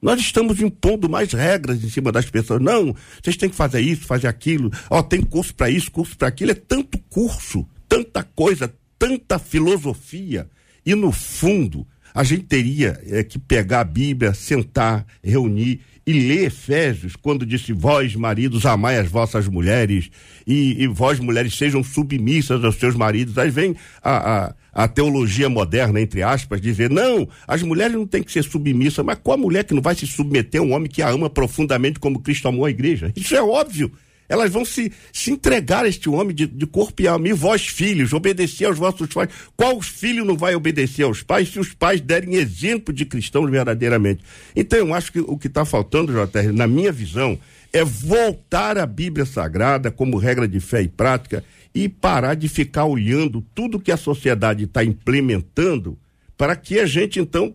Nós 0.00 0.18
estamos 0.20 0.58
impondo 0.62 1.06
mais 1.06 1.34
regras 1.34 1.84
em 1.84 1.90
cima 1.90 2.10
das 2.10 2.30
pessoas. 2.30 2.62
Não, 2.62 2.96
vocês 3.22 3.36
têm 3.36 3.50
que 3.50 3.56
fazer 3.56 3.82
isso, 3.82 4.06
fazer 4.06 4.28
aquilo. 4.28 4.70
Ó, 4.88 5.02
tem 5.02 5.20
curso 5.20 5.54
para 5.54 5.68
isso, 5.68 5.90
curso 5.90 6.16
para 6.16 6.28
aquilo. 6.28 6.52
É 6.52 6.54
tanto 6.54 6.96
curso, 7.10 7.66
tanta 7.86 8.22
coisa, 8.22 8.72
tanta 8.98 9.38
filosofia 9.38 10.48
e 10.86 10.94
no 10.94 11.12
fundo 11.12 11.86
a 12.14 12.24
gente 12.24 12.44
teria 12.44 13.00
é, 13.06 13.22
que 13.22 13.38
pegar 13.38 13.80
a 13.80 13.84
Bíblia, 13.84 14.34
sentar, 14.34 15.06
reunir 15.22 15.80
e 16.06 16.12
ler 16.12 16.44
Efésios, 16.46 17.14
quando 17.14 17.46
disse: 17.46 17.72
Vós, 17.72 18.14
maridos, 18.16 18.66
amai 18.66 18.98
as 18.98 19.08
vossas 19.08 19.46
mulheres, 19.46 20.10
e, 20.46 20.82
e 20.82 20.86
vós, 20.86 21.20
mulheres, 21.20 21.54
sejam 21.54 21.82
submissas 21.82 22.64
aos 22.64 22.76
seus 22.76 22.94
maridos. 22.94 23.38
Aí 23.38 23.50
vem 23.50 23.76
a, 24.02 24.46
a, 24.46 24.54
a, 24.72 24.88
teologia 24.88 25.48
moderna, 25.48 26.00
entre 26.00 26.22
aspas, 26.22 26.60
dizer: 26.60 26.90
Não, 26.90 27.28
as 27.46 27.62
mulheres 27.62 27.94
não 27.94 28.06
têm 28.06 28.22
que 28.22 28.32
ser 28.32 28.42
submissas, 28.42 29.04
mas 29.04 29.18
qual 29.22 29.36
a 29.36 29.40
mulher 29.40 29.64
que 29.64 29.74
não 29.74 29.82
vai 29.82 29.94
se 29.94 30.06
submeter 30.06 30.60
a 30.60 30.64
um 30.64 30.72
homem 30.72 30.88
que 30.88 31.02
a 31.02 31.08
ama 31.08 31.30
profundamente 31.30 32.00
como 32.00 32.20
Cristo 32.20 32.48
amou 32.48 32.64
a 32.64 32.70
igreja? 32.70 33.12
Isso 33.14 33.34
é 33.36 33.42
óbvio 33.42 33.90
elas 34.30 34.52
vão 34.52 34.64
se, 34.64 34.92
se 35.12 35.32
entregar 35.32 35.84
a 35.84 35.88
este 35.88 36.08
homem 36.08 36.34
de, 36.34 36.46
de 36.46 36.64
corpo 36.64 37.02
e 37.02 37.08
alma. 37.08 37.28
E 37.28 37.32
vós, 37.32 37.66
filhos, 37.66 38.12
obedecer 38.12 38.64
aos 38.64 38.78
vossos 38.78 39.08
pais. 39.12 39.28
Qual 39.56 39.82
filho 39.82 40.24
não 40.24 40.36
vai 40.36 40.54
obedecer 40.54 41.02
aos 41.02 41.20
pais 41.20 41.48
se 41.48 41.58
os 41.58 41.74
pais 41.74 42.00
derem 42.00 42.36
exemplo 42.36 42.94
de 42.94 43.04
cristãos 43.04 43.50
verdadeiramente? 43.50 44.22
Então, 44.54 44.78
eu 44.78 44.94
acho 44.94 45.10
que 45.10 45.18
o 45.18 45.36
que 45.36 45.48
está 45.48 45.64
faltando, 45.64 46.12
JR, 46.12 46.52
na 46.52 46.68
minha 46.68 46.92
visão, 46.92 47.36
é 47.72 47.84
voltar 47.84 48.78
à 48.78 48.86
Bíblia 48.86 49.26
Sagrada 49.26 49.90
como 49.90 50.16
regra 50.16 50.46
de 50.46 50.60
fé 50.60 50.80
e 50.80 50.88
prática 50.88 51.44
e 51.74 51.88
parar 51.88 52.34
de 52.34 52.48
ficar 52.48 52.84
olhando 52.84 53.44
tudo 53.52 53.80
que 53.80 53.90
a 53.90 53.96
sociedade 53.96 54.64
está 54.64 54.84
implementando 54.84 55.98
para 56.38 56.54
que 56.54 56.78
a 56.78 56.86
gente, 56.86 57.18
então, 57.18 57.52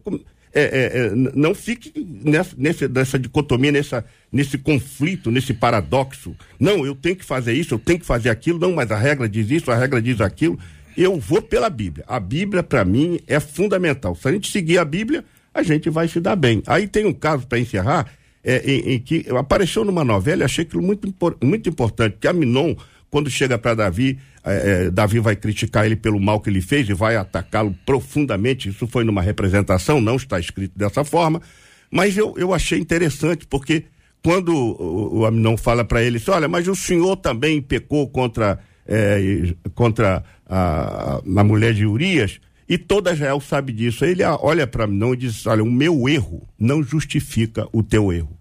é, 0.56 0.62
é, 0.62 1.08
é, 1.08 1.12
não 1.14 1.53
fique 1.53 1.91
nessa, 2.24 2.88
nessa, 2.88 3.20
dicotomia, 3.20 3.74
nessa, 3.74 4.06
nesse 4.32 4.58
conflito, 4.58 5.30
nesse 5.30 5.53
paradoxo. 5.53 6.34
Não, 6.58 6.86
eu 6.86 6.95
tenho 6.95 7.18
que 7.18 7.26
fazer 7.26 7.51
isso, 7.51 7.74
eu 7.74 7.80
tenho 7.80 7.99
que 7.99 8.06
fazer 8.06 8.30
aquilo, 8.30 8.58
não, 8.58 8.72
mas 8.72 8.89
a 8.89 8.97
regra 8.97 9.28
diz 9.28 9.51
isso, 9.51 9.70
a 9.70 9.76
regra 9.76 10.01
diz 10.01 10.22
aquilo. 10.22 10.58
Eu 10.95 11.20
vou 11.20 11.41
pela 11.41 11.70
Bíblia. 11.70 12.06
A 12.08 12.22
Bíblia, 12.22 12.64
para 12.64 12.86
mim, 12.86 13.20
é 13.28 13.38
fundamental. 13.38 14.16
Se 14.16 14.30
a 14.30 14.32
gente 14.32 14.49
seguir 14.49 14.78
a 14.78 14.86
Bíblia, 14.86 15.26
a 15.53 15.62
gente 15.62 15.89
vai 15.89 16.08
se 16.08 16.22
dar 16.22 16.38
bem. 16.38 16.64
Aí 16.68 16.88
tem 16.88 17.06
um 17.06 17.14
caso, 17.14 17.45
para 17.45 17.60
encerrar, 17.60 18.10
é, 18.41 18.64
em, 18.66 18.93
em, 18.93 18.99
que 18.99 19.26
apareceu 19.38 19.84
numa 19.84 20.06
novela, 20.06 20.45
achei 20.45 20.64
aquilo 20.64 20.82
muito, 20.82 21.14
muito 21.43 21.68
importante, 21.68 22.16
que 22.18 22.30
a 22.30 22.32
Minon, 22.32 22.76
quando 23.10 23.30
chega 23.30 23.58
para 23.58 23.74
Davi, 23.74 24.20
é, 24.45 24.85
é, 24.85 24.91
Davi 24.91 25.19
vai 25.19 25.35
criticar 25.35 25.85
ele 25.85 25.95
pelo 25.95 26.19
mal 26.19 26.39
que 26.39 26.49
ele 26.49 26.61
fez 26.61 26.87
e 26.87 26.93
vai 26.93 27.15
atacá-lo 27.15 27.75
profundamente. 27.85 28.69
Isso 28.69 28.87
foi 28.87 29.03
numa 29.03 29.21
representação, 29.21 29.99
não 29.99 30.15
está 30.15 30.39
escrito 30.39 30.77
dessa 30.77 31.03
forma. 31.03 31.41
Mas 31.89 32.15
eu, 32.15 32.35
eu 32.37 32.53
achei 32.53 32.79
interessante, 32.79 33.47
porque 33.47 33.85
quando 34.23 34.49
o, 34.55 35.19
o 35.19 35.25
Aminon 35.25 35.57
fala 35.57 35.83
para 35.83 36.03
ele, 36.03 36.21
olha, 36.27 36.47
mas 36.47 36.67
o 36.67 36.75
senhor 36.75 37.15
também 37.15 37.61
pecou 37.61 38.07
contra, 38.07 38.59
é, 38.87 39.53
contra 39.73 40.23
a, 40.47 41.21
a 41.37 41.43
mulher 41.43 41.73
de 41.73 41.85
Urias, 41.85 42.39
e 42.67 42.77
toda 42.77 43.13
Israel 43.13 43.39
sabe 43.39 43.71
disso. 43.71 44.05
Ele 44.05 44.23
olha 44.23 44.65
para 44.67 44.85
Aminon 44.85 45.13
e 45.13 45.17
diz: 45.17 45.45
olha, 45.45 45.63
o 45.63 45.71
meu 45.71 46.09
erro 46.09 46.47
não 46.57 46.83
justifica 46.83 47.67
o 47.71 47.83
teu 47.83 48.11
erro. 48.11 48.37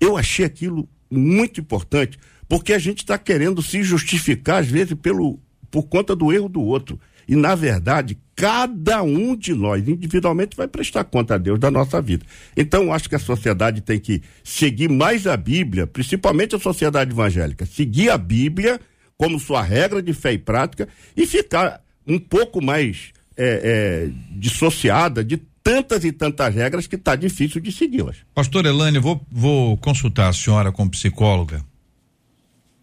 Eu 0.00 0.16
achei 0.16 0.44
aquilo 0.44 0.88
muito 1.10 1.60
importante, 1.60 2.18
porque 2.48 2.72
a 2.72 2.78
gente 2.78 2.98
está 2.98 3.18
querendo 3.18 3.62
se 3.62 3.82
justificar, 3.82 4.60
às 4.60 4.68
vezes, 4.68 4.94
pelo, 4.94 5.40
por 5.74 5.88
conta 5.88 6.14
do 6.14 6.32
erro 6.32 6.48
do 6.48 6.62
outro. 6.62 7.00
E, 7.26 7.34
na 7.34 7.56
verdade, 7.56 8.16
cada 8.36 9.02
um 9.02 9.34
de 9.34 9.52
nós, 9.52 9.88
individualmente, 9.88 10.56
vai 10.56 10.68
prestar 10.68 11.02
conta 11.02 11.34
a 11.34 11.38
Deus 11.38 11.58
da 11.58 11.68
nossa 11.68 12.00
vida. 12.00 12.24
Então, 12.56 12.92
acho 12.92 13.08
que 13.08 13.16
a 13.16 13.18
sociedade 13.18 13.80
tem 13.80 13.98
que 13.98 14.22
seguir 14.44 14.88
mais 14.88 15.26
a 15.26 15.36
Bíblia, 15.36 15.84
principalmente 15.84 16.54
a 16.54 16.60
sociedade 16.60 17.10
evangélica, 17.10 17.66
seguir 17.66 18.08
a 18.08 18.16
Bíblia 18.16 18.80
como 19.18 19.40
sua 19.40 19.62
regra 19.62 20.00
de 20.00 20.12
fé 20.12 20.34
e 20.34 20.38
prática 20.38 20.88
e 21.16 21.26
ficar 21.26 21.80
um 22.06 22.20
pouco 22.20 22.62
mais 22.62 23.10
é, 23.36 23.44
é, 23.64 24.10
dissociada 24.30 25.24
de 25.24 25.38
tantas 25.60 26.04
e 26.04 26.12
tantas 26.12 26.54
regras 26.54 26.86
que 26.86 26.94
está 26.94 27.16
difícil 27.16 27.60
de 27.60 27.72
segui-las. 27.72 28.18
Pastor 28.32 28.64
Elane, 28.64 29.00
vou, 29.00 29.20
vou 29.28 29.76
consultar 29.78 30.28
a 30.28 30.32
senhora 30.32 30.70
como 30.70 30.92
psicóloga 30.92 31.64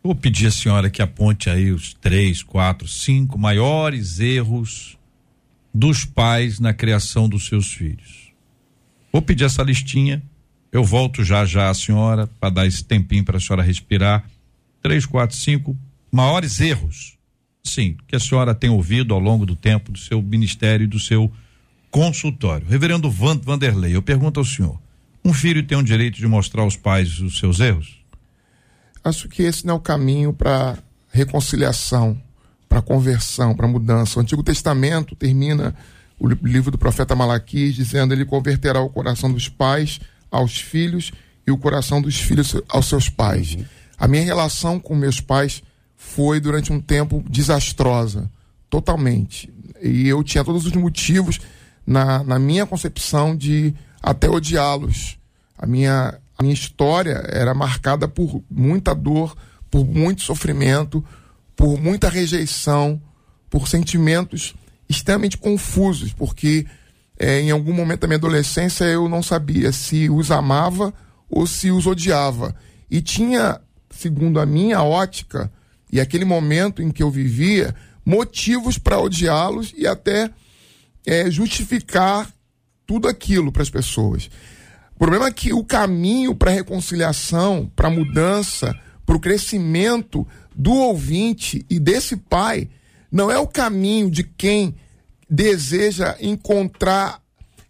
Vou 0.04 0.16
pedir 0.16 0.48
à 0.48 0.52
senhora 0.52 0.90
que 0.90 1.02
aponte 1.02 1.48
aí 1.48 1.72
os 1.72 1.94
três, 1.94 2.42
quatro, 2.42 2.88
cinco 2.88 3.38
maiores 3.38 4.20
erros 4.20 4.98
dos 5.72 6.06
pais 6.06 6.60
na 6.60 6.74
criação 6.74 7.30
dos 7.30 7.46
seus 7.46 7.72
filhos. 7.72 8.32
Vou 9.14 9.22
pedir 9.22 9.44
essa 9.44 9.62
listinha. 9.62 10.22
Eu 10.72 10.84
volto 10.84 11.24
já 11.24 11.46
já 11.46 11.70
a 11.70 11.74
senhora 11.74 12.26
para 12.40 12.50
dar 12.50 12.66
esse 12.66 12.84
tempinho 12.84 13.24
para 13.24 13.38
a 13.38 13.40
senhora 13.40 13.62
respirar. 13.62 14.26
Três, 14.82 15.06
quatro, 15.06 15.38
cinco 15.38 15.78
maiores 16.12 16.60
erros, 16.60 17.18
sim, 17.64 17.96
que 18.08 18.16
a 18.16 18.20
senhora 18.20 18.56
tem 18.56 18.72
ouvido 18.72 19.14
ao 19.14 19.20
longo 19.20 19.46
do 19.46 19.56
tempo 19.56 19.92
do 19.92 20.00
seu 20.00 20.20
ministério 20.20 20.86
e 20.86 20.88
do 20.88 21.00
seu 21.00 21.32
consultório. 21.92 22.66
Reverendo 22.68 23.12
Vanderlei, 23.12 23.96
eu 23.96 24.02
pergunto 24.02 24.40
ao 24.40 24.46
senhor: 24.46 24.82
Um 25.24 25.34
filho 25.34 25.62
tem 25.62 25.78
o 25.78 25.84
direito 25.84 26.16
de 26.16 26.26
mostrar 26.26 26.64
aos 26.64 26.76
pais 26.76 27.20
os 27.20 27.38
seus 27.38 27.60
erros? 27.60 28.01
Acho 29.04 29.28
que 29.28 29.44
esse 29.44 29.66
não 29.66 29.76
é 29.76 29.78
o 29.78 29.82
caminho 29.82 30.34
para 30.34 30.78
reconciliação, 31.12 32.22
para 32.70 32.82
conversão, 32.82 33.56
para 33.56 33.68
mudança. 33.68 34.20
O 34.20 34.22
Antigo 34.22 34.44
Testamento 34.44 35.16
termina 35.16 35.76
o 36.20 36.28
livro 36.28 36.70
do 36.70 36.78
profeta 36.78 37.16
Malaquias 37.16 37.74
dizendo 37.74 38.14
ele 38.14 38.26
converterá 38.26 38.80
o 38.80 38.90
coração 38.90 39.32
dos 39.32 39.50
pais 39.50 40.00
aos 40.30 40.56
filhos 40.58 41.12
e 41.46 41.52
o 41.52 41.58
coração 41.58 42.02
dos 42.02 42.20
filhos 42.20 42.56
aos 42.70 42.88
seus 42.88 43.10
pais. 43.10 43.58
A 43.98 44.08
minha 44.08 44.24
relação 44.24 44.80
com 44.80 44.96
meus 44.96 45.20
pais 45.20 45.64
foi 45.98 46.40
durante 46.40 46.72
um 46.72 46.80
tempo 46.80 47.24
desastrosa, 47.30 48.30
totalmente. 48.70 49.52
E 49.82 50.08
eu 50.08 50.24
tinha 50.24 50.44
todos 50.44 50.66
os 50.66 50.74
motivos 50.74 51.40
na, 51.86 52.24
na 52.24 52.40
minha 52.40 52.66
concepção 52.66 53.36
de 53.36 53.74
até 54.02 54.30
odiá-los. 54.30 55.18
A 55.58 55.66
minha, 55.66 56.18
minha 56.42 56.54
história 56.54 57.24
era 57.28 57.54
marcada 57.54 58.08
por 58.08 58.44
muita 58.50 58.94
dor, 58.94 59.36
por 59.70 59.86
muito 59.86 60.22
sofrimento, 60.22 61.04
por 61.56 61.80
muita 61.80 62.10
rejeição, 62.10 63.02
por 63.50 63.68
sentimentos 63.68 64.54
extremamente 64.90 65.38
confusos, 65.38 66.14
porque 66.14 66.66
é, 67.18 67.40
em 67.40 67.52
algum 67.52 67.74
momento 67.74 68.02
da 68.02 68.08
minha 68.08 68.18
adolescência 68.18 68.84
eu 68.86 69.08
não 69.08 69.24
sabia 69.24 69.72
se 69.72 70.10
os 70.10 70.32
amava 70.32 70.94
ou 71.30 71.48
se 71.48 71.72
os 71.72 71.88
odiava. 71.88 72.56
E 72.90 73.02
tinha, 73.02 73.62
segundo 73.90 74.40
a 74.40 74.46
minha 74.46 74.84
ótica, 74.84 75.52
e 75.92 76.00
aquele 76.00 76.26
momento 76.26 76.82
em 76.82 76.92
que 76.92 77.04
eu 77.04 77.10
vivia, 77.10 77.76
motivos 78.06 78.78
para 78.78 79.00
odiá-los 79.00 79.74
e 79.78 79.88
até 79.88 80.30
é, 81.06 81.30
justificar 81.30 82.30
tudo 82.86 83.08
aquilo 83.08 83.52
para 83.52 83.62
as 83.62 83.70
pessoas. 83.70 84.30
O 85.02 85.04
problema 85.04 85.30
é 85.30 85.32
que 85.32 85.52
o 85.52 85.64
caminho 85.64 86.36
para 86.36 86.52
a 86.52 86.54
reconciliação, 86.54 87.66
para 87.76 87.88
a 87.88 87.92
mudança, 87.92 88.72
para 89.04 89.16
o 89.16 89.20
crescimento 89.20 90.28
do 90.56 90.72
ouvinte 90.74 91.66
e 91.68 91.80
desse 91.80 92.16
pai, 92.16 92.70
não 93.12 93.32
é 93.32 93.40
o 93.40 93.48
caminho 93.48 94.12
de 94.12 94.24
quem 94.24 94.76
deseja 95.28 96.16
encontrar, 96.22 97.20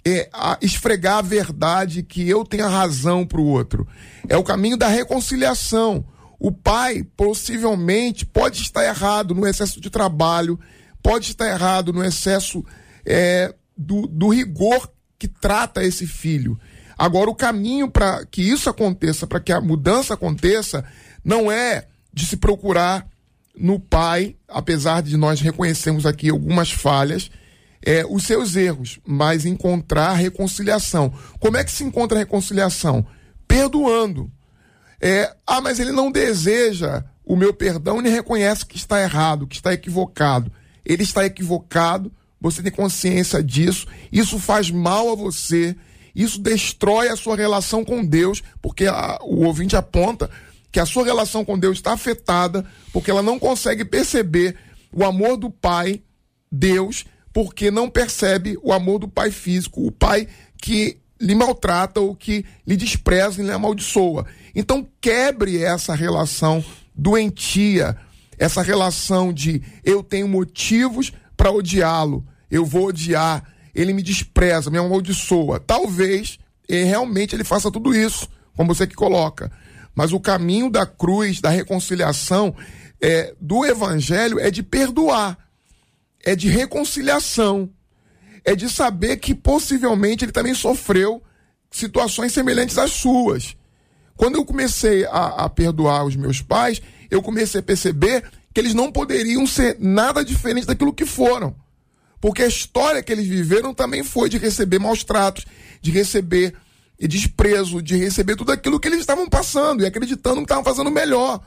é, 0.03 0.29
a, 0.33 0.57
esfregar 0.61 1.19
a 1.19 1.21
verdade 1.21 2.03
que 2.03 2.27
eu 2.27 2.43
tenha 2.43 2.67
razão 2.67 3.25
para 3.25 3.39
o 3.39 3.47
outro. 3.47 3.87
É 4.27 4.35
o 4.35 4.43
caminho 4.43 4.75
da 4.75 4.89
reconciliação. 4.89 6.03
O 6.37 6.51
pai 6.51 7.01
possivelmente 7.15 8.25
pode 8.25 8.61
estar 8.61 8.83
errado 8.83 9.33
no 9.33 9.47
excesso 9.47 9.79
de 9.79 9.89
trabalho, 9.89 10.59
pode 11.01 11.31
estar 11.31 11.47
errado 11.47 11.93
no 11.93 12.03
excesso 12.03 12.61
é, 13.05 13.55
do, 13.77 14.05
do 14.05 14.27
rigor 14.27 14.91
que 15.17 15.29
trata 15.29 15.81
esse 15.81 16.05
filho. 16.05 16.59
Agora, 17.01 17.31
o 17.31 17.35
caminho 17.35 17.89
para 17.89 18.23
que 18.27 18.43
isso 18.43 18.69
aconteça, 18.69 19.25
para 19.25 19.39
que 19.39 19.51
a 19.51 19.59
mudança 19.59 20.13
aconteça, 20.13 20.85
não 21.25 21.51
é 21.51 21.87
de 22.13 22.27
se 22.27 22.37
procurar 22.37 23.07
no 23.57 23.79
pai, 23.79 24.35
apesar 24.47 25.01
de 25.01 25.17
nós 25.17 25.41
reconhecermos 25.41 26.05
aqui 26.05 26.29
algumas 26.29 26.71
falhas, 26.71 27.31
é, 27.83 28.05
os 28.07 28.25
seus 28.25 28.55
erros, 28.55 28.99
mas 29.03 29.47
encontrar 29.47 30.13
reconciliação. 30.13 31.11
Como 31.39 31.57
é 31.57 31.63
que 31.63 31.71
se 31.71 31.83
encontra 31.83 32.19
reconciliação? 32.19 33.03
Perdoando. 33.47 34.31
É, 35.01 35.35
ah, 35.47 35.59
mas 35.59 35.79
ele 35.79 35.91
não 35.91 36.11
deseja 36.11 37.03
o 37.25 37.35
meu 37.35 37.51
perdão, 37.51 37.97
ele 37.97 38.09
reconhece 38.09 38.63
que 38.63 38.77
está 38.77 39.01
errado, 39.01 39.47
que 39.47 39.55
está 39.55 39.73
equivocado. 39.73 40.51
Ele 40.85 41.01
está 41.01 41.25
equivocado, 41.25 42.11
você 42.39 42.61
tem 42.61 42.71
consciência 42.71 43.41
disso, 43.41 43.87
isso 44.11 44.37
faz 44.37 44.69
mal 44.69 45.11
a 45.11 45.15
você, 45.15 45.75
isso 46.15 46.39
destrói 46.39 47.09
a 47.09 47.15
sua 47.15 47.35
relação 47.35 47.83
com 47.83 48.05
Deus, 48.05 48.43
porque 48.61 48.85
a, 48.85 49.19
o 49.21 49.45
ouvinte 49.45 49.75
aponta 49.75 50.29
que 50.71 50.79
a 50.79 50.85
sua 50.85 51.03
relação 51.03 51.43
com 51.43 51.59
Deus 51.59 51.77
está 51.77 51.93
afetada, 51.93 52.65
porque 52.93 53.11
ela 53.11 53.21
não 53.21 53.37
consegue 53.37 53.83
perceber 53.83 54.55
o 54.93 55.03
amor 55.03 55.37
do 55.37 55.49
Pai, 55.49 56.01
Deus, 56.51 57.05
porque 57.33 57.71
não 57.71 57.89
percebe 57.89 58.57
o 58.61 58.73
amor 58.73 58.99
do 58.99 59.07
Pai 59.07 59.31
físico, 59.31 59.85
o 59.85 59.91
Pai 59.91 60.27
que 60.61 60.97
lhe 61.19 61.35
maltrata 61.35 61.99
ou 61.99 62.15
que 62.15 62.45
lhe 62.65 62.75
despreza 62.75 63.41
e 63.41 63.45
lhe 63.45 63.51
amaldiçoa. 63.51 64.25
Então 64.55 64.87
quebre 64.99 65.61
essa 65.61 65.93
relação 65.93 66.63
doentia, 66.95 67.95
essa 68.37 68.61
relação 68.61 69.31
de 69.31 69.61
eu 69.83 70.03
tenho 70.03 70.27
motivos 70.27 71.13
para 71.37 71.51
odiá-lo, 71.51 72.25
eu 72.49 72.65
vou 72.65 72.87
odiar, 72.87 73.43
ele 73.73 73.93
me 73.93 74.01
despreza, 74.03 74.69
me 74.69 74.77
amaldiçoa. 74.77 75.59
Talvez 75.59 76.39
e 76.71 76.83
realmente 76.83 77.35
ele 77.35 77.43
faça 77.43 77.69
tudo 77.69 77.93
isso, 77.93 78.29
como 78.55 78.73
você 78.73 78.87
que 78.87 78.95
coloca. 78.95 79.51
Mas 79.93 80.13
o 80.13 80.19
caminho 80.19 80.69
da 80.69 80.85
cruz, 80.85 81.41
da 81.41 81.49
reconciliação, 81.49 82.55
é, 83.01 83.33
do 83.41 83.65
evangelho 83.65 84.39
é 84.39 84.49
de 84.49 84.63
perdoar, 84.63 85.37
é 86.23 86.35
de 86.35 86.47
reconciliação, 86.47 87.69
é 88.45 88.55
de 88.55 88.69
saber 88.69 89.17
que 89.17 89.35
possivelmente 89.35 90.23
ele 90.23 90.31
também 90.31 90.53
sofreu 90.53 91.21
situações 91.69 92.31
semelhantes 92.31 92.77
às 92.77 92.91
suas. 92.91 93.57
Quando 94.15 94.35
eu 94.35 94.45
comecei 94.45 95.05
a, 95.07 95.45
a 95.45 95.49
perdoar 95.49 96.05
os 96.05 96.15
meus 96.15 96.41
pais, 96.41 96.81
eu 97.09 97.21
comecei 97.21 97.59
a 97.59 97.63
perceber 97.63 98.23
que 98.53 98.61
eles 98.61 98.73
não 98.73 98.91
poderiam 98.91 99.45
ser 99.45 99.77
nada 99.79 100.23
diferente 100.23 100.67
daquilo 100.67 100.93
que 100.93 101.05
foram. 101.05 101.55
Porque 102.21 102.43
a 102.43 102.47
história 102.47 103.01
que 103.01 103.11
eles 103.11 103.27
viveram 103.27 103.73
também 103.73 104.03
foi 104.03 104.29
de 104.29 104.37
receber 104.37 104.79
maus 104.79 105.03
tratos, 105.03 105.45
de 105.81 105.89
receber 105.89 106.53
desprezo, 106.99 107.81
de 107.81 107.97
receber 107.97 108.35
tudo 108.35 108.51
aquilo 108.51 108.79
que 108.79 108.87
eles 108.87 108.99
estavam 108.99 109.27
passando 109.27 109.81
e 109.81 109.87
acreditando 109.87 110.37
que 110.37 110.43
estavam 110.43 110.63
fazendo 110.63 110.91
melhor. 110.91 111.41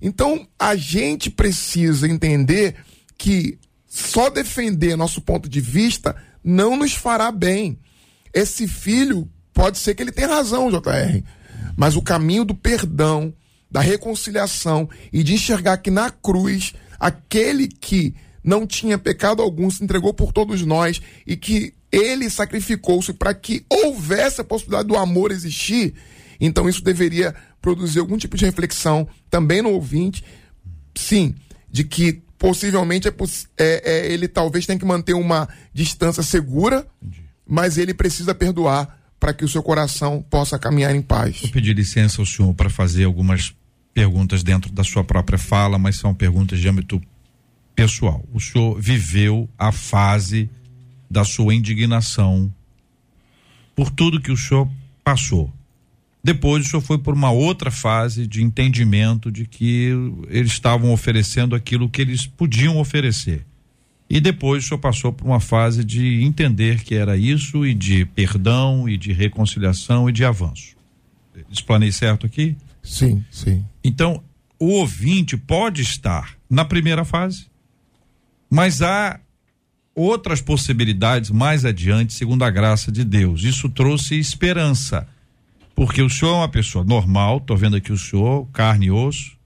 Então, 0.00 0.48
a 0.58 0.74
gente 0.74 1.30
precisa 1.30 2.08
entender 2.08 2.76
que 3.18 3.58
só 3.86 4.30
defender 4.30 4.96
nosso 4.96 5.20
ponto 5.20 5.48
de 5.48 5.60
vista 5.60 6.16
não 6.42 6.76
nos 6.76 6.94
fará 6.94 7.30
bem. 7.30 7.78
Esse 8.32 8.66
filho 8.66 9.28
pode 9.52 9.78
ser 9.78 9.94
que 9.94 10.02
ele 10.02 10.12
tenha 10.12 10.28
razão, 10.28 10.70
JR, 10.70 11.22
mas 11.76 11.96
o 11.96 12.02
caminho 12.02 12.44
do 12.44 12.54
perdão, 12.54 13.34
da 13.70 13.80
reconciliação 13.80 14.88
e 15.12 15.22
de 15.22 15.34
enxergar 15.34 15.78
que 15.78 15.90
na 15.90 16.10
cruz 16.10 16.74
aquele 16.98 17.68
que 17.68 18.14
não 18.46 18.64
tinha 18.64 18.96
pecado 18.96 19.42
algum, 19.42 19.68
se 19.68 19.82
entregou 19.82 20.14
por 20.14 20.32
todos 20.32 20.62
nós 20.62 21.02
e 21.26 21.36
que 21.36 21.74
ele 21.90 22.30
sacrificou-se 22.30 23.12
para 23.12 23.34
que 23.34 23.66
houvesse 23.68 24.40
a 24.40 24.44
possibilidade 24.44 24.86
do 24.86 24.96
amor 24.96 25.32
existir, 25.32 25.94
então 26.40 26.68
isso 26.68 26.82
deveria 26.82 27.34
produzir 27.60 27.98
algum 27.98 28.16
tipo 28.16 28.36
de 28.36 28.44
reflexão 28.44 29.08
também 29.28 29.60
no 29.60 29.70
ouvinte, 29.70 30.22
sim, 30.94 31.34
de 31.68 31.82
que 31.82 32.22
possivelmente 32.38 33.08
é, 33.08 33.12
é, 33.58 33.82
é 33.84 34.12
ele 34.12 34.28
talvez 34.28 34.64
tenha 34.64 34.78
que 34.78 34.84
manter 34.84 35.14
uma 35.14 35.48
distância 35.74 36.22
segura, 36.22 36.86
mas 37.44 37.78
ele 37.78 37.94
precisa 37.94 38.32
perdoar 38.34 38.96
para 39.18 39.32
que 39.32 39.44
o 39.44 39.48
seu 39.48 39.62
coração 39.62 40.24
possa 40.30 40.58
caminhar 40.58 40.94
em 40.94 41.02
paz. 41.02 41.40
Vou 41.40 41.50
pedir 41.50 41.74
licença 41.74 42.22
ao 42.22 42.26
senhor 42.26 42.54
para 42.54 42.70
fazer 42.70 43.04
algumas 43.04 43.52
perguntas 43.92 44.42
dentro 44.42 44.70
da 44.70 44.84
sua 44.84 45.02
própria 45.02 45.38
fala, 45.38 45.78
mas 45.78 45.96
são 45.96 46.14
perguntas 46.14 46.60
de 46.60 46.68
âmbito 46.68 47.00
pessoal. 47.76 48.24
O 48.32 48.40
senhor 48.40 48.80
viveu 48.80 49.48
a 49.58 49.70
fase 49.70 50.50
da 51.08 51.24
sua 51.24 51.54
indignação 51.54 52.52
por 53.74 53.90
tudo 53.90 54.20
que 54.20 54.32
o 54.32 54.36
senhor 54.36 54.68
passou. 55.04 55.52
Depois 56.24 56.66
o 56.66 56.68
senhor 56.68 56.82
foi 56.82 56.98
por 56.98 57.14
uma 57.14 57.30
outra 57.30 57.70
fase 57.70 58.26
de 58.26 58.42
entendimento 58.42 59.30
de 59.30 59.46
que 59.46 59.92
eles 60.28 60.50
estavam 60.50 60.92
oferecendo 60.92 61.54
aquilo 61.54 61.88
que 61.88 62.00
eles 62.02 62.26
podiam 62.26 62.78
oferecer. 62.78 63.46
E 64.08 64.20
depois 64.20 64.64
o 64.64 64.68
senhor 64.68 64.80
passou 64.80 65.12
por 65.12 65.26
uma 65.26 65.38
fase 65.38 65.84
de 65.84 66.24
entender 66.24 66.82
que 66.82 66.94
era 66.94 67.16
isso 67.16 67.66
e 67.66 67.74
de 67.74 68.04
perdão 68.06 68.88
e 68.88 68.96
de 68.96 69.12
reconciliação 69.12 70.08
e 70.08 70.12
de 70.12 70.24
avanço. 70.24 70.74
Explanei 71.50 71.92
certo 71.92 72.24
aqui? 72.26 72.56
Sim, 72.82 73.24
sim. 73.30 73.64
Então, 73.84 74.22
o 74.58 74.66
ouvinte 74.66 75.36
pode 75.36 75.82
estar 75.82 76.36
na 76.48 76.64
primeira 76.64 77.04
fase, 77.04 77.46
mas 78.50 78.82
há 78.82 79.20
outras 79.94 80.40
possibilidades 80.40 81.30
mais 81.30 81.64
adiante, 81.64 82.12
segundo 82.12 82.42
a 82.44 82.50
graça 82.50 82.92
de 82.92 83.02
Deus. 83.02 83.42
Isso 83.42 83.68
trouxe 83.68 84.18
esperança. 84.18 85.08
Porque 85.74 86.02
o 86.02 86.10
senhor 86.10 86.32
é 86.32 86.38
uma 86.38 86.48
pessoa 86.48 86.84
normal, 86.84 87.40
tô 87.40 87.56
vendo 87.56 87.76
aqui 87.76 87.92
o 87.92 87.98
senhor, 87.98 88.46
carne 88.52 88.86
e 88.86 88.90
osso. 88.90 89.36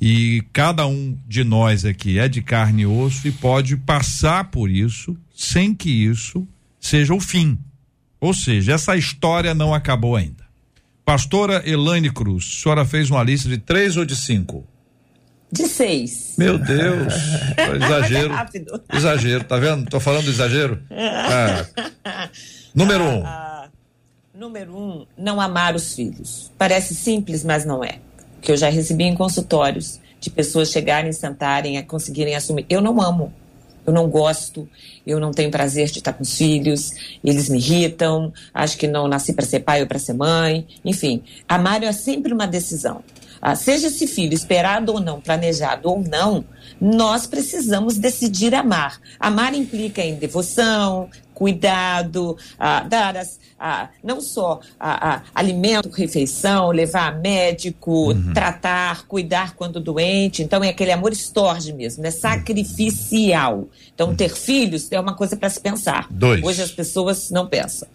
E 0.00 0.42
cada 0.52 0.86
um 0.86 1.16
de 1.28 1.44
nós 1.44 1.84
aqui 1.84 2.18
é 2.18 2.26
de 2.26 2.40
carne 2.40 2.82
e 2.82 2.86
osso 2.86 3.28
e 3.28 3.32
pode 3.32 3.76
passar 3.76 4.44
por 4.44 4.70
isso 4.70 5.16
sem 5.34 5.74
que 5.74 5.90
isso 5.90 6.48
seja 6.78 7.12
o 7.12 7.20
fim. 7.20 7.58
Ou 8.18 8.32
seja, 8.32 8.72
essa 8.72 8.96
história 8.96 9.54
não 9.54 9.74
acabou 9.74 10.16
ainda. 10.16 10.44
Pastora 11.04 11.62
Elaine 11.68 12.10
Cruz, 12.10 12.44
a 12.44 12.62
senhora 12.62 12.84
fez 12.84 13.10
uma 13.10 13.22
lista 13.22 13.48
de 13.48 13.58
três 13.58 13.96
ou 13.96 14.04
de 14.04 14.16
cinco? 14.16 14.66
De 15.52 15.66
seis. 15.66 16.34
Meu 16.38 16.58
Deus, 16.58 17.12
exagero. 17.82 18.34
Exagero, 18.92 19.44
tá 19.44 19.56
vendo? 19.56 19.88
Tô 19.90 19.98
falando 19.98 20.24
do 20.24 20.30
exagero. 20.30 20.80
É. 20.90 21.66
Número 22.74 23.02
um. 23.02 23.26
Ah, 23.26 23.68
Número 24.40 24.74
um, 24.74 25.06
não 25.18 25.38
amar 25.38 25.74
os 25.74 25.94
filhos. 25.94 26.50
Parece 26.56 26.94
simples, 26.94 27.44
mas 27.44 27.66
não 27.66 27.84
é. 27.84 27.98
Que 28.40 28.52
eu 28.52 28.56
já 28.56 28.70
recebi 28.70 29.04
em 29.04 29.14
consultórios 29.14 30.00
de 30.18 30.30
pessoas 30.30 30.70
chegarem, 30.70 31.12
sentarem, 31.12 31.76
a 31.76 31.82
conseguirem 31.82 32.34
assumir. 32.34 32.64
Eu 32.70 32.80
não 32.80 33.02
amo, 33.02 33.34
eu 33.86 33.92
não 33.92 34.08
gosto, 34.08 34.66
eu 35.06 35.20
não 35.20 35.30
tenho 35.30 35.50
prazer 35.50 35.88
de 35.90 35.98
estar 35.98 36.14
com 36.14 36.22
os 36.22 36.38
filhos, 36.38 37.18
eles 37.22 37.50
me 37.50 37.58
irritam, 37.58 38.32
acho 38.54 38.78
que 38.78 38.86
não 38.86 39.06
nasci 39.08 39.34
para 39.34 39.44
ser 39.44 39.60
pai 39.60 39.82
ou 39.82 39.86
para 39.86 39.98
ser 39.98 40.14
mãe. 40.14 40.66
Enfim, 40.84 41.22
amar 41.46 41.82
é 41.82 41.92
sempre 41.92 42.32
uma 42.32 42.46
decisão. 42.46 43.02
Ah, 43.40 43.54
seja 43.54 43.88
esse 43.88 44.06
filho 44.06 44.34
esperado 44.34 44.92
ou 44.92 45.00
não, 45.00 45.20
planejado 45.20 45.88
ou 45.88 46.00
não, 46.00 46.44
nós 46.80 47.26
precisamos 47.26 47.96
decidir 47.96 48.54
amar. 48.54 49.00
Amar 49.18 49.54
implica 49.54 50.02
em 50.02 50.14
devoção, 50.14 51.08
cuidado, 51.40 52.36
ah, 52.58 52.80
dar 52.80 53.16
as, 53.16 53.40
ah, 53.58 53.88
não 54.04 54.20
só 54.20 54.60
ah, 54.78 55.22
alimento, 55.34 55.88
refeição, 55.88 56.70
levar 56.70 57.08
a 57.08 57.16
médico, 57.16 58.12
uhum. 58.12 58.34
tratar, 58.34 59.06
cuidar 59.06 59.54
quando 59.54 59.80
doente. 59.80 60.42
Então 60.42 60.62
é 60.62 60.68
aquele 60.68 60.92
amor 60.92 61.12
estorge 61.12 61.72
mesmo, 61.72 62.06
é 62.06 62.10
sacrificial. 62.10 63.68
Então 63.94 64.08
uhum. 64.08 64.16
ter 64.16 64.36
filhos 64.36 64.92
é 64.92 65.00
uma 65.00 65.14
coisa 65.14 65.34
para 65.34 65.48
se 65.48 65.60
pensar. 65.60 66.06
Dois. 66.10 66.44
Hoje 66.44 66.62
as 66.62 66.72
pessoas 66.72 67.30
não 67.30 67.46
pensam. 67.46 67.88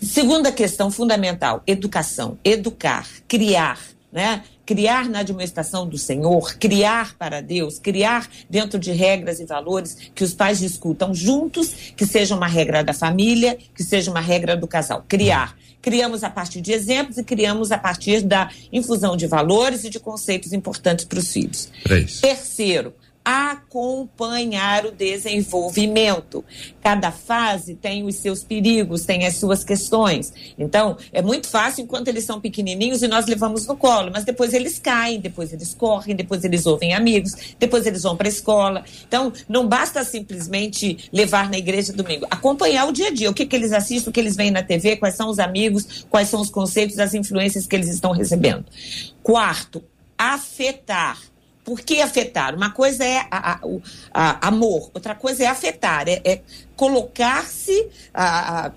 Segunda 0.00 0.52
questão 0.52 0.90
fundamental: 0.90 1.62
educação, 1.66 2.36
educar, 2.44 3.06
criar, 3.26 3.78
né? 4.12 4.42
Criar 4.64 5.08
na 5.08 5.20
administração 5.20 5.86
do 5.86 5.98
Senhor, 5.98 6.54
criar 6.58 7.16
para 7.16 7.40
Deus, 7.40 7.78
criar 7.78 8.28
dentro 8.48 8.78
de 8.78 8.92
regras 8.92 9.40
e 9.40 9.44
valores 9.44 9.96
que 10.14 10.24
os 10.24 10.34
pais 10.34 10.58
discutam 10.58 11.14
juntos, 11.14 11.74
que 11.96 12.06
seja 12.06 12.34
uma 12.34 12.46
regra 12.46 12.82
da 12.82 12.92
família, 12.92 13.58
que 13.74 13.82
seja 13.82 14.10
uma 14.10 14.20
regra 14.20 14.56
do 14.56 14.66
casal. 14.66 15.04
Criar. 15.08 15.56
Criamos 15.82 16.24
a 16.24 16.30
partir 16.30 16.62
de 16.62 16.72
exemplos 16.72 17.18
e 17.18 17.24
criamos 17.24 17.70
a 17.70 17.76
partir 17.76 18.22
da 18.22 18.50
infusão 18.72 19.18
de 19.18 19.26
valores 19.26 19.84
e 19.84 19.90
de 19.90 20.00
conceitos 20.00 20.54
importantes 20.54 21.04
para 21.04 21.18
os 21.18 21.30
filhos. 21.30 21.68
Três. 21.82 22.20
Terceiro, 22.20 22.94
acompanhar 23.24 24.84
o 24.84 24.92
desenvolvimento. 24.92 26.44
Cada 26.82 27.10
fase 27.10 27.74
tem 27.74 28.04
os 28.04 28.16
seus 28.16 28.44
perigos, 28.44 29.06
tem 29.06 29.26
as 29.26 29.36
suas 29.36 29.64
questões. 29.64 30.32
Então, 30.58 30.98
é 31.10 31.22
muito 31.22 31.48
fácil 31.48 31.84
enquanto 31.84 32.08
eles 32.08 32.24
são 32.24 32.38
pequenininhos 32.38 33.02
e 33.02 33.08
nós 33.08 33.26
levamos 33.26 33.66
no 33.66 33.76
colo, 33.76 34.10
mas 34.12 34.24
depois 34.24 34.52
eles 34.52 34.78
caem, 34.78 35.20
depois 35.20 35.52
eles 35.52 35.72
correm, 35.72 36.14
depois 36.14 36.44
eles 36.44 36.66
ouvem 36.66 36.92
amigos, 36.92 37.54
depois 37.58 37.86
eles 37.86 38.02
vão 38.02 38.14
para 38.14 38.28
a 38.28 38.30
escola. 38.30 38.84
Então, 39.08 39.32
não 39.48 39.66
basta 39.66 40.04
simplesmente 40.04 41.08
levar 41.10 41.48
na 41.48 41.56
igreja 41.56 41.94
domingo, 41.94 42.26
acompanhar 42.30 42.86
o 42.86 42.92
dia 42.92 43.08
a 43.08 43.10
dia, 43.10 43.30
o 43.30 43.34
que, 43.34 43.46
que 43.46 43.56
eles 43.56 43.72
assistem, 43.72 44.10
o 44.10 44.12
que 44.12 44.20
eles 44.20 44.36
veem 44.36 44.50
na 44.50 44.62
TV, 44.62 44.96
quais 44.96 45.14
são 45.14 45.30
os 45.30 45.38
amigos, 45.38 46.04
quais 46.10 46.28
são 46.28 46.42
os 46.42 46.50
conceitos, 46.50 46.98
as 46.98 47.14
influências 47.14 47.66
que 47.66 47.74
eles 47.74 47.88
estão 47.88 48.12
recebendo. 48.12 48.66
Quarto, 49.22 49.82
afetar 50.18 51.33
por 51.64 51.80
que 51.80 52.02
afetar? 52.02 52.54
Uma 52.54 52.70
coisa 52.70 53.04
é 53.04 53.26
a, 53.30 53.52
a, 53.52 53.60
a, 54.12 54.48
amor, 54.48 54.90
outra 54.92 55.14
coisa 55.14 55.44
é 55.44 55.46
afetar, 55.46 56.06
é, 56.08 56.20
é 56.24 56.40
colocar-se, 56.76 57.88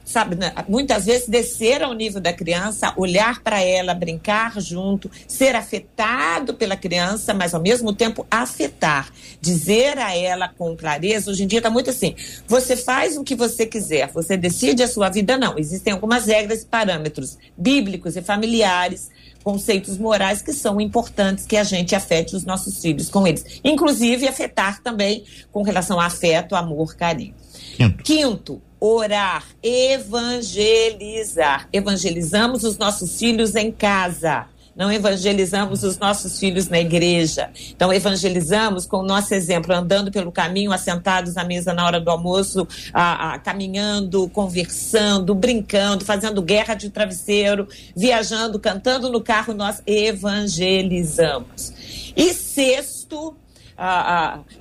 sabe, 0.05 0.35
né? 0.35 0.53
muitas 0.69 1.05
vezes 1.05 1.27
descer 1.27 1.81
ao 1.81 1.93
nível 1.93 2.21
da 2.21 2.31
criança, 2.31 2.93
olhar 2.95 3.41
para 3.41 3.61
ela, 3.61 3.93
brincar 3.93 4.61
junto, 4.61 5.09
ser 5.27 5.55
afetado 5.55 6.53
pela 6.53 6.77
criança, 6.77 7.33
mas 7.33 7.53
ao 7.53 7.61
mesmo 7.61 7.91
tempo 7.91 8.25
afetar, 8.29 9.11
dizer 9.41 9.97
a 9.97 10.15
ela 10.15 10.47
com 10.47 10.77
clareza. 10.77 11.31
Hoje 11.31 11.43
em 11.43 11.47
dia 11.47 11.59
está 11.59 11.69
muito 11.69 11.89
assim: 11.89 12.15
você 12.47 12.77
faz 12.77 13.17
o 13.17 13.23
que 13.23 13.35
você 13.35 13.65
quiser, 13.65 14.11
você 14.11 14.37
decide 14.37 14.83
a 14.83 14.87
sua 14.87 15.09
vida, 15.09 15.35
não. 15.37 15.57
Existem 15.57 15.91
algumas 15.91 16.27
regras 16.27 16.61
e 16.61 16.65
parâmetros 16.67 17.37
bíblicos 17.57 18.15
e 18.15 18.21
familiares 18.21 19.09
conceitos 19.47 19.97
morais 19.97 20.41
que 20.41 20.51
são 20.51 20.81
importantes 20.81 21.45
que 21.45 21.55
a 21.55 21.63
gente 21.63 21.95
afete 21.95 22.35
os 22.35 22.43
nossos 22.43 22.81
filhos 22.81 23.09
com 23.09 23.25
eles. 23.25 23.61
Inclusive, 23.63 24.27
afetar 24.27 24.83
também 24.83 25.23
com 25.53 25.61
relação 25.61 26.01
a 26.01 26.07
afeto, 26.07 26.53
amor, 26.53 26.97
carinho. 26.97 27.33
Quinto. 27.77 28.03
Quinto, 28.03 28.61
orar, 28.77 29.45
evangelizar. 29.63 30.89
Evangelizamos 31.71 32.65
os 32.65 32.77
nossos 32.77 33.17
filhos 33.17 33.55
em 33.55 33.71
casa 33.71 34.47
não 34.77 34.91
evangelizamos 34.91 35.81
os 35.83 35.97
nossos 35.97 36.39
filhos 36.39 36.69
na 36.69 36.79
igreja. 36.79 37.49
Então, 37.75 37.91
evangelizamos 37.91 38.85
com 38.85 38.97
o 38.97 39.03
nosso 39.03 39.33
exemplo, 39.33 39.73
andando 39.73 40.11
pelo 40.11 40.31
caminho, 40.31 40.71
assentados 40.71 41.35
à 41.35 41.43
mesa 41.43 41.73
na 41.73 41.83
hora 41.85 41.99
do 41.99 42.11
almoço, 42.11 42.67
a, 42.93 43.33
a, 43.33 43.39
caminhando, 43.39 44.29
conversando, 44.29 45.33
brincando, 45.33 46.05
fazendo 46.05 46.41
guerra 46.41 46.75
de 46.75 46.91
travesseiro, 46.91 47.67
viajando, 47.95 48.59
cantando 48.59 49.11
no 49.11 49.19
carro, 49.19 49.53
nós 49.53 49.81
evangelizamos. 49.87 51.73
E 52.15 52.33
sexto, 52.33 53.35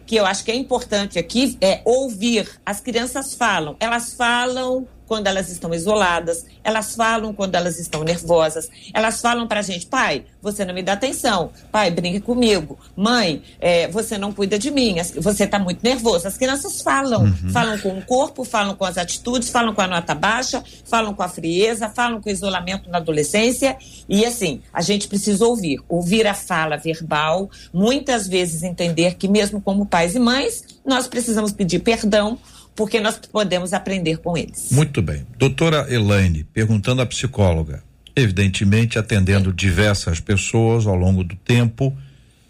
que 0.06 0.16
eu 0.16 0.24
acho 0.24 0.44
que 0.44 0.50
é 0.50 0.54
importante 0.54 1.18
aqui, 1.18 1.58
é 1.60 1.80
ouvir. 1.84 2.48
As 2.64 2.80
crianças 2.80 3.34
falam, 3.34 3.76
elas 3.78 4.14
falam 4.14 4.86
quando 5.06 5.26
elas 5.26 5.50
estão 5.50 5.72
isoladas, 5.72 6.44
elas 6.62 6.94
falam 6.94 7.32
quando 7.32 7.54
elas 7.54 7.78
estão 7.78 8.02
nervosas, 8.02 8.68
elas 8.92 9.20
falam 9.20 9.46
para 9.46 9.60
a 9.60 9.62
gente, 9.62 9.86
pai, 9.86 10.24
você 10.42 10.64
não 10.64 10.74
me 10.74 10.82
dá 10.82 10.92
atenção, 10.94 11.50
pai, 11.70 11.90
brinque 11.90 12.20
comigo, 12.20 12.78
mãe, 12.96 13.42
é, 13.60 13.88
você 13.88 14.18
não 14.18 14.32
cuida 14.32 14.58
de 14.58 14.70
mim, 14.70 14.96
você 15.16 15.44
está 15.44 15.58
muito 15.58 15.82
nervoso. 15.82 16.26
As 16.26 16.36
crianças 16.36 16.80
falam, 16.80 17.24
uhum. 17.24 17.50
falam 17.50 17.78
com 17.78 17.98
o 17.98 18.02
corpo, 18.02 18.44
falam 18.44 18.74
com 18.74 18.84
as 18.84 18.98
atitudes, 18.98 19.48
falam 19.50 19.74
com 19.74 19.80
a 19.80 19.86
nota 19.86 20.14
baixa, 20.14 20.62
falam 20.84 21.14
com 21.14 21.22
a 21.22 21.28
frieza, 21.28 21.88
falam 21.88 22.20
com 22.20 22.28
o 22.28 22.32
isolamento 22.32 22.90
na 22.90 22.98
adolescência 22.98 23.76
e 24.08 24.24
assim, 24.24 24.60
a 24.72 24.82
gente 24.82 25.08
precisa 25.08 25.44
ouvir, 25.44 25.80
ouvir 25.88 26.26
a 26.26 26.34
fala 26.34 26.76
verbal, 26.76 27.50
muitas 27.72 28.26
vezes 28.26 28.62
entender 28.62 29.14
que 29.14 29.28
mesmo 29.28 29.60
como 29.60 29.86
pais 29.86 30.14
e 30.14 30.18
mães, 30.18 30.64
nós 30.84 31.06
precisamos 31.06 31.52
pedir 31.52 31.80
perdão 31.80 32.38
porque 32.76 33.00
nós 33.00 33.16
podemos 33.16 33.72
aprender 33.72 34.18
com 34.18 34.36
eles. 34.36 34.70
Muito 34.70 35.00
bem. 35.00 35.26
Doutora 35.38 35.92
Elaine, 35.92 36.44
perguntando 36.44 37.00
à 37.00 37.06
psicóloga, 37.06 37.82
evidentemente 38.14 38.98
atendendo 38.98 39.52
diversas 39.52 40.20
pessoas 40.20 40.86
ao 40.86 40.94
longo 40.94 41.24
do 41.24 41.34
tempo, 41.34 41.96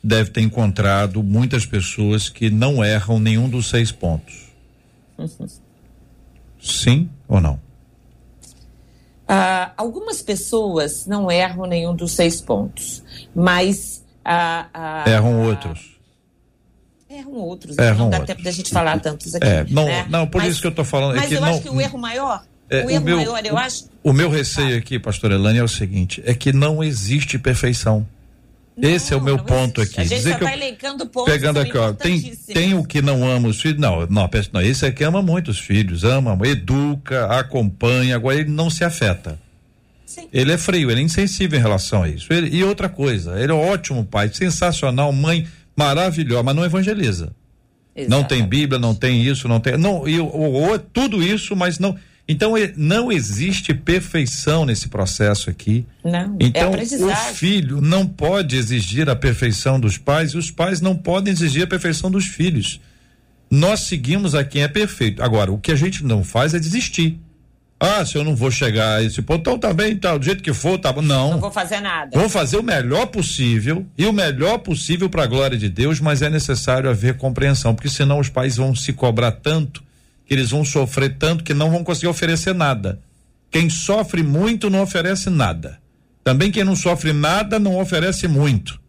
deve 0.03 0.31
ter 0.31 0.41
encontrado 0.41 1.23
muitas 1.23 1.65
pessoas 1.65 2.29
que 2.29 2.51
não 2.51 2.85
erram 2.85 3.21
nenhum 3.21 3.49
dos 3.49 3.69
seis 3.69 3.93
pontos. 3.93 4.35
Uhum. 5.17 5.47
Sim 6.61 7.09
ou 7.29 7.41
não? 7.41 7.61
Ah, 9.29 9.73
algumas 9.77 10.21
pessoas 10.23 11.07
não 11.07 11.31
erram 11.31 11.67
nenhum 11.67 11.95
dos 11.95 12.13
seis 12.13 12.41
pontos, 12.41 13.03
mas. 13.35 14.05
Ah, 14.25 14.69
ah, 14.75 15.05
erram 15.07 15.43
outros 15.43 15.96
erram 17.17 17.33
outros. 17.33 17.79
Erram 17.79 17.99
não 17.99 18.11
dá 18.11 18.19
outros. 18.19 18.35
tempo 18.35 18.43
da 18.43 18.51
gente 18.51 18.71
falar 18.71 19.01
tantos 19.01 19.35
aqui. 19.35 19.47
É, 19.47 19.67
não, 19.69 19.85
né? 19.85 20.07
não, 20.09 20.27
por 20.27 20.41
mas, 20.41 20.53
isso 20.53 20.61
que 20.61 20.67
eu 20.67 20.71
estou 20.71 20.85
falando. 20.85 21.13
É 21.13 21.17
mas 21.17 21.25
é 21.25 21.29
que 21.29 21.35
eu 21.35 21.41
não, 21.41 21.49
acho 21.49 21.61
que 21.61 21.71
o 21.71 21.81
erro 21.81 21.99
maior. 21.99 22.43
É, 22.69 22.85
o 22.85 22.91
erro 22.91 23.01
o 23.01 23.05
meu, 23.05 23.17
maior, 23.17 23.47
eu 23.47 23.57
acho. 23.57 23.85
O 24.03 24.13
meu 24.13 24.29
receio 24.29 24.77
aqui, 24.77 24.99
pastor 24.99 25.33
Elane, 25.33 25.59
é 25.59 25.63
o 25.63 25.69
seguinte: 25.69 26.23
é 26.25 26.35
que 26.35 26.53
não 26.53 26.83
existe 26.83 27.39
perfeição. 27.39 28.07
Não, 28.77 28.91
Esse 28.91 29.15
é 29.15 29.17
o 29.17 29.23
meu 29.23 29.39
ponto 29.39 29.81
existe. 29.81 29.95
aqui. 29.95 30.01
A 30.01 30.05
gente 30.05 30.19
Dizer 30.19 30.31
só 30.33 30.39
está 30.39 30.53
elencando 30.53 31.07
pontos 31.07 31.33
Pegando 31.33 31.61
aqui, 31.61 31.79
ó, 31.79 31.95
tem, 31.95 32.21
tem 32.53 32.75
o 32.75 32.85
que 32.85 33.01
não 33.01 33.27
ama 33.27 33.49
os 33.49 33.59
filhos. 33.59 33.81
Não, 33.81 34.07
não, 34.07 34.29
não, 34.53 34.61
esse 34.61 34.85
aqui 34.85 35.03
ama 35.03 35.23
muito 35.23 35.51
os 35.51 35.59
filhos, 35.59 36.05
ama, 36.05 36.37
educa, 36.47 37.27
acompanha, 37.27 38.15
agora 38.15 38.37
ele 38.39 38.51
não 38.51 38.69
se 38.69 38.85
afeta. 38.85 39.39
Sim. 40.05 40.29
Ele 40.31 40.53
é 40.53 40.59
frio, 40.59 40.91
ele 40.91 41.01
é 41.01 41.05
insensível 41.05 41.59
em 41.59 41.63
relação 41.63 42.03
a 42.03 42.09
isso. 42.09 42.31
Ele, 42.33 42.55
e 42.55 42.63
outra 42.63 42.89
coisa, 42.89 43.41
ele 43.41 43.51
é 43.51 43.55
um 43.55 43.67
ótimo 43.67 44.05
pai, 44.05 44.31
sensacional, 44.33 45.11
mãe 45.11 45.47
maravilhosa, 45.77 46.43
mas 46.43 46.57
não 46.57 46.65
evangeliza. 46.65 47.33
Não 48.09 48.23
tem 48.23 48.47
Bíblia, 48.47 48.79
não 48.79 48.95
tem 48.95 49.23
isso, 49.23 49.49
não 49.49 49.59
tem. 49.59 49.79
Não, 49.79 50.07
e, 50.07 50.21
ou, 50.21 50.79
tudo 50.79 51.23
isso, 51.23 51.57
mas 51.57 51.79
não. 51.79 51.97
Então 52.29 52.55
não 52.77 53.11
existe 53.13 53.73
perfeição 53.73 54.67
nesse 54.67 54.89
processo 54.89 55.49
aqui. 55.49 55.87
Não. 56.05 56.37
É 56.41 56.47
então 56.47 56.75
é 56.75 56.83
o 56.83 57.17
filho 57.35 57.81
não 57.81 58.07
pode 58.07 58.57
exigir 58.57 59.09
a 59.09 59.15
perfeição 59.15 59.79
dos 59.79 59.97
pais 59.97 60.33
e 60.33 60.37
os 60.37 60.51
pais 60.51 60.81
não 60.81 60.97
podem 60.97 61.33
exigir 61.33 61.63
a 61.63 61.67
perfeição 61.67 62.11
dos 62.11 62.27
filhos. 62.27 62.81
Nós 63.49 63.81
seguimos 63.81 64.35
a 64.35 64.45
quem 64.45 64.63
é 64.63 64.69
perfeito. 64.69 65.23
Agora, 65.23 65.53
o 65.53 65.59
que 65.59 65.71
a 65.71 65.77
gente 65.77 66.05
não 66.05 66.25
faz 66.25 66.53
é 66.53 66.59
desistir. 66.59 67.21
Ah, 67.79 68.05
se 68.07 68.17
eu 68.17 68.25
não 68.25 68.35
vou 68.35 68.51
chegar 68.51 68.97
a 68.97 69.03
esse 69.03 69.21
ponto, 69.21 69.41
então 69.41 69.59
tá 69.59 69.73
bem, 69.73 69.95
tá, 69.97 70.17
do 70.17 70.25
jeito 70.25 70.43
que 70.43 70.53
for, 70.55 70.79
tá 70.79 70.91
bom. 70.91 71.03
Não. 71.03 71.33
Não 71.33 71.41
vou 71.41 71.53
fazer 71.53 71.81
nada. 71.81 72.19
Vou 72.19 72.29
fazer 72.29 72.57
o 72.57 72.63
melhor 72.63 73.07
possível 73.07 73.87
e 73.99 74.07
o 74.07 74.13
melhor 74.13 74.59
possível 74.59 75.11
para 75.11 75.25
a 75.25 75.27
glória 75.27 75.59
de 75.59 75.69
Deus, 75.69 76.01
mas 76.01 76.23
é 76.23 76.31
necessário 76.31 76.89
haver 76.89 77.19
compreensão, 77.19 77.75
porque 77.75 77.91
senão 77.91 78.19
os 78.19 78.31
pais 78.31 78.57
vão 78.57 78.75
se 78.75 78.95
cobrar 78.95 79.33
tanto, 79.33 79.85
que 80.25 80.33
eles 80.33 80.51
vão 80.51 80.65
sofrer 80.65 81.17
tanto 81.19 81.45
que 81.45 81.53
não 81.53 81.71
vão 81.71 81.85
conseguir 81.85 82.09
oferecer 82.09 82.55
nada. 82.55 82.99
Quem 83.51 83.69
sofre 83.69 84.23
muito 84.23 84.71
não 84.71 84.83
oferece 84.83 85.29
nada. 85.29 85.79
Também 86.25 86.51
quem 86.51 86.65
não 86.65 86.75
sofre 86.75 87.13
nada 87.13 87.59
não 87.59 87.79
oferece 87.79 88.27
muito. 88.27 88.81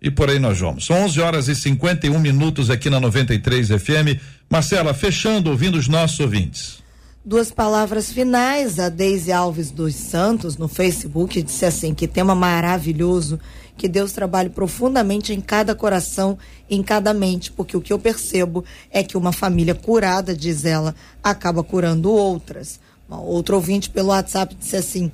E 0.00 0.10
por 0.10 0.30
aí 0.30 0.38
nós 0.38 0.58
vamos. 0.58 0.86
São 0.86 1.04
11 1.04 1.20
horas 1.20 1.48
e 1.48 1.54
51 1.54 2.18
minutos 2.18 2.70
aqui 2.70 2.88
na 2.88 2.98
93 2.98 3.68
FM. 3.68 4.18
Marcela, 4.48 4.94
fechando, 4.94 5.50
ouvindo 5.50 5.76
os 5.76 5.86
nossos 5.86 6.18
ouvintes. 6.18 6.81
Duas 7.24 7.50
palavras 7.50 8.12
finais. 8.12 8.78
A 8.78 8.88
Deise 8.88 9.32
Alves 9.32 9.70
dos 9.70 9.94
Santos, 9.94 10.56
no 10.56 10.68
Facebook, 10.68 11.40
disse 11.42 11.64
assim: 11.64 11.94
que 11.94 12.08
tema 12.08 12.34
maravilhoso. 12.34 13.38
Que 13.74 13.88
Deus 13.88 14.12
trabalhe 14.12 14.50
profundamente 14.50 15.32
em 15.32 15.40
cada 15.40 15.74
coração, 15.74 16.38
em 16.68 16.82
cada 16.82 17.14
mente, 17.14 17.50
porque 17.50 17.74
o 17.74 17.80
que 17.80 17.92
eu 17.92 17.98
percebo 17.98 18.62
é 18.90 19.02
que 19.02 19.16
uma 19.16 19.32
família 19.32 19.74
curada, 19.74 20.36
diz 20.36 20.66
ela, 20.66 20.94
acaba 21.22 21.64
curando 21.64 22.12
outras. 22.12 22.78
Uma 23.08 23.20
outra 23.20 23.56
ouvinte 23.56 23.88
pelo 23.88 24.08
WhatsApp 24.08 24.54
disse 24.54 24.76
assim: 24.76 25.10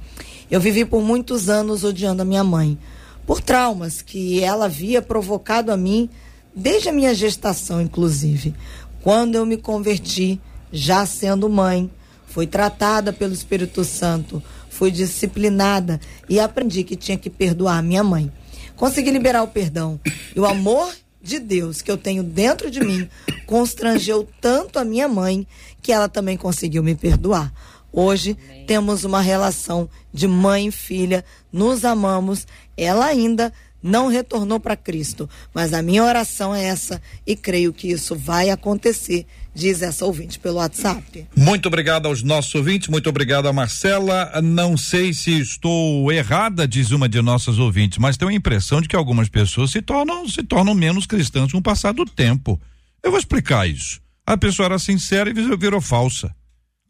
Eu 0.50 0.61
vivi 0.61 0.84
por 0.84 1.00
muitos 1.02 1.48
anos 1.48 1.84
odiando 1.84 2.22
a 2.22 2.24
minha 2.24 2.42
mãe, 2.42 2.76
por 3.24 3.40
traumas 3.40 4.02
que 4.02 4.42
ela 4.42 4.64
havia 4.64 5.00
provocado 5.00 5.70
a 5.70 5.76
mim 5.76 6.11
desde 6.54 6.88
a 6.88 6.92
minha 6.92 7.14
gestação, 7.14 7.80
inclusive. 7.80 8.54
Quando 9.02 9.36
eu 9.36 9.46
me 9.46 9.56
converti, 9.56 10.40
já 10.72 11.06
sendo 11.06 11.48
mãe, 11.48 11.88
fui 12.29 12.47
tratada 12.47 13.12
pelo 13.12 13.33
Espírito 13.33 13.85
Santo, 13.85 14.43
fui 14.70 14.91
disciplinada 14.91 16.01
e 16.29 16.39
aprendi 16.39 16.85
que 16.85 16.95
tinha 16.95 17.18
que 17.18 17.29
perdoar 17.29 17.83
minha 17.83 18.05
mãe. 18.05 18.31
Consegui 18.76 19.11
liberar 19.11 19.43
o 19.43 19.49
perdão. 19.49 19.99
E 20.37 20.39
o 20.39 20.47
amor 20.47 20.95
de 21.20 21.41
Deus 21.41 21.83
que 21.83 21.91
eu 21.91 21.97
tenho 21.97 22.22
dentro 22.22 22.70
de 22.70 22.81
mim 22.81 23.09
constrangeu 23.45 24.29
tanto 24.41 24.79
a 24.79 24.85
minha 24.85 25.09
mãe 25.09 25.47
que 25.83 25.91
ela 25.91 26.09
também 26.09 26.37
conseguiu 26.37 26.83
me 26.83 26.95
perdoar. 26.95 27.53
Hoje 27.93 28.37
Amém. 28.49 28.66
temos 28.66 29.03
uma 29.03 29.20
relação 29.20 29.89
de 30.12 30.29
mãe 30.29 30.68
e 30.68 30.70
filha, 30.70 31.24
nos 31.51 31.85
amamos. 31.85 32.47
Ela 32.76 33.07
ainda 33.07 33.53
não 33.83 34.09
retornou 34.09 34.61
para 34.61 34.76
Cristo. 34.76 35.29
Mas 35.55 35.72
a 35.72 35.83
minha 35.83 36.05
oração 36.05 36.55
é 36.55 36.64
essa 36.64 37.01
e 37.26 37.35
creio 37.35 37.72
que 37.72 37.91
isso 37.91 38.14
vai 38.14 38.51
acontecer, 38.51 39.26
diz 39.59 39.82
essa 39.82 40.04
ouvinte 40.04 40.38
pelo 40.38 40.56
WhatsApp. 40.56 41.26
Muito 41.36 41.66
obrigado 41.66 42.06
aos 42.06 42.22
nossos 42.22 42.54
ouvintes, 42.54 42.88
muito 42.88 43.09
obrigado 43.09 43.48
a 43.48 43.52
Marcela. 43.52 44.40
Não 44.42 44.76
sei 44.76 45.12
se 45.12 45.38
estou 45.38 46.11
errada, 46.12 46.66
diz 46.66 46.90
uma 46.90 47.09
de 47.09 47.20
nossas 47.20 47.59
ouvintes, 47.59 47.98
mas 47.98 48.16
tenho 48.16 48.30
a 48.30 48.34
impressão 48.34 48.80
de 48.80 48.88
que 48.88 48.96
algumas 48.96 49.28
pessoas 49.28 49.70
se 49.70 49.82
tornam, 49.82 50.28
se 50.28 50.42
tornam 50.42 50.74
menos 50.74 51.06
cristãs 51.06 51.52
com 51.52 51.59
o 51.59 51.62
passar 51.62 51.92
do 51.92 52.04
tempo. 52.04 52.61
Eu 53.02 53.11
vou 53.11 53.18
explicar 53.18 53.68
isso. 53.68 54.00
A 54.26 54.36
pessoa 54.36 54.66
era 54.66 54.78
sincera 54.78 55.28
e 55.28 55.56
virou 55.56 55.80
falsa. 55.80 56.34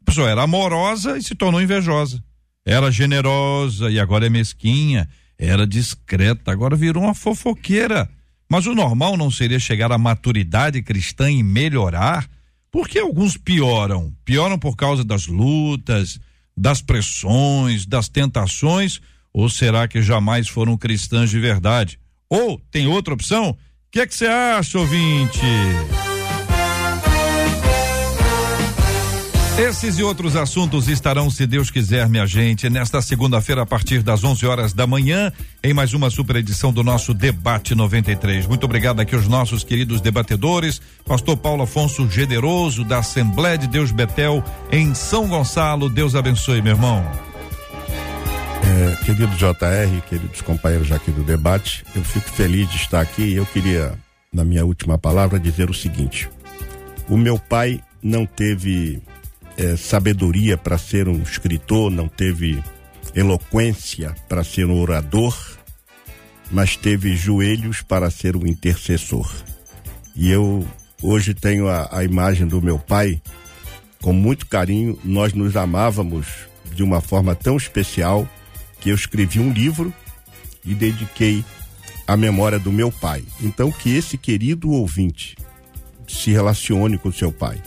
A 0.01 0.05
pessoa 0.05 0.29
era 0.29 0.43
amorosa 0.43 1.17
e 1.17 1.23
se 1.23 1.35
tornou 1.35 1.61
invejosa. 1.61 2.23
Era 2.65 2.91
generosa 2.91 3.89
e 3.89 3.99
agora 3.99 4.27
é 4.27 4.29
mesquinha 4.29 5.09
era 5.39 5.65
discreta, 5.65 6.51
agora 6.51 6.75
virou 6.75 7.03
uma 7.03 7.15
fofoqueira. 7.15 8.09
Mas 8.51 8.67
o 8.67 8.75
normal 8.75 9.15
não 9.15 9.31
seria 9.31 9.57
chegar 9.57 9.89
à 9.91 9.97
maturidade 9.97 10.81
cristã 10.81 11.31
e 11.31 11.41
melhorar? 11.41 12.27
Porque 12.71 12.99
alguns 12.99 13.37
pioram? 13.37 14.13
Pioram 14.23 14.59
por 14.59 14.75
causa 14.75 15.03
das 15.03 15.27
lutas, 15.27 16.19
das 16.55 16.81
pressões, 16.81 17.85
das 17.85 18.09
tentações? 18.09 19.01
Ou 19.33 19.49
será 19.49 19.87
que 19.87 20.01
jamais 20.01 20.47
foram 20.47 20.77
cristãs 20.77 21.29
de 21.29 21.39
verdade? 21.39 21.99
Ou 22.29 22.59
tem 22.71 22.87
outra 22.87 23.13
opção? 23.13 23.51
O 23.51 23.57
que 23.91 24.01
é 24.01 24.07
que 24.07 24.13
você 24.13 24.27
acha, 24.27 24.77
ouvinte? 24.77 25.39
Esses 29.59 29.99
e 29.99 30.03
outros 30.03 30.37
assuntos 30.37 30.87
estarão, 30.87 31.29
se 31.29 31.45
Deus 31.45 31.69
quiser, 31.69 32.07
minha 32.07 32.25
gente, 32.25 32.69
nesta 32.69 33.01
segunda-feira, 33.01 33.63
a 33.63 33.65
partir 33.65 34.01
das 34.01 34.23
11 34.23 34.45
horas 34.45 34.71
da 34.71 34.87
manhã, 34.87 35.33
em 35.61 35.73
mais 35.73 35.93
uma 35.93 36.09
super 36.09 36.37
edição 36.37 36.71
do 36.71 36.81
nosso 36.81 37.13
Debate 37.13 37.75
93. 37.75 38.47
Muito 38.47 38.63
obrigado 38.63 39.01
aqui 39.01 39.13
aos 39.13 39.27
nossos 39.27 39.61
queridos 39.61 39.99
debatedores, 39.99 40.81
Pastor 41.05 41.35
Paulo 41.35 41.63
Afonso 41.63 42.09
Generoso, 42.09 42.85
da 42.85 42.99
Assembleia 42.99 43.57
de 43.57 43.67
Deus 43.67 43.91
Betel, 43.91 44.41
em 44.71 44.95
São 44.95 45.27
Gonçalo. 45.27 45.89
Deus 45.89 46.15
abençoe, 46.15 46.61
meu 46.61 46.75
irmão. 46.75 47.05
É, 48.63 49.03
querido 49.03 49.35
JR, 49.35 50.01
queridos 50.07 50.41
companheiros 50.41 50.89
aqui 50.89 51.11
do 51.11 51.21
debate, 51.21 51.83
eu 51.93 52.03
fico 52.05 52.29
feliz 52.29 52.69
de 52.69 52.77
estar 52.77 53.01
aqui 53.01 53.23
e 53.23 53.35
eu 53.35 53.45
queria, 53.45 53.93
na 54.33 54.45
minha 54.45 54.65
última 54.65 54.97
palavra, 54.97 55.37
dizer 55.37 55.69
o 55.69 55.73
seguinte: 55.73 56.29
o 57.09 57.17
meu 57.17 57.37
pai 57.37 57.81
não 58.01 58.25
teve 58.25 59.01
é, 59.59 59.75
sabedoria 59.75 60.57
para 60.57 60.77
ser 60.77 61.09
um 61.09 61.21
escritor, 61.21 61.91
não 61.91 62.07
teve 62.07 62.63
eloquência 63.13 64.15
para 64.29 64.41
ser 64.41 64.65
um 64.65 64.79
orador, 64.79 65.37
mas 66.49 66.77
teve 66.77 67.15
joelhos 67.17 67.81
para 67.81 68.09
ser 68.09 68.37
um 68.37 68.47
intercessor. 68.47 69.29
E 70.15 70.31
eu 70.31 70.65
hoje 71.03 71.33
tenho 71.33 71.67
a, 71.67 71.89
a 71.91 72.05
imagem 72.05 72.47
do 72.47 72.61
meu 72.61 72.79
pai 72.79 73.21
com 74.01 74.13
muito 74.13 74.47
carinho. 74.47 74.97
Nós 75.03 75.33
nos 75.33 75.57
amávamos 75.57 76.27
de 76.73 76.81
uma 76.81 77.01
forma 77.01 77.35
tão 77.35 77.57
especial 77.57 78.27
que 78.79 78.89
eu 78.89 78.95
escrevi 78.95 79.41
um 79.41 79.51
livro 79.51 79.93
e 80.63 80.73
dediquei 80.73 81.43
à 82.07 82.15
memória 82.15 82.57
do 82.57 82.71
meu 82.71 82.93
pai. 82.93 83.25
Então, 83.41 83.71
que 83.71 83.93
esse 83.93 84.17
querido 84.17 84.71
ouvinte 84.71 85.35
se 86.07 86.31
relacione 86.31 86.97
com 86.97 87.11
seu 87.11 87.31
pai 87.31 87.61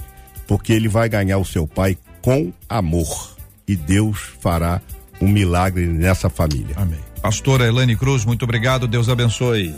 porque 0.46 0.72
ele 0.72 0.88
vai 0.88 1.08
ganhar 1.08 1.38
o 1.38 1.44
seu 1.44 1.66
pai 1.66 1.96
com 2.20 2.52
amor. 2.68 3.36
E 3.66 3.76
Deus 3.76 4.18
fará 4.40 4.80
um 5.20 5.28
milagre 5.28 5.86
nessa 5.86 6.28
família. 6.28 6.74
Amém. 6.76 7.00
Pastora 7.20 7.66
Elane 7.66 7.96
Cruz, 7.96 8.24
muito 8.24 8.44
obrigado. 8.44 8.88
Deus 8.88 9.08
abençoe. 9.08 9.74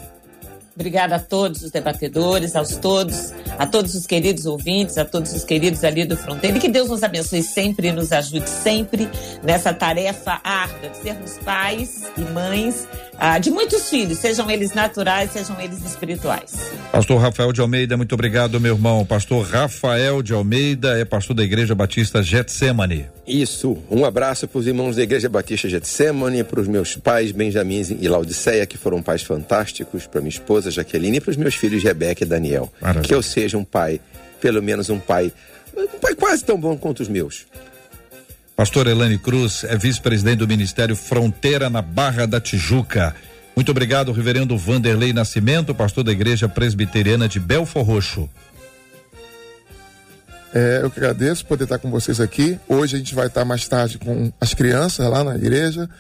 Obrigada 0.75 1.17
a 1.17 1.21
todos 1.21 1.63
os 1.63 1.71
debatedores, 1.71 2.57
aos 2.57 2.77
todos, 2.77 3.33
a 3.57 3.65
todos 3.65 3.95
os 3.95 4.07
queridos 4.07 4.45
ouvintes, 4.45 4.99
a 4.99 5.05
todos 5.05 5.33
os 5.33 5.45
queridos 5.45 5.85
ali 5.85 6.05
do 6.05 6.17
Fronteira. 6.17 6.57
E 6.57 6.61
que 6.61 6.69
Deus 6.69 6.89
nos 6.89 7.05
abençoe 7.05 7.45
sempre 7.45 7.89
e 7.89 7.93
nos 7.93 8.11
ajude 8.11 8.51
sempre 8.51 9.09
nessa 9.43 9.73
tarefa 9.73 10.41
árdua 10.43 10.89
de 10.89 10.97
sermos 10.97 11.39
pais 11.39 12.03
e 12.19 12.23
mães 12.23 12.89
ah, 13.19 13.39
de 13.39 13.51
muitos 13.51 13.89
filhos, 13.89 14.19
sejam 14.19 14.51
eles 14.51 14.73
naturais, 14.73 15.31
sejam 15.31 15.61
eles 15.61 15.85
espirituais. 15.85 16.73
Pastor 16.91 17.21
Rafael 17.21 17.53
de 17.53 17.61
Almeida, 17.61 17.97
muito 17.97 18.15
obrigado, 18.15 18.61
meu 18.61 18.75
irmão. 18.75 19.05
Pastor 19.05 19.45
Rafael 19.47 20.23
de 20.23 20.33
Almeida 20.33 20.99
é 20.99 21.05
pastor 21.05 21.35
da 21.35 21.43
Igreja 21.43 21.75
Batista 21.75 22.23
Getsemane. 22.23 23.07
Isso, 23.27 23.79
um 23.91 24.05
abraço 24.05 24.47
para 24.47 24.59
os 24.59 24.67
irmãos 24.67 24.97
da 24.97 25.03
Igreja 25.03 25.29
Batista 25.29 25.69
Getsemane, 25.69 26.45
para 26.45 26.61
os 26.61 26.69
meus 26.69 26.97
pais 26.97 27.33
Benjamin 27.33 27.99
e 28.01 28.09
Laudiceia, 28.09 28.67
que 28.67 28.77
foram 28.77 29.03
pais 29.03 29.23
fantásticos, 29.23 30.07
para 30.07 30.21
minha 30.21 30.31
esposa 30.31 30.71
Jaqueline 30.71 31.19
e 31.19 31.21
para 31.21 31.31
os 31.31 31.37
meus 31.37 31.55
filhos 31.55 31.83
Rebeca 31.83 32.25
e 32.25 32.27
Daniel. 32.27 32.73
Maravilha. 32.81 33.05
Que 33.05 33.15
eu 33.15 33.23
seja 33.23 33.57
um 33.57 33.65
pai, 33.65 34.01
pelo 34.41 34.63
menos 34.63 34.91
um 34.91 34.99
pai, 34.99 35.33
um 35.77 35.99
pai 35.99 36.15
quase 36.15 36.45
tão 36.45 36.59
bom 36.59 36.77
quanto 36.77 37.01
os 37.01 37.09
meus. 37.09 37.47
Pastor 38.57 38.87
Elane 38.87 39.19
Cruz 39.19 39.65
é 39.65 39.77
vice-presidente 39.77 40.39
do 40.39 40.47
Ministério 40.47 40.95
Fronteira 40.95 41.69
na 41.69 41.83
Barra 41.83 42.25
da 42.25 42.41
Tijuca. 42.41 43.15
Muito 43.57 43.73
obrigado, 43.73 44.13
reverendo 44.13 44.57
Vanderlei 44.57 45.13
Nascimento, 45.13 45.75
pastor 45.75 46.05
da 46.05 46.13
Igreja 46.13 46.49
Presbiteriana 46.49 47.29
de 47.29 47.41
Belfor 47.41 47.83
Roxo. 47.83 48.31
É, 50.55 50.81
eu 50.83 50.91
que 50.91 51.01
agradeço 51.01 51.45
poder 51.47 51.65
estar 51.65 51.79
com 51.79 51.91
vocês 51.91 52.21
aqui. 52.21 52.57
Hoje 52.69 52.95
a 52.95 52.99
gente 52.99 53.13
vai 53.13 53.27
estar 53.27 53.45
mais 53.45 53.67
tarde 53.67 53.99
com 53.99 54.33
as 54.41 54.55
crianças 54.55 55.05
lá 55.11 55.25
na 55.25 55.35
igreja. 55.35 55.91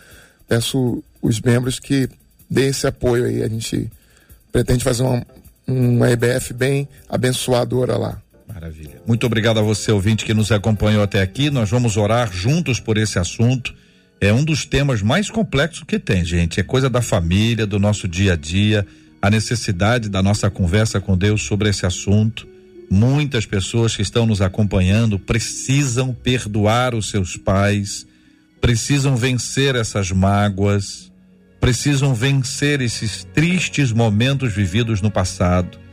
Peço 0.47 1.03
os 1.21 1.41
membros 1.41 1.81
que 1.81 2.09
deem 2.49 2.69
esse 2.69 2.87
apoio 2.87 3.25
aí. 3.25 3.43
A 3.43 3.49
gente 3.49 3.91
pretende 4.53 4.85
fazer 4.85 5.03
uma, 5.03 5.27
uma 5.67 6.09
EBF 6.09 6.53
bem 6.53 6.89
abençoadora 7.09 7.97
lá. 7.97 8.23
Maravilha. 8.53 9.03
Muito 9.07 9.27
obrigado 9.27 9.59
a 9.59 9.63
você, 9.63 9.91
ouvinte, 9.91 10.25
que 10.25 10.35
nos 10.35 10.53
acompanhou 10.53 11.03
até 11.03 11.21
aqui. 11.21 11.51
Nós 11.51 11.71
vamos 11.71 11.97
orar 11.97 12.33
juntos 12.33 12.79
por 12.79 12.99
esse 12.99 13.19
assunto. 13.19 13.75
É 14.21 14.33
um 14.33 14.45
dos 14.45 14.65
temas 14.65 15.03
mais 15.03 15.31
complexos 15.31 15.85
que 15.87 15.99
tem, 15.99 16.25
gente. 16.25 16.61
É 16.61 16.63
coisa 16.63 16.89
da 16.89 17.03
família, 17.03 17.67
do 17.67 17.79
nosso 17.79 18.07
dia 18.07 18.35
a 18.35 18.37
dia, 18.37 18.87
a 19.21 19.31
necessidade 19.31 20.09
da 20.09 20.23
nossa 20.23 20.51
conversa 20.51 21.01
com 21.01 21.17
Deus 21.17 21.43
sobre 21.43 21.69
esse 21.69 21.87
assunto. 21.87 22.47
Muitas 22.91 23.47
pessoas 23.47 23.97
que 23.97 24.03
estão 24.03 24.27
nos 24.27 24.41
acompanhando 24.41 25.19
precisam 25.19 26.15
perdoar 26.15 26.95
os 26.95 27.11
seus 27.11 27.37
pais, 27.37 28.07
precisam 28.61 29.17
vencer 29.17 29.75
essas 29.75 30.11
mágoas, 30.11 31.13
precisam 31.61 32.15
vencer 32.15 32.81
esses 32.83 33.25
tristes 33.35 33.91
momentos 33.91 34.53
vividos 34.53 35.01
no 35.01 35.11
passado. 35.11 35.84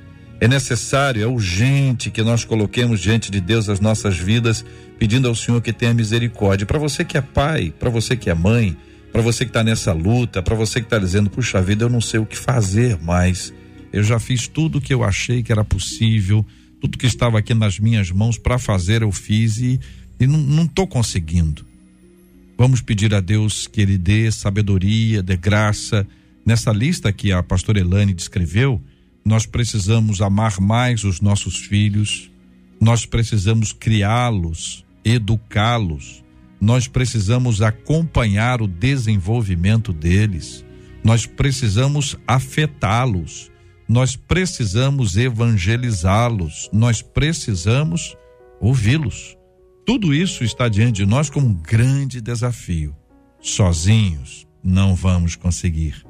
É 0.42 0.48
necessário, 0.48 1.22
é 1.22 1.28
urgente 1.28 2.10
que 2.10 2.24
nós 2.24 2.44
coloquemos 2.44 3.00
diante 3.00 3.30
de 3.30 3.39
Deus 3.39 3.70
as 3.70 3.80
nossas 3.80 4.18
vidas, 4.18 4.66
pedindo 4.98 5.28
ao 5.28 5.36
Senhor 5.36 5.62
que 5.62 5.72
tenha 5.72 5.94
misericórdia. 5.94 6.66
Para 6.66 6.80
você 6.80 7.06
que 7.06 7.16
é 7.16 7.22
pai, 7.22 7.72
para 7.80 7.92
você 7.92 8.18
que 8.18 8.28
é 8.28 8.34
mãe, 8.34 8.76
para 9.14 9.22
você 9.22 9.46
que 9.46 9.52
está 9.52 9.64
nessa 9.64 9.94
luta, 9.94 10.42
para 10.42 10.56
você 10.56 10.80
que 10.80 10.88
está 10.88 10.98
dizendo, 10.98 11.30
puxa 11.30 11.62
vida, 11.62 11.86
eu 11.86 11.89
não 11.89 12.02
sei 12.02 12.20
o 12.20 12.26
que 12.26 12.36
fazer 12.36 12.98
mais. 13.04 13.54
Eu 13.94 14.04
já 14.04 14.18
fiz 14.18 14.48
tudo 14.48 14.80
o 14.80 14.82
que 14.82 14.92
eu 14.92 15.04
achei 15.04 15.44
que 15.44 15.52
era 15.52 15.64
possível, 15.64 16.44
tudo 16.80 16.98
que 16.98 17.06
estava 17.06 17.38
aqui 17.38 17.54
nas 17.54 17.78
minhas 17.78 18.10
mãos 18.10 18.36
para 18.36 18.58
fazer, 18.58 19.04
eu 19.04 19.12
fiz 19.12 19.60
e, 19.60 19.80
e 20.20 20.26
não 20.26 20.64
estou 20.64 20.88
conseguindo. 20.88 21.64
Vamos 22.58 22.82
pedir 22.82 23.14
a 23.14 23.20
Deus 23.20 23.68
que 23.68 23.80
Ele 23.80 23.96
dê 23.96 24.32
sabedoria, 24.32 25.22
dê 25.22 25.38
graça. 25.38 26.08
Nessa 26.44 26.72
lista 26.72 27.14
que 27.14 27.32
a 27.32 27.44
pastora 27.44 27.80
Elane 27.80 28.12
descreveu, 28.12 28.82
nós 29.24 29.45
precisamos 29.45 30.22
amar 30.22 30.59
mais 30.59 31.03
os 31.03 31.22
nossos 31.22 31.57
filhos, 31.57 32.32
nós 32.80 33.05
precisamos 33.05 33.72
criá-los 33.72 34.86
educá-los, 35.03 36.24
nós 36.59 36.88
precisamos 36.88 37.61
acompanhar 37.61 38.61
o 38.61 38.67
desenvolvimento 38.67 39.91
deles, 39.91 40.65
nós 41.03 41.26
precisamos 41.26 42.15
afetá-los, 42.28 43.51
nós 43.88 44.15
precisamos 44.15 45.17
evangelizá-los, 45.17 46.69
nós 46.72 47.01
precisamos 47.01 48.15
ouvi-los. 48.59 49.36
Tudo 49.86 50.13
isso 50.13 50.43
está 50.43 50.69
diante 50.69 50.97
de 50.97 51.05
nós 51.05 51.30
como 51.30 51.47
um 51.47 51.53
grande 51.53 52.22
desafio. 52.22 52.95
Sozinhos 53.41 54.47
não 54.63 54.93
vamos 54.93 55.36
conseguir. 55.36 56.05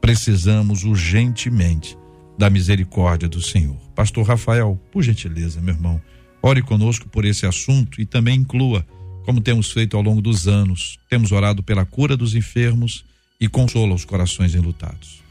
Precisamos 0.00 0.82
urgentemente 0.82 1.96
da 2.38 2.50
misericórdia 2.50 3.28
do 3.28 3.40
Senhor. 3.40 3.76
Pastor 3.94 4.26
Rafael, 4.26 4.80
por 4.90 5.02
gentileza, 5.02 5.60
meu 5.60 5.74
irmão, 5.74 6.00
ore 6.42 6.62
conosco 6.62 7.08
por 7.08 7.24
esse 7.24 7.46
assunto 7.46 8.00
e 8.00 8.06
também 8.06 8.40
inclua, 8.40 8.86
como 9.24 9.40
temos 9.40 9.70
feito 9.70 9.96
ao 9.96 10.02
longo 10.02 10.20
dos 10.20 10.48
anos, 10.48 10.98
temos 11.08 11.32
orado 11.32 11.62
pela 11.62 11.84
cura 11.84 12.16
dos 12.16 12.34
enfermos 12.34 13.04
e 13.40 13.48
consola 13.48 13.94
os 13.94 14.04
corações 14.04 14.54
enlutados. 14.54 15.22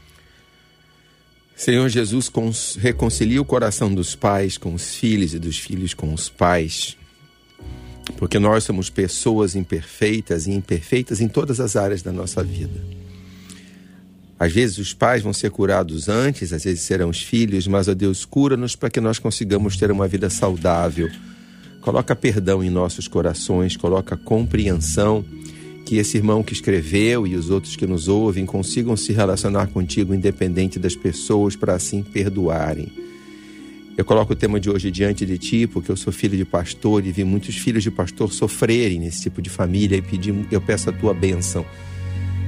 Senhor 1.54 1.88
Jesus, 1.88 2.30
reconcilia 2.78 3.40
o 3.40 3.44
coração 3.44 3.94
dos 3.94 4.14
pais 4.14 4.56
com 4.56 4.74
os 4.74 4.96
filhos 4.96 5.34
e 5.34 5.38
dos 5.38 5.58
filhos 5.58 5.94
com 5.94 6.12
os 6.12 6.28
pais 6.28 6.96
porque 8.16 8.38
nós 8.38 8.64
somos 8.64 8.90
pessoas 8.90 9.54
imperfeitas 9.54 10.46
e 10.46 10.52
imperfeitas 10.52 11.20
em 11.20 11.28
todas 11.28 11.60
as 11.60 11.76
áreas 11.76 12.02
da 12.02 12.12
nossa 12.12 12.42
vida. 12.42 13.01
Às 14.42 14.50
vezes 14.50 14.76
os 14.78 14.92
pais 14.92 15.22
vão 15.22 15.32
ser 15.32 15.52
curados 15.52 16.08
antes, 16.08 16.52
às 16.52 16.64
vezes 16.64 16.80
serão 16.80 17.10
os 17.10 17.22
filhos, 17.22 17.68
mas, 17.68 17.86
ó 17.86 17.94
Deus, 17.94 18.24
cura-nos 18.24 18.74
para 18.74 18.90
que 18.90 19.00
nós 19.00 19.16
consigamos 19.20 19.76
ter 19.76 19.88
uma 19.92 20.08
vida 20.08 20.28
saudável. 20.28 21.08
Coloca 21.80 22.16
perdão 22.16 22.60
em 22.60 22.68
nossos 22.68 23.06
corações, 23.06 23.76
coloca 23.76 24.16
compreensão, 24.16 25.24
que 25.86 25.96
esse 25.96 26.16
irmão 26.16 26.42
que 26.42 26.52
escreveu 26.52 27.24
e 27.24 27.36
os 27.36 27.50
outros 27.50 27.76
que 27.76 27.86
nos 27.86 28.08
ouvem 28.08 28.44
consigam 28.44 28.96
se 28.96 29.12
relacionar 29.12 29.68
contigo 29.68 30.12
independente 30.12 30.76
das 30.76 30.96
pessoas 30.96 31.54
para 31.54 31.74
assim 31.74 32.02
perdoarem. 32.02 32.90
Eu 33.96 34.04
coloco 34.04 34.32
o 34.32 34.36
tema 34.36 34.58
de 34.58 34.68
hoje 34.68 34.90
diante 34.90 35.24
de 35.24 35.38
ti, 35.38 35.68
porque 35.68 35.92
eu 35.92 35.96
sou 35.96 36.12
filho 36.12 36.36
de 36.36 36.44
pastor 36.44 37.06
e 37.06 37.12
vi 37.12 37.22
muitos 37.22 37.56
filhos 37.56 37.84
de 37.84 37.92
pastor 37.92 38.32
sofrerem 38.32 38.98
nesse 38.98 39.22
tipo 39.22 39.40
de 39.40 39.48
família 39.48 39.94
e 39.94 40.02
pedi, 40.02 40.34
eu 40.50 40.60
peço 40.60 40.90
a 40.90 40.92
tua 40.92 41.14
bênção 41.14 41.64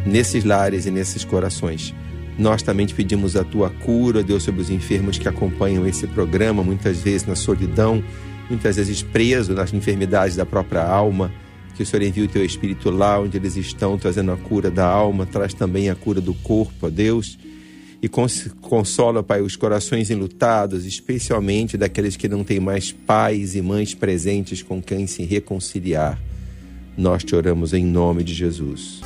nesses 0.05 0.45
lares 0.45 0.87
e 0.87 0.91
nesses 0.91 1.25
corações. 1.25 1.95
Nós 2.39 2.63
também 2.63 2.87
te 2.87 2.95
pedimos 2.95 3.37
a 3.37 3.45
tua 3.45 3.71
cura, 3.71 4.23
Deus, 4.23 4.43
sobre 4.43 4.61
os 4.61 4.71
enfermos 4.71 5.19
que 5.19 5.29
acompanham 5.29 5.87
esse 5.87 6.07
programa, 6.07 6.63
muitas 6.63 6.99
vezes 6.99 7.27
na 7.27 7.37
solidão, 7.37 8.03
muitas 8.51 8.77
vezes 8.77 9.03
preso 9.03 9.55
nas 9.55 9.73
enfermidades 9.73 10.37
da 10.37 10.45
própria 10.45 10.83
alma. 10.83 11.33
Que 11.75 11.83
o 11.83 11.87
Senhor 11.87 12.03
envie 12.03 12.23
o 12.23 12.29
teu 12.29 12.45
Espírito 12.45 12.91
lá 12.91 13.21
onde 13.21 13.37
eles 13.37 13.57
estão, 13.57 13.99
trazendo 13.99 14.33
a 14.33 14.37
cura 14.37 14.71
da 14.71 14.87
alma, 14.87 15.27
traz 15.27 15.55
também 15.55 15.91
a 15.91 15.95
cura 15.95 16.21
do 16.21 16.35
corpo, 16.35 16.87
ó 16.87 16.91
Deus 16.91 17.37
e 18.05 18.09
consola, 18.61 19.23
Pai, 19.23 19.41
os 19.41 19.57
corações 19.57 20.11
enlutados, 20.11 20.85
especialmente 20.85 21.79
daqueles 21.79 22.17
que 22.17 22.29
não 22.29 22.45
têm 22.45 22.61
mais 22.61 22.93
pais 22.93 23.55
e 23.55 23.63
mães 23.63 23.95
presentes 23.95 24.63
com 24.63 24.83
quem 24.83 25.07
se 25.07 25.23
reconciliar. 25.25 26.21
Nós 26.99 27.25
te 27.25 27.35
oramos 27.35 27.73
em 27.73 27.83
nome 27.83 28.23
de 28.23 28.35
Jesus. 28.35 29.01